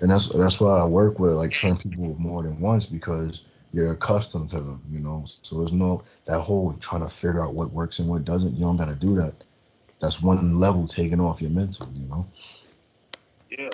and 0.00 0.10
that's 0.10 0.28
that's 0.28 0.60
why 0.60 0.78
I 0.78 0.84
work 0.84 1.18
with 1.18 1.32
like 1.32 1.54
certain 1.54 1.76
people 1.76 2.14
more 2.18 2.42
than 2.42 2.60
once 2.60 2.86
because 2.86 3.42
you're 3.72 3.92
accustomed 3.92 4.48
to 4.50 4.60
them, 4.60 4.82
you 4.90 4.98
know. 4.98 5.24
So 5.26 5.58
there's 5.58 5.72
no 5.72 6.02
that 6.26 6.40
whole 6.40 6.72
trying 6.74 7.02
to 7.02 7.08
figure 7.08 7.42
out 7.42 7.54
what 7.54 7.72
works 7.72 7.98
and 7.98 8.08
what 8.08 8.24
doesn't. 8.24 8.54
You 8.54 8.62
don't 8.62 8.76
got 8.76 8.88
to 8.88 8.94
do 8.94 9.16
that. 9.16 9.34
That's 10.00 10.22
one 10.22 10.58
level 10.58 10.86
taken 10.86 11.20
off 11.20 11.42
your 11.42 11.50
mental, 11.50 11.88
you 11.94 12.06
know. 12.06 12.26
Yeah, 13.50 13.70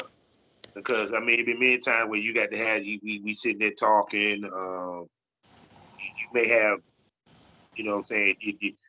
because 0.75 1.13
I 1.13 1.21
mean, 1.21 1.45
be 1.45 1.55
many 1.55 1.79
times 1.79 2.09
where 2.09 2.21
you 2.21 2.35
got 2.35 2.51
to 2.51 2.57
have 2.57 2.85
you 2.85 2.99
we, 3.03 3.21
we 3.21 3.35
sitting 3.35 3.59
there 3.59 3.73
talking. 3.73 4.45
Um, 4.45 5.09
you, 5.99 6.09
you 6.17 6.29
may 6.33 6.49
have, 6.49 6.79
you 7.77 7.85
know, 7.85 7.93
what 7.93 7.97
I'm 7.99 8.03
saying 8.03 8.37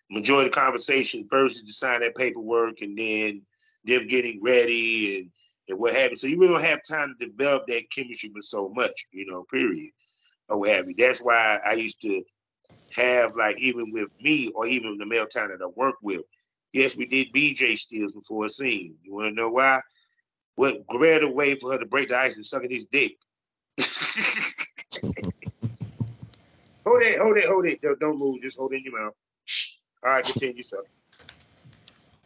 majority 0.10 0.48
of 0.48 0.54
the 0.54 0.60
conversation 0.60 1.26
first 1.28 1.58
is 1.58 1.64
to 1.64 1.74
sign 1.74 2.02
that 2.02 2.16
paperwork, 2.16 2.82
and 2.82 2.98
then 2.98 3.42
them 3.84 4.08
getting 4.08 4.42
ready 4.42 5.20
and 5.20 5.32
and 5.68 5.80
what 5.80 5.96
have 5.96 6.12
you. 6.12 6.16
So 6.16 6.28
you 6.28 6.40
really 6.40 6.54
don't 6.54 6.64
have 6.64 6.82
time 6.88 7.16
to 7.20 7.28
develop 7.28 7.66
that 7.68 7.90
chemistry 7.94 8.32
with 8.34 8.44
so 8.44 8.70
much, 8.70 9.08
you 9.12 9.26
know, 9.26 9.44
period, 9.44 9.92
or 10.48 10.60
what 10.60 10.70
have 10.70 10.88
you. 10.88 10.96
That's 10.98 11.20
why 11.20 11.60
I 11.66 11.74
used 11.74 12.02
to 12.02 12.24
have 12.96 13.36
like 13.36 13.60
even 13.60 13.92
with 13.92 14.10
me 14.20 14.52
or 14.54 14.68
even 14.68 14.98
the 14.98 15.06
male 15.06 15.28
talent 15.28 15.60
that 15.60 15.66
I 15.66 15.70
work 15.76 15.96
with. 16.02 16.22
Yes, 16.72 16.96
we 16.96 17.06
did 17.06 17.34
BJ 17.34 17.78
steals 17.78 18.14
before 18.14 18.46
a 18.46 18.50
scene. 18.50 18.96
You 19.02 19.14
want 19.14 19.28
to 19.28 19.34
know 19.34 19.50
why? 19.50 19.82
What 20.56 20.86
better 20.88 21.30
way 21.30 21.56
for 21.56 21.72
her 21.72 21.80
to 21.80 21.86
break 21.86 22.10
the 22.10 22.18
ice 22.18 22.36
and 22.36 22.46
suck 22.46 22.62
sucking 22.62 22.76
his 22.76 22.86
dick? 22.86 23.18
hold 26.86 27.02
it, 27.02 27.20
hold 27.20 27.38
it, 27.38 27.46
hold 27.46 27.66
it. 27.66 27.82
Don't, 27.82 28.00
don't 28.00 28.20
move. 28.20 28.42
Just 28.42 28.58
hold 28.58 28.74
it 28.74 28.78
in 28.78 28.84
your 28.86 29.00
mouth. 29.00 29.14
All 30.04 30.12
right, 30.12 30.24
continue, 30.24 30.64
sir. 30.64 30.82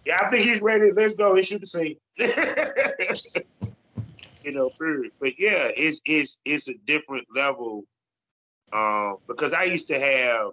Yeah, 0.06 0.20
I 0.22 0.30
think 0.30 0.44
he's 0.44 0.62
ready. 0.62 0.92
Let's 0.92 1.16
go. 1.16 1.32
Let's 1.32 1.48
shoot 1.48 1.62
the 1.62 1.68
scene. 1.68 1.98
you 4.44 4.52
know, 4.52 4.70
period. 4.70 5.12
But 5.20 5.34
yeah, 5.38 5.70
it's 5.76 6.02
it's 6.06 6.40
it's 6.46 6.68
a 6.68 6.74
different 6.86 7.28
level. 7.34 7.84
Um, 8.72 9.18
because 9.28 9.54
I 9.54 9.64
used 9.64 9.88
to 9.88 10.00
have 10.00 10.52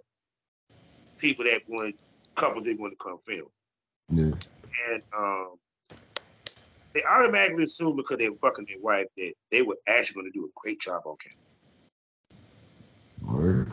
people 1.19 1.45
that 1.45 1.63
wanted 1.69 1.95
couples 2.35 2.65
that 2.65 2.79
wanted 2.79 2.99
to 2.99 3.05
come 3.05 3.19
film. 3.19 3.49
Yeah. 4.09 4.33
And 4.89 5.03
um 5.17 5.57
they 6.95 7.03
automatically 7.03 7.65
assume 7.65 7.97
because 7.97 8.17
they 8.17 8.31
were 8.31 8.39
fucking 8.41 8.67
their 8.69 8.81
wife 8.81 9.07
that 9.19 9.35
they 9.51 9.63
were 9.63 9.77
actually 9.87 10.23
going 10.23 10.33
to 10.33 10.39
do 10.39 10.47
a 10.47 10.51
great 10.55 10.81
job 10.81 11.03
on 11.05 11.17
camera. 11.19 13.39
Word. 13.39 13.71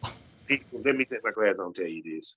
People, 0.00 0.16
let 0.72 0.96
me 0.96 1.04
take 1.04 1.24
my 1.24 1.32
glass 1.32 1.58
on 1.58 1.66
and 1.66 1.74
tell 1.74 1.86
you 1.86 2.02
this. 2.02 2.36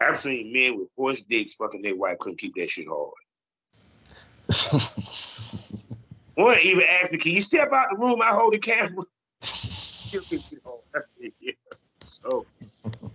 I've 0.00 0.20
seen 0.20 0.52
men 0.52 0.78
with 0.78 0.88
horse 0.96 1.22
dicks 1.22 1.54
fucking 1.54 1.82
their 1.82 1.96
wife 1.96 2.18
couldn't 2.18 2.38
keep 2.38 2.54
that 2.56 2.70
shit 2.70 2.86
hard. 2.88 3.12
One 6.34 6.56
even 6.62 6.84
asked 7.02 7.12
me, 7.12 7.18
"Can 7.18 7.32
you 7.32 7.40
step 7.40 7.72
out 7.72 7.88
the 7.90 7.98
room? 7.98 8.20
I 8.22 8.28
hold 8.28 8.54
the 8.54 8.58
camera." 8.58 9.02
That's 9.40 11.16
it. 11.20 11.34
Yeah. 11.40 11.52
So 12.02 12.46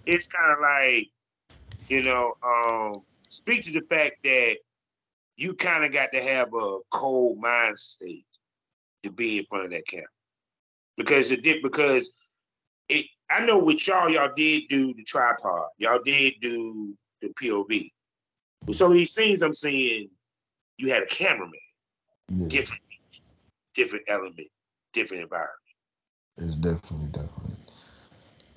it's 0.06 0.28
kind 0.28 0.52
of 0.52 0.60
like, 0.62 1.10
you 1.90 2.04
know, 2.04 2.36
um, 2.44 3.02
speak 3.30 3.64
to 3.66 3.72
the 3.72 3.82
fact 3.82 4.18
that 4.24 4.58
you 5.38 5.54
kind 5.56 5.84
of 5.84 5.92
got 5.92 6.12
to 6.14 6.22
have 6.22 6.54
a 6.54 6.80
cold 6.92 7.40
mind 7.40 7.78
state 7.78 8.26
to 9.04 9.12
be 9.12 9.40
in 9.40 9.46
front 9.46 9.66
of 9.66 9.72
that 9.72 9.88
camera 9.88 10.08
because 10.98 11.32
it 11.32 11.44
did 11.44 11.62
because 11.62 12.12
I 13.30 13.46
know 13.46 13.60
with 13.60 13.88
y'all, 13.88 14.10
y'all 14.10 14.30
did 14.36 14.64
do 14.70 14.94
the 14.94 15.04
tripod, 15.04 15.68
y'all 15.78 16.00
did 16.04 16.36
do 16.42 16.96
the 17.22 17.30
POV. 17.30 17.90
But 18.66 18.76
some 18.76 18.92
of 18.92 18.98
these 18.98 19.14
scenes 19.14 19.42
I'm 19.42 19.54
seeing, 19.54 20.10
you 20.78 20.92
had 20.92 21.04
a 21.04 21.08
cameraman, 21.08 21.54
yeah. 22.30 22.48
different, 22.48 22.82
different 23.74 24.06
element, 24.08 24.48
different 24.94 25.24
environment. 25.24 25.52
It's 26.38 26.56
definitely 26.56 27.08
different. 27.08 27.58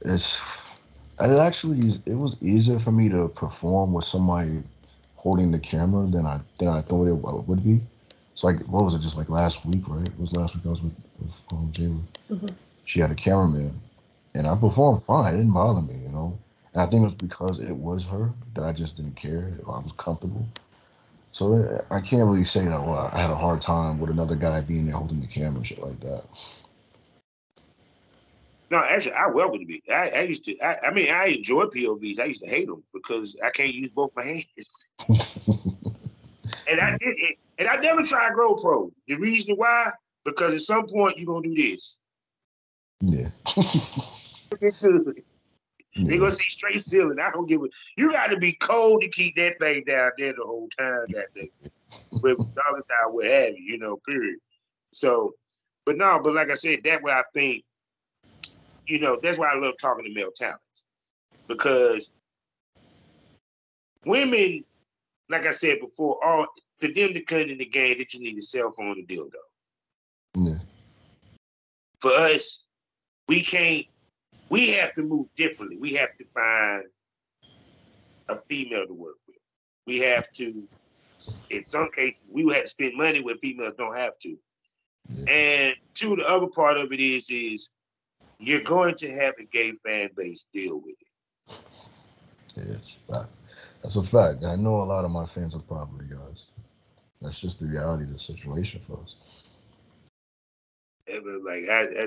It's 0.05 0.69
it 1.21 1.39
actually 1.39 1.79
it 2.07 2.15
was 2.15 2.41
easier 2.43 2.79
for 2.79 2.93
me 2.93 3.09
to 3.09 3.29
perform 3.29 3.93
with 3.93 4.05
somebody 4.05 4.63
holding 5.17 5.51
the 5.51 5.59
camera 5.59 6.07
than 6.07 6.27
I 6.27 6.41
than 6.59 6.69
I 6.69 6.81
thought 6.81 7.09
it 7.09 7.15
would 7.15 7.65
be. 7.65 7.81
So 8.35 8.47
like, 8.47 8.61
what 8.69 8.85
was 8.85 8.95
it? 8.95 9.01
Just 9.01 9.17
like 9.17 9.29
last 9.29 9.67
week, 9.67 9.83
right? 9.89 10.07
It 10.07 10.19
was 10.19 10.33
last 10.33 10.55
week 10.55 10.65
I 10.65 10.71
was 10.71 10.83
with, 10.83 10.95
with 11.19 11.43
um, 11.51 11.73
Jayla. 11.73 12.01
Mm-hmm. 12.31 12.47
She 12.85 13.01
had 13.01 13.11
a 13.11 13.17
cameraman, 13.17 13.81
and 14.35 14.47
I 14.47 14.55
performed 14.57 15.03
fine. 15.03 15.35
It 15.35 15.39
didn't 15.39 15.55
bother 15.55 15.83
me, 15.83 15.95
you 15.95 16.09
know. 16.09 16.39
And 16.73 16.83
I 16.83 16.87
think 16.87 17.03
it 17.03 17.07
was 17.07 17.15
because 17.15 17.61
it 17.61 17.77
was 17.77 18.07
her 18.07 18.33
that 18.55 18.65
I 18.65 18.73
just 18.73 18.97
didn't 18.97 19.17
care. 19.17 19.51
I 19.67 19.79
was 19.79 19.93
comfortable. 19.93 20.47
So 21.33 21.85
I 21.91 22.01
can't 22.01 22.27
really 22.27 22.45
say 22.45 22.65
that. 22.65 22.81
Well, 22.81 23.11
I 23.13 23.19
had 23.19 23.31
a 23.31 23.37
hard 23.37 23.61
time 23.61 23.99
with 23.99 24.11
another 24.11 24.37
guy 24.37 24.61
being 24.61 24.87
there 24.87 24.97
holding 24.97 25.21
the 25.21 25.27
camera, 25.27 25.65
shit 25.65 25.79
like 25.79 26.01
that. 26.01 26.25
No, 28.71 28.79
actually, 28.79 29.13
I 29.13 29.29
welcome 29.29 29.65
it. 29.69 29.83
I, 29.91 30.11
I 30.11 30.23
used 30.23 30.45
to. 30.45 30.59
I, 30.61 30.89
I, 30.89 30.93
mean, 30.93 31.11
I 31.11 31.27
enjoy 31.27 31.65
POVs. 31.65 32.19
I 32.19 32.25
used 32.25 32.43
to 32.43 32.51
hate 32.51 32.67
them 32.67 32.83
because 32.93 33.37
I 33.43 33.51
can't 33.51 33.73
use 33.73 33.91
both 33.91 34.11
my 34.15 34.25
hands. 34.25 34.89
and 36.69 36.81
I 36.81 36.99
did 36.99 37.17
and 37.59 37.69
I 37.69 37.77
never 37.77 38.03
tried 38.03 38.33
GoPro. 38.33 38.93
The 39.07 39.17
reason 39.17 39.57
why, 39.57 39.93
because 40.25 40.55
at 40.55 40.61
some 40.61 40.87
point 40.87 41.19
you're 41.19 41.27
gonna 41.27 41.49
do 41.49 41.55
this. 41.55 41.99
Yeah. 43.01 43.29
They're 45.95 46.19
gonna 46.19 46.33
see 46.33 46.49
straight 46.49 46.81
ceiling. 46.81 47.19
I 47.21 47.31
don't 47.31 47.49
give 47.49 47.63
a. 47.63 47.69
You 47.97 48.13
got 48.13 48.29
to 48.29 48.37
be 48.37 48.53
cold 48.53 49.03
to 49.03 49.09
keep 49.09 49.37
that 49.37 49.59
thing 49.59 49.85
down 49.85 50.13
there 50.17 50.33
the 50.33 50.45
whole 50.45 50.69
time. 50.79 51.07
That 51.11 51.33
thing, 51.35 51.51
with 52.23 52.37
dollar 52.37 52.83
time, 52.89 53.13
what 53.13 53.27
have 53.27 53.57
you, 53.57 53.65
you 53.65 53.79
know. 53.79 53.97
Period. 54.07 54.39
So, 54.93 55.35
but 55.85 55.97
no, 55.97 56.21
but 56.23 56.35
like 56.35 56.51
I 56.51 56.55
said, 56.55 56.81
that 56.85 57.03
way 57.03 57.13
I 57.13 57.25
think 57.35 57.65
you 58.89 58.99
know, 58.99 59.19
that's 59.23 59.39
why 59.39 59.53
I 59.53 59.59
love 59.59 59.75
talking 59.81 60.05
to 60.05 60.13
male 60.13 60.31
talents 60.35 60.63
because 61.47 62.11
women, 64.05 64.65
like 65.29 65.47
I 65.47 65.53
said 65.53 65.79
before, 65.81 66.23
are 66.25 66.49
for 66.79 66.87
them 66.87 67.13
to 67.15 67.21
come 67.21 67.41
in 67.41 67.59
the 67.59 67.67
game 67.67 67.99
that 67.99 68.15
you 68.15 68.21
need 68.21 68.39
a 68.39 68.43
cell 68.43 68.73
phone 68.73 68.99
and 68.99 69.07
dildo. 69.07 69.31
Yeah. 70.35 70.59
For 72.01 72.13
us, 72.13 72.65
we 73.29 73.43
can't. 73.43 73.87
We 74.51 74.73
have 74.73 74.95
to 74.95 75.03
move 75.03 75.27
differently. 75.37 75.77
We 75.79 75.95
have 75.95 76.15
to 76.17 76.25
find 76.25 76.85
a 78.29 78.37
female 78.37 78.87
to 78.87 78.95
work 78.95 79.17
with. 79.27 79.37
We 79.87 80.01
have 80.01 80.31
to. 80.33 80.69
In 81.51 81.65
some 81.65 81.91
cases, 81.91 82.29
we 82.33 82.43
have 82.55 82.63
to 82.63 82.69
spend 82.69 82.97
money 82.97 83.21
where 83.23 83.35
females 83.37 83.75
don't 83.77 83.97
have 83.97 84.17
to. 84.21 84.37
And 85.27 85.75
two, 85.95 86.17
the 86.17 86.25
other 86.25 86.47
part 86.47 86.77
of 86.77 86.93
it 86.93 87.01
is 87.01 87.29
is 87.31 87.71
you're 88.39 88.63
going 88.63 88.95
to 88.97 89.11
have 89.11 89.35
a 89.41 89.45
gay 89.45 89.73
fan 89.85 90.11
base 90.17 90.47
deal 90.53 90.81
with 90.81 90.95
it. 91.01 91.55
Yeah, 92.57 93.25
That's 93.83 93.97
a 93.97 94.03
fact. 94.03 94.45
I 94.45 94.57
know 94.57 94.77
a 94.77 94.85
lot 94.85 95.05
of 95.05 95.11
my 95.11 95.27
fans 95.27 95.55
are 95.55 95.61
probably 95.61 96.07
guys. 96.07 96.47
That's 97.21 97.41
just 97.41 97.59
the 97.59 97.67
reality 97.67 98.05
of 98.05 98.13
the 98.13 98.19
situation 98.19 98.81
for 98.81 99.01
us. 99.03 99.17
It 101.07 101.25
was 101.25 101.43
like 101.45 101.69
I, 101.71 102.05
I 102.05 102.07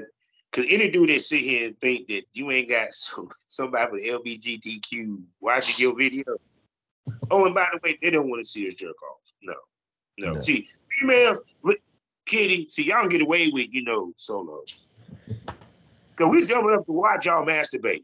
Cause 0.52 0.66
any 0.70 0.92
dude 0.92 1.10
that 1.10 1.22
sit 1.22 1.40
here 1.40 1.68
and 1.68 1.80
think 1.80 2.08
that 2.10 2.24
you 2.34 2.52
ain't 2.52 2.70
got 2.70 2.94
some, 2.94 3.30
somebody 3.48 3.92
with 3.92 4.04
LBGTQ 4.04 5.22
watching 5.40 5.76
your 5.78 5.98
video. 5.98 6.24
oh, 7.32 7.46
and 7.46 7.56
by 7.56 7.68
the 7.72 7.80
way, 7.84 7.98
they 8.02 8.12
don't 8.12 8.30
want 8.30 8.42
to 8.42 8.50
see 8.50 8.68
us 8.68 8.76
jerk 8.76 9.02
off. 9.04 9.32
No, 9.42 9.54
no. 10.18 10.34
Yeah. 10.34 10.40
See, 10.42 10.68
females, 11.00 11.40
Kitty, 12.26 12.68
see, 12.70 12.84
y'all 12.84 13.02
don't 13.02 13.10
get 13.10 13.22
away 13.22 13.50
with, 13.52 13.68
you 13.72 13.84
know, 13.84 14.14
solos. 14.16 14.88
Cause 16.16 16.30
we 16.30 16.46
jumping 16.46 16.76
up 16.78 16.86
to 16.86 16.92
watch 16.92 17.26
y'all 17.26 17.46
masturbate. 17.46 18.04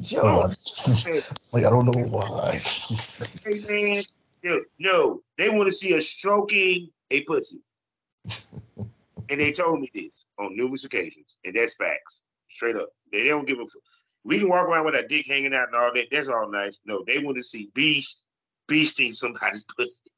Yo, 0.00 0.20
oh. 0.22 0.50
like 1.52 1.64
I 1.64 1.70
don't 1.70 1.84
know 1.84 2.02
why. 2.08 2.60
hey 3.44 3.60
man, 3.68 4.62
no, 4.78 5.20
they 5.36 5.50
want 5.50 5.68
to 5.68 5.72
see 5.74 5.94
us 5.96 6.08
stroking 6.08 6.88
a 7.10 7.22
pussy, 7.24 7.60
and 9.30 9.40
they 9.40 9.52
told 9.52 9.80
me 9.80 9.90
this 9.94 10.26
on 10.38 10.56
numerous 10.56 10.84
occasions, 10.84 11.38
and 11.44 11.54
that's 11.54 11.74
facts, 11.74 12.22
straight 12.50 12.76
up. 12.76 12.90
They 13.12 13.28
don't 13.28 13.46
give 13.46 13.58
a. 13.58 13.66
We 14.24 14.38
can 14.38 14.48
walk 14.48 14.68
around 14.68 14.84
with 14.86 14.94
our 14.94 15.06
dick 15.06 15.26
hanging 15.28 15.54
out 15.54 15.68
and 15.68 15.76
all 15.76 15.90
that. 15.94 16.06
That's 16.10 16.28
all 16.28 16.50
nice. 16.50 16.78
No, 16.84 17.02
they 17.06 17.18
want 17.18 17.36
to 17.38 17.42
see 17.42 17.70
beast 17.74 18.24
beasting 18.68 19.14
somebody's 19.14 19.64
pussy. 19.76 20.10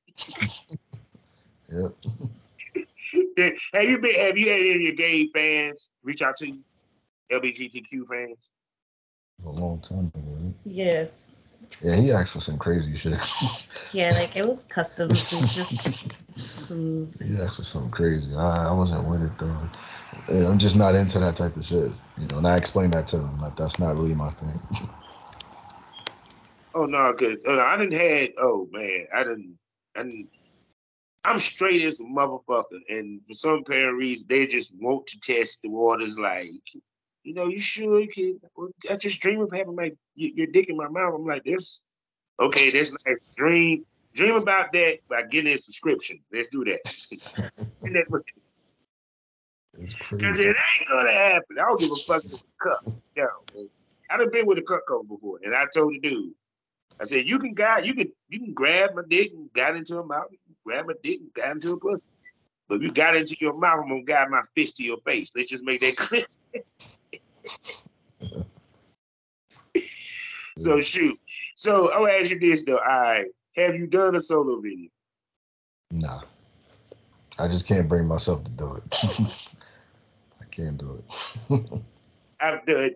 yep. 1.68 1.94
have 3.72 3.84
you 3.84 3.98
been? 4.00 4.14
Have 4.14 4.36
you 4.36 4.48
had 4.48 4.60
any 4.60 4.74
of 4.74 4.80
your 4.80 4.94
gay 4.94 5.28
fans 5.28 5.90
reach 6.02 6.22
out 6.22 6.36
to 6.38 6.48
you? 6.48 6.60
LGBTQ 7.32 8.06
fans? 8.06 8.52
A 9.44 9.48
long 9.48 9.80
time 9.80 10.12
ago. 10.14 10.54
Yeah. 10.64 11.06
Yeah, 11.80 11.96
he 11.96 12.12
asked 12.12 12.32
for 12.32 12.40
some 12.40 12.58
crazy 12.58 12.96
shit. 12.96 13.18
yeah, 13.92 14.12
like 14.12 14.36
it 14.36 14.44
was 14.44 14.64
custom 14.64 15.08
just 15.08 16.38
some. 16.38 17.12
He 17.22 17.40
asked 17.40 17.56
for 17.56 17.64
something 17.64 17.90
crazy. 17.90 18.34
I, 18.34 18.68
I 18.68 18.72
wasn't 18.72 19.06
with 19.06 19.22
it 19.22 19.38
though. 19.38 20.48
I'm 20.48 20.58
just 20.58 20.76
not 20.76 20.94
into 20.94 21.18
that 21.18 21.36
type 21.36 21.56
of 21.56 21.64
shit. 21.64 21.90
You 22.18 22.26
know, 22.28 22.38
and 22.38 22.46
I 22.46 22.56
explained 22.56 22.92
that 22.92 23.06
to 23.08 23.18
him. 23.18 23.40
Like 23.40 23.56
that's 23.56 23.78
not 23.78 23.96
really 23.96 24.14
my 24.14 24.30
thing. 24.30 24.60
oh 26.74 26.86
no, 26.86 27.12
cause 27.14 27.38
uh, 27.46 27.60
I 27.60 27.76
didn't 27.76 27.98
had. 27.98 28.30
Oh 28.38 28.68
man, 28.72 29.06
I 29.14 29.24
didn't. 29.24 29.58
I 29.96 30.02
didn't. 30.02 30.28
I'm 31.26 31.40
straight 31.40 31.82
as 31.82 32.00
a 32.00 32.04
motherfucker, 32.04 32.80
and 32.88 33.22
for 33.26 33.34
some 33.34 33.60
apparent 33.60 33.96
reason, 33.96 34.26
they 34.28 34.46
just 34.46 34.74
want 34.78 35.06
to 35.08 35.20
test 35.20 35.62
the 35.62 35.70
waters. 35.70 36.18
Like, 36.18 36.50
you 37.24 37.32
know, 37.34 37.48
you 37.48 37.58
sure 37.58 38.00
you 38.00 38.08
can? 38.08 38.40
I 38.90 38.96
just 38.96 39.20
dream 39.20 39.40
of 39.40 39.50
having 39.50 39.74
my 39.74 39.92
your 40.14 40.46
dick 40.46 40.68
in 40.68 40.76
my 40.76 40.88
mouth. 40.88 41.14
I'm 41.14 41.26
like 41.26 41.44
this. 41.44 41.80
Okay, 42.38 42.70
that's 42.70 42.92
nice. 43.06 43.16
Dream, 43.36 43.84
dream 44.12 44.36
about 44.36 44.72
that 44.72 44.98
by 45.08 45.22
getting 45.22 45.54
a 45.54 45.58
subscription. 45.58 46.20
Let's 46.32 46.48
do 46.48 46.64
that. 46.64 47.50
Because 50.10 50.38
it 50.38 50.46
ain't 50.46 50.88
gonna 50.88 51.10
happen. 51.10 51.58
I 51.58 51.62
don't 51.62 51.80
give 51.80 51.90
a 51.90 51.96
fuck 51.96 52.22
with 52.22 52.44
the 52.44 52.52
cup. 52.62 52.86
Yo, 53.16 53.26
I 54.08 54.16
done 54.16 54.30
been 54.30 54.46
with 54.46 54.58
a 54.58 54.62
cup 54.62 54.82
cover 54.86 55.02
before, 55.02 55.40
and 55.42 55.54
I 55.54 55.66
told 55.74 55.94
the 55.94 55.98
dude, 55.98 56.34
I 57.00 57.04
said, 57.06 57.26
you 57.26 57.38
can 57.38 57.54
guide, 57.54 57.84
you 57.84 57.94
can 57.94 58.12
you 58.28 58.38
can 58.38 58.52
grab 58.52 58.90
my 58.94 59.02
dick 59.08 59.32
and 59.32 59.52
got 59.52 59.74
into 59.74 59.98
a 59.98 60.06
mouth, 60.06 60.28
grab 60.64 60.86
my 60.86 60.94
dick 61.02 61.20
and 61.20 61.32
got 61.34 61.50
into 61.50 61.72
a 61.72 61.76
pussy. 61.76 62.08
But 62.68 62.76
if 62.76 62.82
you 62.82 62.92
got 62.92 63.16
into 63.16 63.36
your 63.40 63.58
mouth, 63.58 63.80
I'm 63.82 63.88
gonna 63.88 64.02
guide 64.02 64.30
my 64.30 64.42
fist 64.54 64.76
to 64.76 64.84
your 64.84 64.98
face. 64.98 65.32
Let's 65.34 65.50
just 65.50 65.64
make 65.64 65.80
that 65.80 65.96
clear. 65.96 66.24
so 70.58 70.80
shoot. 70.80 71.18
So 71.56 71.92
I'll 71.92 72.06
ask 72.06 72.30
you 72.30 72.38
this 72.38 72.62
though. 72.62 72.78
I 72.78 73.26
have 73.56 73.74
you 73.76 73.86
done 73.86 74.16
a 74.16 74.20
solo 74.20 74.60
video? 74.60 74.88
Nah. 75.90 76.22
I 77.38 77.48
just 77.48 77.66
can't 77.66 77.88
bring 77.88 78.06
myself 78.06 78.44
to 78.44 78.52
do 78.52 78.76
it. 78.76 78.84
I 80.40 80.44
can't 80.50 80.78
do 80.78 81.02
it. 81.50 81.70
I've 82.40 82.64
done 82.66 82.90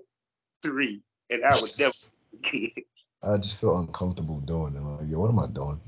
three, 0.62 1.02
and 1.30 1.44
I 1.44 1.60
would 1.60 1.70
never 1.78 1.92
I 3.22 3.36
just 3.38 3.60
feel 3.60 3.78
uncomfortable 3.78 4.40
doing 4.40 4.76
it. 4.76 4.80
Like, 4.80 5.10
yo, 5.10 5.18
what 5.18 5.30
am 5.30 5.40
I 5.40 5.46
doing? 5.48 5.80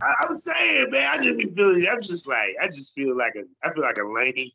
I, 0.00 0.26
am 0.28 0.36
saying, 0.36 0.90
man, 0.90 1.08
I 1.10 1.22
just 1.22 1.38
be 1.38 1.46
feeling. 1.46 1.86
I'm 1.90 2.00
just 2.00 2.28
like, 2.28 2.54
I 2.60 2.66
just 2.66 2.94
feel 2.94 3.16
like 3.16 3.34
a, 3.34 3.42
I 3.66 3.72
feel 3.72 3.82
like 3.82 3.98
a 3.98 4.06
lame. 4.06 4.50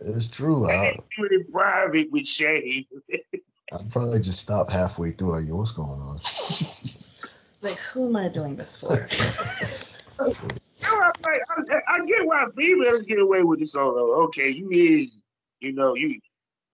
It's 0.00 0.28
true. 0.28 0.68
I, 0.68 0.98
do 1.16 1.24
it 1.24 1.32
in 1.32 1.44
private 1.44 2.10
with 2.10 2.26
shame. 2.26 2.86
I'd 3.72 3.90
probably 3.90 4.20
just 4.20 4.40
stop 4.40 4.70
halfway 4.70 5.10
through. 5.10 5.32
Like, 5.32 5.46
yo, 5.46 5.56
what's 5.56 5.72
going 5.72 6.00
on? 6.00 6.20
like, 7.62 7.78
who 7.78 8.08
am 8.08 8.16
I 8.16 8.28
doing 8.28 8.56
this 8.56 8.76
for? 8.76 9.08
I, 10.86 11.10
I, 11.88 12.04
get 12.06 12.26
why 12.26 12.46
females 12.56 13.02
get 13.02 13.18
away 13.18 13.42
with 13.42 13.58
this 13.58 13.72
the 13.72 13.78
solo. 13.78 14.24
Okay, 14.24 14.50
you 14.50 14.68
is, 14.70 15.22
you 15.60 15.72
know, 15.72 15.94
you 15.94 16.20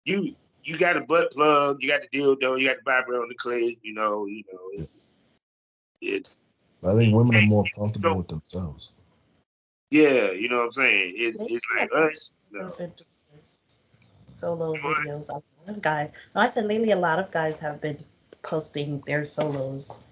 you 0.05 0.35
you 0.63 0.77
got 0.77 0.97
a 0.97 1.01
butt 1.01 1.31
plug, 1.31 1.77
you 1.81 1.89
got 1.89 2.01
the 2.01 2.17
dildo, 2.17 2.59
you 2.59 2.67
got 2.67 2.77
the 2.77 2.83
vibrator 2.85 3.21
on 3.21 3.29
the 3.29 3.35
clit, 3.35 3.77
you 3.81 3.93
know, 3.93 4.25
you 4.25 4.43
know. 4.51 4.83
It, 4.83 4.89
it 6.01 6.35
I 6.83 6.93
think 6.95 7.13
women 7.13 7.35
are 7.35 7.47
more 7.47 7.65
comfortable 7.75 8.11
so, 8.11 8.13
with 8.15 8.27
themselves. 8.27 8.91
Yeah, 9.89 10.31
you 10.31 10.49
know 10.49 10.59
what 10.59 10.65
I'm 10.65 10.71
saying. 10.73 11.13
It, 11.17 11.35
it's 11.39 11.65
like 11.75 11.89
us. 11.93 12.33
No. 12.51 12.73
Solo 14.27 14.73
videos. 14.75 15.29
A 15.29 15.33
lot 15.33 15.43
of 15.67 15.81
guys. 15.81 16.11
No, 16.35 16.41
I 16.41 16.47
said 16.47 16.65
lately 16.65 16.91
a 16.91 16.97
lot 16.97 17.19
of 17.19 17.31
guys 17.31 17.59
have 17.59 17.81
been 17.81 17.97
posting 18.41 19.01
their 19.07 19.25
solos 19.25 20.03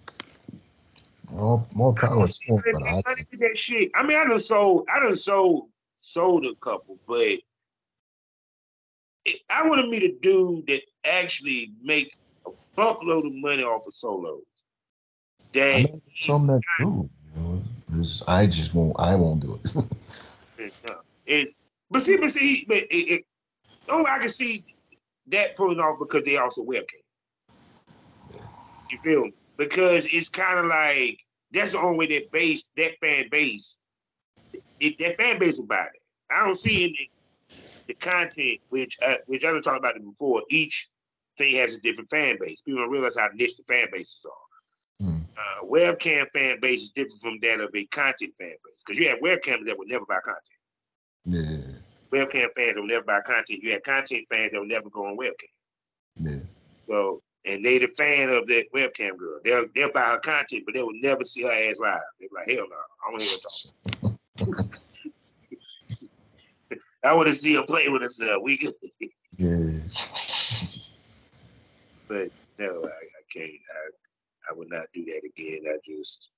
more, 1.31 1.65
more 1.73 1.93
power 1.93 2.27
to 2.27 2.33
them, 2.47 2.61
but 2.73 2.83
I, 2.83 3.01
that 3.39 3.57
shit. 3.57 3.91
I 3.95 4.03
mean, 4.05 4.17
I 4.17 4.25
done 4.25 4.39
sold, 4.39 4.87
I 4.93 4.99
done 4.99 5.15
sold, 5.15 5.69
sold 5.99 6.45
a 6.45 6.55
couple, 6.55 6.99
but 7.07 7.39
it, 9.25 9.41
I 9.49 9.67
want 9.67 9.81
to 9.81 9.87
meet 9.87 10.03
a 10.03 10.15
dude 10.21 10.67
that 10.67 10.81
actually 11.03 11.71
make 11.83 12.15
a 12.45 12.51
buckload 12.77 13.27
of 13.27 13.33
money 13.33 13.63
off 13.63 13.87
of 13.87 13.93
solos. 13.93 14.43
That 15.53 16.01
some 16.15 16.47
that 16.47 16.61
do. 16.79 17.09
Know, 17.95 18.05
I 18.27 18.47
just 18.47 18.73
won't. 18.73 18.95
I 18.99 19.15
won't 19.15 19.41
do 19.41 19.59
it. 19.63 20.71
it's 21.25 21.61
but 21.89 22.01
see, 22.01 22.17
but 22.17 22.29
see, 22.29 22.65
but 22.67 22.77
it, 22.77 22.87
it, 22.89 23.25
oh, 23.89 24.05
I 24.05 24.19
can 24.19 24.29
see 24.29 24.63
that 25.27 25.55
pulling 25.55 25.79
off 25.79 25.99
because 25.99 26.23
they 26.23 26.37
also 26.37 26.63
webcam. 26.63 27.03
You 28.91 28.99
feel 29.03 29.25
me? 29.25 29.33
because 29.57 30.05
it's 30.05 30.29
kind 30.29 30.59
of 30.59 30.65
like 30.65 31.19
that's 31.51 31.73
the 31.73 31.79
only 31.79 31.97
way 31.97 32.19
that 32.19 32.31
base 32.31 32.67
that 32.77 32.93
fan 33.01 33.25
base 33.29 33.77
it, 34.79 34.95
that 34.99 35.17
fan 35.17 35.39
base 35.39 35.57
will 35.57 35.67
buy 35.67 35.85
it. 35.85 36.01
I 36.31 36.45
don't 36.45 36.57
see 36.57 36.85
any 36.85 37.11
the 37.87 37.93
content 37.93 38.59
which 38.69 38.97
uh, 39.01 39.17
which 39.27 39.43
I 39.43 39.51
talked 39.61 39.77
about 39.77 39.95
it 39.95 40.03
before. 40.03 40.43
Each 40.49 40.89
thing 41.37 41.55
has 41.57 41.75
a 41.75 41.81
different 41.81 42.09
fan 42.09 42.37
base. 42.39 42.61
People 42.61 42.81
don't 42.81 42.91
realize 42.91 43.17
how 43.17 43.29
niche 43.33 43.57
the 43.57 43.63
fan 43.63 43.87
bases 43.91 44.25
are. 44.25 44.44
Uh, 45.37 45.65
webcam 45.65 46.25
fan 46.33 46.59
base 46.61 46.83
is 46.83 46.89
different 46.91 47.19
from 47.19 47.39
that 47.41 47.59
of 47.59 47.69
a 47.75 47.85
content 47.87 48.33
fan 48.39 48.49
base 48.49 48.83
because 48.85 48.99
you 48.99 49.09
have 49.09 49.19
webcams 49.19 49.65
that 49.65 49.77
will 49.77 49.87
never 49.87 50.05
buy 50.05 50.19
content. 50.23 50.41
Yeah. 51.25 51.73
Webcam 52.11 52.47
fans 52.55 52.75
will 52.75 52.87
never 52.87 53.03
buy 53.03 53.19
content. 53.21 53.61
You 53.61 53.73
have 53.73 53.83
content 53.83 54.25
fans 54.29 54.51
that 54.51 54.59
will 54.59 54.67
never 54.67 54.89
go 54.89 55.05
on 55.05 55.17
webcam. 55.17 55.51
Yeah. 56.17 56.39
So 56.87 57.21
and 57.45 57.63
they 57.63 57.77
the 57.77 57.87
fan 57.87 58.29
of 58.29 58.47
that 58.47 58.65
webcam 58.73 59.17
girl. 59.17 59.39
They'll 59.43 59.65
they'll 59.75 59.91
buy 59.91 60.11
her 60.11 60.19
content, 60.19 60.63
but 60.65 60.73
they 60.73 60.81
will 60.81 60.99
never 61.01 61.23
see 61.23 61.43
her 61.43 61.51
ass 61.51 61.79
live. 61.79 61.99
They're 62.19 62.29
like, 62.33 62.47
hell 62.47 62.65
no, 62.69 62.75
I 63.05 63.17
to 63.17 63.23
hear 63.23 63.33
her 63.33 64.59
talk. 64.59 64.69
I 67.03 67.13
want 67.13 67.27
to 67.27 67.35
see 67.35 67.55
her 67.55 67.63
play 67.63 67.87
with 67.87 68.01
herself. 68.01 68.41
We 68.43 68.57
could. 68.57 68.73
yeah. 69.37 69.79
But 72.07 72.29
no, 72.59 72.83
I, 72.83 72.87
I 72.87 73.23
can't. 73.33 73.51
I 73.51 73.89
I 74.49 74.53
would 74.53 74.69
not 74.69 74.87
do 74.93 75.05
that 75.05 75.21
again. 75.25 75.63
I 75.67 75.77
just 75.85 76.29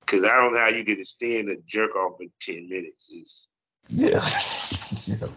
because 0.00 0.24
I 0.24 0.40
don't 0.40 0.54
know 0.54 0.60
how 0.60 0.68
you 0.68 0.84
get 0.84 0.96
to 0.96 1.04
stand 1.04 1.48
a 1.50 1.56
jerk 1.66 1.94
off 1.96 2.20
in 2.20 2.30
ten 2.40 2.68
minutes. 2.68 3.10
Is 3.10 3.48
yeah. 3.88 4.08
yeah 5.06 5.28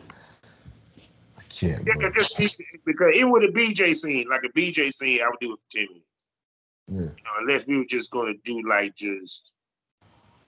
I 1.37 1.43
can't. 1.49 1.85
Yeah, 1.85 2.09
just 2.15 2.37
because 2.85 3.13
it 3.15 3.27
would 3.27 3.43
a 3.43 3.51
BJ 3.51 3.95
scene, 3.95 4.27
like 4.29 4.43
a 4.43 4.49
BJ 4.49 4.93
scene, 4.93 5.21
I 5.21 5.29
would 5.29 5.39
do 5.39 5.53
it 5.53 5.59
for 5.59 5.77
ten 5.77 5.87
minutes. 5.87 6.05
Yeah. 6.87 6.99
You 6.99 7.05
know, 7.05 7.39
unless 7.39 7.67
we 7.67 7.77
were 7.77 7.85
just 7.85 8.11
gonna 8.11 8.33
do 8.43 8.61
like 8.67 8.95
just 8.95 9.53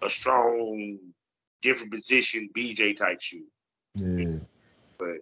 a 0.02 0.10
strong, 0.10 1.00
different 1.62 1.94
position 1.94 2.50
BJ 2.56 2.96
type 2.96 3.22
shoot. 3.22 3.48
Yeah. 3.96 4.40
But 4.98 5.20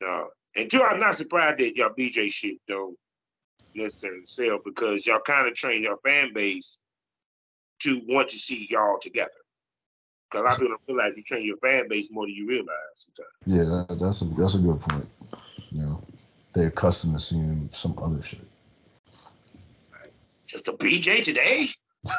no, 0.00 0.28
and 0.56 0.70
two, 0.70 0.82
I'm 0.82 1.00
not 1.00 1.16
surprised 1.16 1.58
that 1.58 1.76
y'all 1.76 1.90
BJ 1.90 2.32
shit 2.32 2.58
don't 2.66 2.96
necessarily 3.78 4.26
sell 4.26 4.58
because 4.64 5.06
y'all 5.06 5.20
kind 5.20 5.48
of 5.48 5.54
train 5.54 5.82
your 5.82 5.96
fan 5.98 6.32
base 6.32 6.78
to 7.80 8.00
want 8.06 8.28
to 8.28 8.38
see 8.38 8.68
y'all 8.70 8.98
together. 9.00 9.30
Because 10.30 10.42
a 10.42 10.44
lot 10.44 10.52
of 10.54 10.58
people 10.58 10.76
don't 10.76 10.86
feel 10.86 10.96
like 10.96 11.16
you 11.16 11.22
train 11.22 11.46
your 11.46 11.56
fan 11.56 11.88
base 11.88 12.12
more 12.12 12.26
than 12.26 12.34
you 12.34 12.46
realize 12.46 12.68
sometimes. 12.96 13.30
Yeah, 13.46 13.64
that, 13.64 13.98
that's 13.98 14.20
a 14.22 14.26
that's 14.26 14.56
a 14.56 14.58
good 14.58 14.80
point. 14.80 15.08
You 15.70 15.82
know, 15.82 16.02
they're 16.52 16.68
accustomed 16.68 17.14
to 17.14 17.20
seeing 17.20 17.70
some 17.72 17.98
other 18.02 18.22
shit. 18.22 18.40
Just 20.46 20.68
a 20.68 20.72
BJ 20.72 21.22
today. 21.22 21.68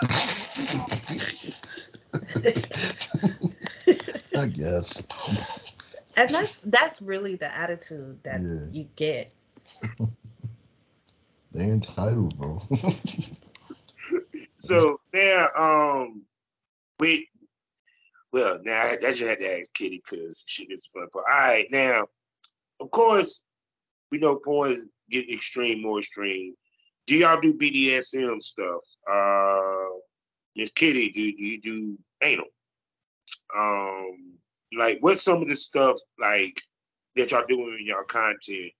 I 4.37 4.45
guess. 4.47 5.03
And 6.15 6.33
that's 6.33 6.61
that's 6.61 7.01
really 7.01 7.35
the 7.35 7.55
attitude 7.55 8.23
that 8.23 8.41
yeah. 8.41 8.65
you 8.71 8.89
get. 8.95 9.31
they 11.51 11.65
entitled, 11.65 12.37
bro. 12.37 12.61
so 14.57 14.99
there, 15.11 15.59
um, 15.59 16.23
with 16.99 17.21
well, 18.31 18.59
now 18.63 18.81
I, 18.81 18.91
I 18.93 19.13
just 19.13 19.21
had 19.21 19.39
to 19.39 19.59
ask 19.59 19.73
Kitty 19.73 20.01
because 20.03 20.43
she 20.45 20.67
gets 20.67 20.87
fun 20.87 21.07
part. 21.11 21.25
All 21.29 21.37
right, 21.39 21.67
now, 21.71 22.07
of 22.79 22.91
course, 22.91 23.43
we 24.11 24.19
know 24.19 24.37
porn 24.37 24.89
get 25.09 25.31
extreme, 25.31 25.81
more 25.81 25.99
extreme. 25.99 26.53
Do 27.07 27.15
y'all 27.15 27.41
do 27.41 27.55
BDSM 27.55 28.41
stuff? 28.41 28.81
Uh, 29.11 29.97
Miss 30.55 30.71
Kitty, 30.71 31.09
do, 31.09 31.31
do 31.35 31.43
you 31.43 31.61
do 31.61 31.97
anal? 32.21 32.45
Um, 33.57 34.35
like 34.77 34.97
what's 35.01 35.23
some 35.23 35.41
of 35.41 35.47
the 35.47 35.55
stuff 35.55 35.97
like 36.19 36.61
that 37.15 37.31
y'all 37.31 37.45
doing 37.47 37.77
in 37.79 37.87
y'all 37.87 38.03
content 38.03 38.71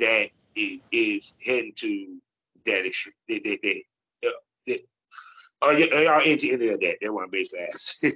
that 0.00 0.30
is 0.56 1.34
heading 1.44 1.72
to 1.76 2.18
that, 2.66 2.92
that, 3.28 3.40
that, 3.44 3.58
that, 3.62 4.32
that 4.66 4.80
are, 5.62 5.72
y- 5.74 5.88
are 5.94 6.02
y'all 6.04 6.24
into 6.24 6.52
any 6.52 6.68
of 6.68 6.80
that? 6.80 6.96
That's 7.00 7.12
what 7.12 7.24
I'm 7.24 7.30
basically 7.30 7.66
asking. 7.72 8.12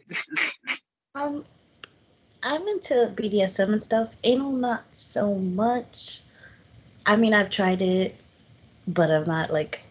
um, 1.14 1.44
I'm 2.42 2.68
into 2.68 3.12
BDSM 3.14 3.72
and 3.72 3.82
stuff. 3.82 4.14
Anal, 4.24 4.52
not 4.52 4.84
so 4.92 5.34
much. 5.34 6.20
I 7.06 7.16
mean, 7.16 7.34
I've 7.34 7.50
tried 7.50 7.82
it, 7.82 8.16
but 8.86 9.10
I'm 9.10 9.24
not 9.24 9.50
like 9.52 9.82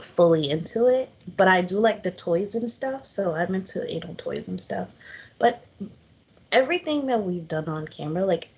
fully 0.00 0.50
into 0.50 0.86
it. 0.86 1.10
But 1.36 1.48
I 1.48 1.62
do 1.62 1.78
like 1.78 2.02
the 2.02 2.10
toys 2.10 2.54
and 2.54 2.70
stuff, 2.70 3.06
so 3.06 3.34
I'm 3.34 3.54
into 3.54 3.84
anal 3.88 4.14
toys 4.14 4.48
and 4.48 4.60
stuff. 4.60 4.88
But 5.38 5.64
everything 6.52 7.06
that 7.06 7.22
we've 7.22 7.46
done 7.46 7.68
on 7.68 7.86
camera, 7.88 8.24
like 8.24 8.48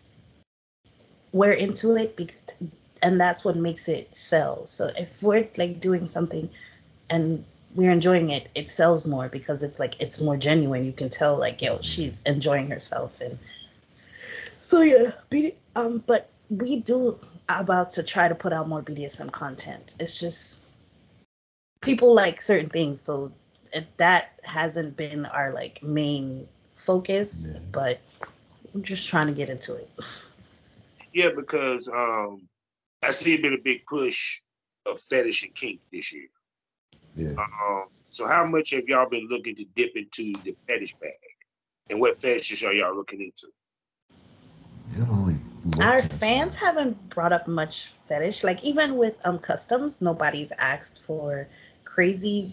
we're 1.32 1.52
into 1.52 1.96
it 1.96 2.16
because, 2.16 2.36
and 3.02 3.20
that's 3.20 3.44
what 3.44 3.56
makes 3.56 3.88
it 3.88 4.14
sell. 4.16 4.66
So 4.66 4.88
if 4.96 5.22
we're 5.22 5.48
like 5.56 5.80
doing 5.80 6.06
something 6.06 6.50
and 7.10 7.44
we're 7.74 7.92
enjoying 7.92 8.30
it, 8.30 8.48
it 8.54 8.70
sells 8.70 9.04
more 9.06 9.28
because 9.28 9.62
it's 9.62 9.78
like 9.78 10.00
it's 10.00 10.20
more 10.20 10.36
genuine. 10.36 10.84
You 10.84 10.92
can 10.92 11.08
tell 11.08 11.38
like 11.38 11.62
yo, 11.62 11.80
she's 11.80 12.22
enjoying 12.22 12.70
herself 12.70 13.20
and 13.20 13.38
so 14.60 14.80
yeah, 14.82 15.12
um, 15.76 16.02
but 16.04 16.28
we 16.50 16.76
do 16.76 17.18
about 17.48 17.90
to 17.90 18.02
try 18.02 18.28
to 18.28 18.34
put 18.34 18.52
out 18.52 18.68
more 18.68 18.82
BDSM 18.82 19.30
content. 19.30 19.94
It's 20.00 20.18
just 20.18 20.66
people 21.80 22.14
like 22.14 22.40
certain 22.40 22.68
things, 22.68 23.00
so 23.00 23.32
that 23.98 24.30
hasn't 24.42 24.96
been 24.96 25.26
our 25.26 25.52
like 25.52 25.82
main 25.82 26.48
focus, 26.74 27.48
yeah. 27.50 27.60
but 27.70 28.00
I'm 28.74 28.82
just 28.82 29.08
trying 29.08 29.28
to 29.28 29.32
get 29.32 29.48
into 29.48 29.74
it. 29.74 29.90
Yeah, 31.12 31.30
because 31.34 31.88
um, 31.88 32.47
I 33.02 33.12
see 33.12 33.34
it 33.34 33.42
been 33.42 33.54
a 33.54 33.58
big 33.58 33.86
push 33.86 34.40
of 34.86 35.00
fetish 35.00 35.44
and 35.44 35.54
kink 35.54 35.80
this 35.92 36.12
year. 36.12 36.28
Yeah. 37.14 37.32
Um, 37.38 37.86
so 38.10 38.26
how 38.26 38.46
much 38.46 38.70
have 38.70 38.84
y'all 38.86 39.08
been 39.08 39.28
looking 39.28 39.54
to 39.56 39.64
dip 39.76 39.96
into 39.96 40.32
the 40.44 40.56
fetish 40.66 40.94
bag, 40.96 41.12
and 41.90 42.00
what 42.00 42.20
fetishes 42.20 42.62
are 42.62 42.72
y'all 42.72 42.96
looking 42.96 43.20
into? 43.20 43.48
Our 45.80 46.00
fans 46.00 46.54
haven't 46.54 47.10
brought 47.10 47.32
up 47.32 47.46
much 47.46 47.92
fetish. 48.06 48.42
Like 48.42 48.64
even 48.64 48.96
with 48.96 49.14
um 49.26 49.38
customs, 49.38 50.00
nobody's 50.00 50.52
asked 50.52 51.04
for 51.04 51.48
crazy 51.84 52.52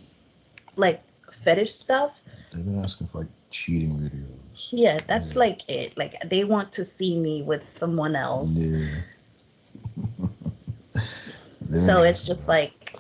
like 0.76 1.02
fetish 1.32 1.74
stuff. 1.74 2.22
They've 2.52 2.66
been 2.66 2.84
asking 2.84 3.08
for 3.08 3.20
like 3.20 3.30
cheating 3.50 4.00
videos. 4.00 4.70
Yeah, 4.72 4.98
that's 5.08 5.34
yeah. 5.34 5.40
like 5.40 5.70
it. 5.70 5.98
Like 5.98 6.20
they 6.26 6.44
want 6.44 6.74
to 6.74 6.86
see 6.86 7.18
me 7.18 7.42
with 7.42 7.64
someone 7.64 8.16
else. 8.16 8.58
Yeah. 8.58 9.02
So 11.76 12.04
it's 12.04 12.26
just 12.26 12.48
like 12.48 12.96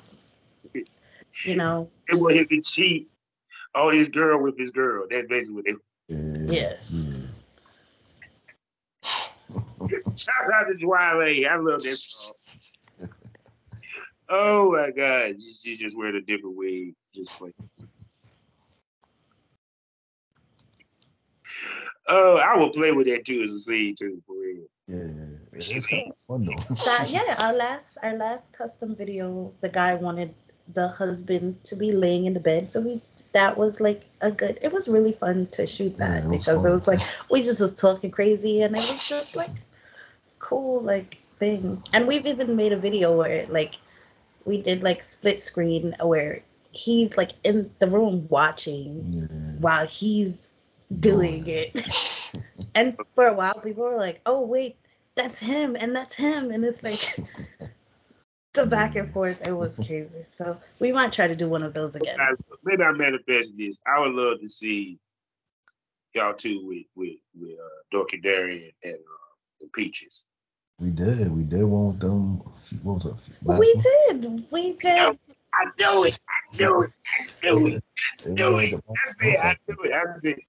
you 1.43 1.55
know. 1.55 1.89
It 2.07 2.19
will 2.19 2.34
hit 2.34 2.49
the 2.49 2.61
cheat. 2.61 3.09
Oh, 3.73 3.89
his 3.89 4.09
girl 4.09 4.41
with 4.41 4.57
his 4.57 4.71
girl. 4.71 5.05
That's 5.09 5.28
basically 5.28 5.55
what 5.55 5.65
they. 5.65 5.76
Yeah. 6.07 6.45
Yes. 6.47 7.05
Yeah. 7.07 7.15
Shout 10.15 10.53
out 10.53 10.67
to 10.67 10.76
Dwayne. 10.86 11.47
I 11.47 11.55
love 11.57 11.80
that 11.80 11.82
song. 11.82 12.36
oh 14.30 14.71
my 14.71 14.91
God. 14.91 15.36
She 15.61 15.78
just 15.78 15.97
wearing 15.97 16.15
a 16.15 16.21
different 16.21 16.55
wig. 16.55 16.93
Just 17.13 17.41
like. 17.41 17.53
Oh, 22.07 22.38
I 22.38 22.55
will 22.57 22.69
play 22.69 22.91
with 22.91 23.07
that 23.07 23.26
too 23.26 23.41
as 23.43 23.51
a 23.51 23.59
scene 23.59 23.95
too, 23.95 24.21
for 24.26 24.34
real. 24.34 24.34
Yeah, 24.88 25.07
it's 25.53 25.86
kind 25.86 26.11
of 26.11 26.17
fun 26.27 26.45
though. 26.45 26.75
That, 26.86 27.09
yeah, 27.09 27.36
our 27.39 27.53
last 27.53 27.97
our 28.03 28.13
last 28.13 28.55
custom 28.57 28.95
video, 28.95 29.53
the 29.61 29.69
guy 29.69 29.95
wanted 29.95 30.33
the 30.73 30.88
husband 30.88 31.63
to 31.65 31.75
be 31.75 31.91
laying 31.91 32.25
in 32.25 32.33
the 32.33 32.39
bed. 32.39 32.71
So 32.71 32.81
we 32.81 32.99
that 33.33 33.57
was 33.57 33.81
like 33.81 34.03
a 34.21 34.31
good. 34.31 34.59
It 34.61 34.71
was 34.71 34.88
really 34.88 35.11
fun 35.11 35.47
to 35.53 35.65
shoot 35.65 35.97
that 35.97 36.23
yeah, 36.23 36.29
it 36.29 36.31
because 36.31 36.63
fun. 36.63 36.71
it 36.71 36.73
was 36.73 36.88
like 36.88 37.01
we 37.31 37.41
just 37.41 37.61
was 37.61 37.75
talking 37.75 38.11
crazy 38.11 38.61
and 38.61 38.75
it 38.75 38.89
was 38.91 39.07
just 39.07 39.36
like 39.36 39.55
cool 40.39 40.81
like 40.81 41.21
thing. 41.39 41.81
And 41.91 42.07
we've 42.07 42.25
even 42.27 42.55
made 42.55 42.71
a 42.71 42.77
video 42.77 43.17
where 43.17 43.47
like 43.47 43.75
we 44.45 44.61
did 44.61 44.83
like 44.83 45.01
split 45.01 45.39
screen 45.39 45.95
where 46.01 46.43
he's 46.71 47.17
like 47.17 47.31
in 47.43 47.71
the 47.79 47.88
room 47.88 48.27
watching 48.29 49.13
yeah. 49.13 49.57
while 49.59 49.88
he's 49.88 50.49
doing 50.99 51.47
it. 51.47 51.75
and 52.73 52.97
for 53.15 53.27
a 53.27 53.33
while 53.33 53.59
people 53.59 53.83
were 53.83 53.97
like, 53.97 54.21
"Oh 54.25 54.45
wait, 54.45 54.77
that's 55.15 55.39
him 55.39 55.75
and 55.79 55.95
that's 55.95 56.15
him." 56.15 56.51
And 56.51 56.63
it's 56.63 56.83
like 56.83 57.15
the 58.53 58.65
back 58.65 58.95
and 58.95 59.11
forth. 59.11 59.47
It 59.47 59.53
was 59.53 59.77
crazy. 59.77 60.23
So 60.23 60.57
we 60.79 60.91
might 60.91 61.11
try 61.11 61.27
to 61.27 61.36
do 61.36 61.47
one 61.47 61.63
of 61.63 61.73
those 61.73 61.95
again. 61.95 62.17
Maybe 62.63 62.83
I 62.83 62.91
manifest 62.91 63.57
this. 63.57 63.79
I 63.86 63.99
would 63.99 64.13
love 64.13 64.39
to 64.41 64.47
see 64.47 64.99
y'all 66.15 66.33
two 66.33 66.65
with 66.65 66.86
with 66.95 67.17
with 67.39 67.57
uh, 67.59 67.95
Dorky 67.97 68.21
Darian 68.21 68.71
and, 68.83 68.95
uh, 68.95 69.61
and 69.61 69.71
Peaches. 69.73 70.25
We 70.79 70.91
did. 70.91 71.31
We 71.31 71.43
did 71.43 71.63
one 71.63 71.88
with 71.88 71.99
them. 71.99 72.39
What 72.83 72.95
was 72.95 73.05
it? 73.05 73.31
we 73.43 73.73
one? 73.73 74.21
did. 74.21 74.51
We 74.51 74.73
did. 74.73 75.17
I 75.53 75.65
do 75.77 76.03
it. 76.05 76.19
I 76.27 76.57
do 76.57 76.81
it. 76.81 76.91
I 77.07 77.47
do 77.47 77.67
it. 77.67 77.83
I 78.23 78.29
do 78.33 78.57
it. 78.59 78.83
That's 78.88 79.21
it. 79.21 79.39
I 79.39 79.55
do 79.67 79.75
it. 79.83 79.91
That's 79.93 80.25
it. 80.25 80.39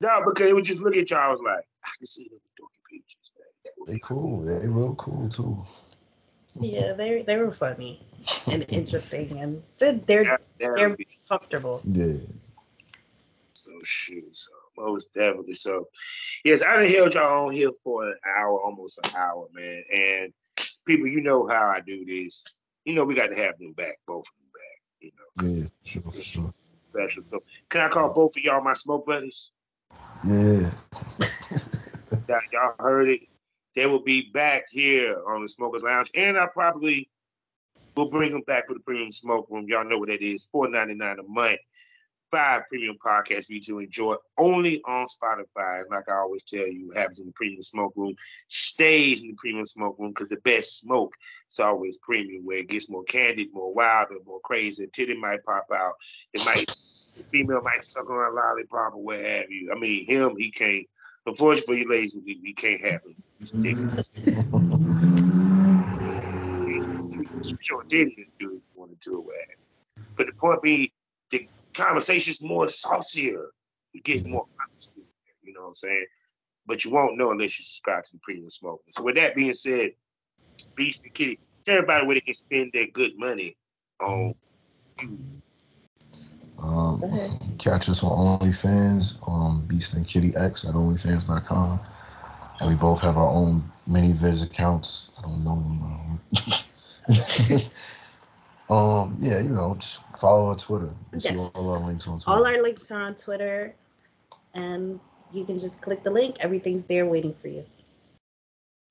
No, 0.00 0.22
because 0.24 0.50
it 0.50 0.54
would 0.54 0.64
just 0.64 0.80
look 0.80 0.96
at 0.96 1.10
y'all. 1.10 1.18
I 1.18 1.28
was 1.28 1.40
like, 1.44 1.64
I 1.84 1.90
can 1.98 2.06
see 2.06 2.28
them 2.30 2.40
with 2.42 2.52
Dorky 2.54 2.80
Peaches. 2.90 3.30
They 3.86 3.98
cool. 3.98 4.42
They 4.42 4.66
real 4.68 4.94
cool 4.94 5.28
too 5.28 5.64
yeah, 6.54 6.92
they 6.92 7.22
they 7.22 7.36
were 7.36 7.52
funny 7.52 8.00
and 8.46 8.64
interesting, 8.68 9.38
and 9.38 9.62
they're 9.78 9.92
they're, 9.92 10.38
they're 10.58 10.96
comfortable. 11.28 11.82
Yeah. 11.84 12.18
So 13.54 13.72
shoot, 13.82 14.36
so 14.36 14.50
most 14.76 15.12
definitely. 15.14 15.52
So 15.52 15.88
yes, 16.44 16.62
I 16.62 16.76
done 16.76 16.88
held 16.88 17.14
y'all 17.14 17.46
on 17.46 17.52
here 17.52 17.70
for 17.84 18.08
an 18.08 18.16
hour, 18.36 18.60
almost 18.60 18.98
an 19.04 19.14
hour, 19.16 19.48
man. 19.52 19.84
And 19.92 20.32
people, 20.86 21.06
you 21.06 21.22
know 21.22 21.46
how 21.46 21.68
I 21.68 21.80
do 21.80 22.04
this. 22.04 22.44
You 22.84 22.94
know 22.94 23.04
we 23.04 23.14
got 23.14 23.28
to 23.28 23.36
have 23.36 23.58
them 23.58 23.72
back, 23.72 23.98
both 24.06 24.24
of 24.26 24.32
them 24.40 24.50
back. 24.54 25.00
You 25.00 25.10
know. 25.16 25.48
Yeah, 25.48 25.68
sure, 25.84 26.10
for 26.10 26.22
sure. 26.22 26.54
Special. 26.90 27.22
So 27.22 27.42
can 27.68 27.82
I 27.82 27.88
call 27.88 28.12
both 28.12 28.36
of 28.36 28.42
y'all 28.42 28.62
my 28.62 28.74
smoke 28.74 29.06
buddies? 29.06 29.50
Yeah. 30.24 30.70
y'all 32.52 32.74
heard 32.78 33.08
it. 33.08 33.20
They 33.74 33.86
will 33.86 34.02
be 34.02 34.30
back 34.32 34.64
here 34.70 35.16
on 35.28 35.42
the 35.42 35.48
Smokers 35.48 35.82
Lounge, 35.82 36.10
and 36.14 36.36
I 36.36 36.46
probably 36.46 37.08
will 37.96 38.10
bring 38.10 38.32
them 38.32 38.42
back 38.46 38.66
for 38.66 38.74
the 38.74 38.80
Premium 38.80 39.12
Smoke 39.12 39.46
Room. 39.50 39.66
Y'all 39.68 39.84
know 39.84 39.98
what 39.98 40.08
that 40.08 40.22
is, 40.22 40.46
four 40.46 40.68
ninety 40.68 40.94
nine 40.94 41.18
a 41.18 41.22
month. 41.22 41.60
Five 42.30 42.62
premium 42.68 42.96
podcasts 43.04 43.46
for 43.46 43.54
you 43.54 43.60
to 43.62 43.80
enjoy 43.80 44.14
only 44.38 44.80
on 44.82 45.06
Spotify. 45.06 45.82
Like 45.90 46.08
I 46.08 46.18
always 46.18 46.44
tell 46.44 46.66
you, 46.66 46.92
happens 46.94 47.18
in 47.18 47.26
the 47.26 47.32
premium 47.32 47.62
smoke 47.62 47.92
room, 47.96 48.14
stays 48.46 49.22
in 49.22 49.28
the 49.28 49.34
premium 49.34 49.66
smoke 49.66 49.96
room 49.98 50.10
because 50.10 50.28
the 50.28 50.36
best 50.44 50.78
smoke 50.78 51.14
is 51.50 51.58
always 51.58 51.98
premium, 51.98 52.44
where 52.44 52.58
it 52.58 52.68
gets 52.68 52.88
more 52.88 53.02
candid, 53.02 53.48
more 53.52 53.74
wild, 53.74 54.10
and 54.10 54.24
more 54.24 54.40
crazy. 54.44 54.88
Titty 54.92 55.16
might 55.16 55.42
pop 55.42 55.66
out. 55.74 55.94
It 56.32 56.44
might, 56.44 56.72
female 57.32 57.62
might 57.62 57.84
suck 57.84 58.08
on 58.08 58.16
a 58.16 58.34
lollipop 58.34 58.94
or 58.94 59.02
what 59.02 59.20
have 59.20 59.50
you. 59.50 59.72
I 59.74 59.78
mean, 59.78 60.06
him, 60.06 60.36
he 60.36 60.50
can't. 60.50 60.86
Unfortunately 61.26 61.66
for 61.66 61.78
you 61.78 61.90
ladies, 61.90 62.16
we, 62.24 62.52
can't 62.54 62.80
have 62.80 63.00
him 63.04 63.16
sure 67.70 67.84
did 67.88 68.08
do 68.38 68.56
if 68.56 68.64
you 68.64 68.80
want 68.80 69.00
to 69.00 69.30
it. 69.30 69.58
But 70.16 70.26
the 70.26 70.32
point 70.32 70.62
being, 70.62 70.88
the 71.30 71.48
conversation's 71.74 72.42
more 72.42 72.68
saucier. 72.68 73.46
You 73.92 74.02
get 74.02 74.26
more 74.26 74.46
honesty, 74.60 75.02
you 75.42 75.52
know 75.52 75.62
what 75.62 75.68
I'm 75.68 75.74
saying? 75.74 76.06
But 76.66 76.84
you 76.84 76.92
won't 76.92 77.16
know 77.16 77.32
unless 77.32 77.58
you 77.58 77.64
subscribe 77.64 78.04
to 78.04 78.12
the 78.12 78.20
premium 78.22 78.50
smoke. 78.50 78.82
So 78.90 79.02
with 79.02 79.16
that 79.16 79.34
being 79.34 79.54
said, 79.54 79.90
Beast 80.76 81.00
and 81.04 81.12
Kitty, 81.12 81.40
tell 81.64 81.76
everybody 81.76 82.06
where 82.06 82.14
they 82.14 82.20
can 82.20 82.34
spend 82.34 82.70
their 82.72 82.86
good 82.92 83.12
money 83.16 83.54
on 84.00 84.34
you. 85.00 85.18
Um, 86.62 87.02
catch 87.58 87.88
us 87.88 88.02
on 88.02 88.38
OnlyFans, 88.38 89.16
um, 89.28 89.64
Beast 89.66 89.94
and 89.94 90.06
Kitty 90.06 90.34
X 90.36 90.64
at 90.64 90.74
OnlyFans.com 90.74 91.80
and 92.60 92.68
we 92.68 92.76
both 92.76 93.00
have 93.00 93.16
our 93.16 93.28
own 93.28 93.70
ManyVids 93.88 94.44
accounts. 94.44 95.10
I 95.18 95.22
don't 95.22 95.42
know. 95.44 95.52
Um, 95.52 96.20
um, 98.76 99.16
yeah, 99.20 99.40
you 99.40 99.48
know, 99.48 99.74
just 99.78 100.02
follow 100.18 100.50
our 100.50 100.56
Twitter. 100.56 100.94
You 101.12 101.20
yes. 101.20 101.38
see 101.38 101.50
all 101.54 101.74
our 101.74 101.80
links 101.80 102.06
on 102.06 102.18
Twitter. 102.18 102.38
All 102.38 102.46
our 102.46 102.62
links 102.62 102.90
are 102.90 103.00
on 103.00 103.14
Twitter, 103.14 103.74
and 104.54 105.00
you 105.32 105.44
can 105.44 105.58
just 105.58 105.80
click 105.80 106.02
the 106.02 106.10
link. 106.10 106.36
Everything's 106.40 106.84
there 106.84 107.06
waiting 107.06 107.34
for 107.34 107.48
you. 107.48 107.64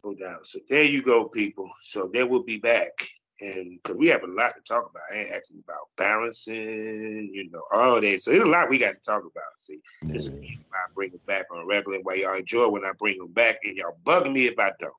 No 0.03 0.15
doubt. 0.15 0.47
So 0.47 0.59
there 0.67 0.83
you 0.83 1.03
go, 1.03 1.25
people. 1.25 1.69
So 1.79 2.09
they 2.11 2.23
will 2.23 2.43
be 2.43 2.57
back 2.57 3.07
and 3.41 3.79
because 3.81 3.97
we 3.97 4.07
have 4.07 4.23
a 4.23 4.27
lot 4.27 4.53
to 4.55 4.61
talk 4.61 4.89
about. 4.89 5.03
I 5.11 5.17
ain't 5.17 5.31
asking 5.31 5.63
about 5.63 5.89
balancing, 5.97 7.29
you 7.33 7.49
know, 7.51 7.63
all 7.71 8.01
that. 8.01 8.21
So 8.21 8.31
there's 8.31 8.43
a 8.43 8.47
lot 8.47 8.69
we 8.69 8.77
got 8.77 8.95
to 8.95 9.01
talk 9.01 9.21
about. 9.21 9.43
See, 9.57 9.79
this 10.03 10.27
is 10.27 10.31
why 10.31 10.77
I 10.77 10.91
bring 10.93 11.11
them 11.11 11.21
back 11.25 11.45
on 11.51 11.61
a 11.61 11.65
regular. 11.65 11.99
Why 12.01 12.15
y'all 12.15 12.37
enjoy 12.37 12.69
when 12.69 12.85
I 12.85 12.91
bring 12.97 13.17
them 13.17 13.31
back, 13.31 13.57
and 13.63 13.77
y'all 13.77 13.97
bugging 14.03 14.33
me 14.33 14.47
if 14.47 14.59
I 14.59 14.71
don't. 14.79 14.93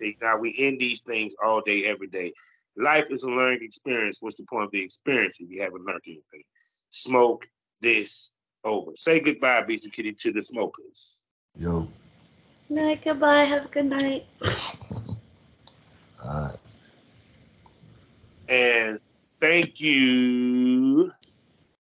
now 0.22 0.38
we 0.38 0.54
end 0.58 0.80
these 0.80 1.00
things 1.02 1.34
all 1.42 1.60
day, 1.60 1.84
every 1.86 2.08
day. 2.08 2.32
Life 2.76 3.06
is 3.10 3.22
a 3.22 3.28
learning 3.28 3.62
experience. 3.62 4.18
What's 4.20 4.36
the 4.36 4.44
point 4.44 4.64
of 4.64 4.70
the 4.72 4.82
experience 4.82 5.38
if 5.40 5.50
you 5.50 5.62
haven't 5.62 5.84
learned 5.84 6.00
anything? 6.06 6.42
Smoke 6.90 7.46
this 7.80 8.32
over. 8.64 8.92
Say 8.94 9.20
goodbye, 9.20 9.64
Beast 9.64 9.90
Kitty, 9.92 10.12
to 10.12 10.32
the 10.32 10.42
smokers. 10.42 11.22
Yo. 11.56 11.88
Night, 12.68 13.02
goodbye. 13.04 13.42
Have 13.42 13.66
a 13.66 13.68
good 13.68 13.86
night. 13.86 14.26
all 16.24 16.40
right. 16.40 16.56
And 18.48 19.00
thank 19.40 19.80
you 19.80 21.12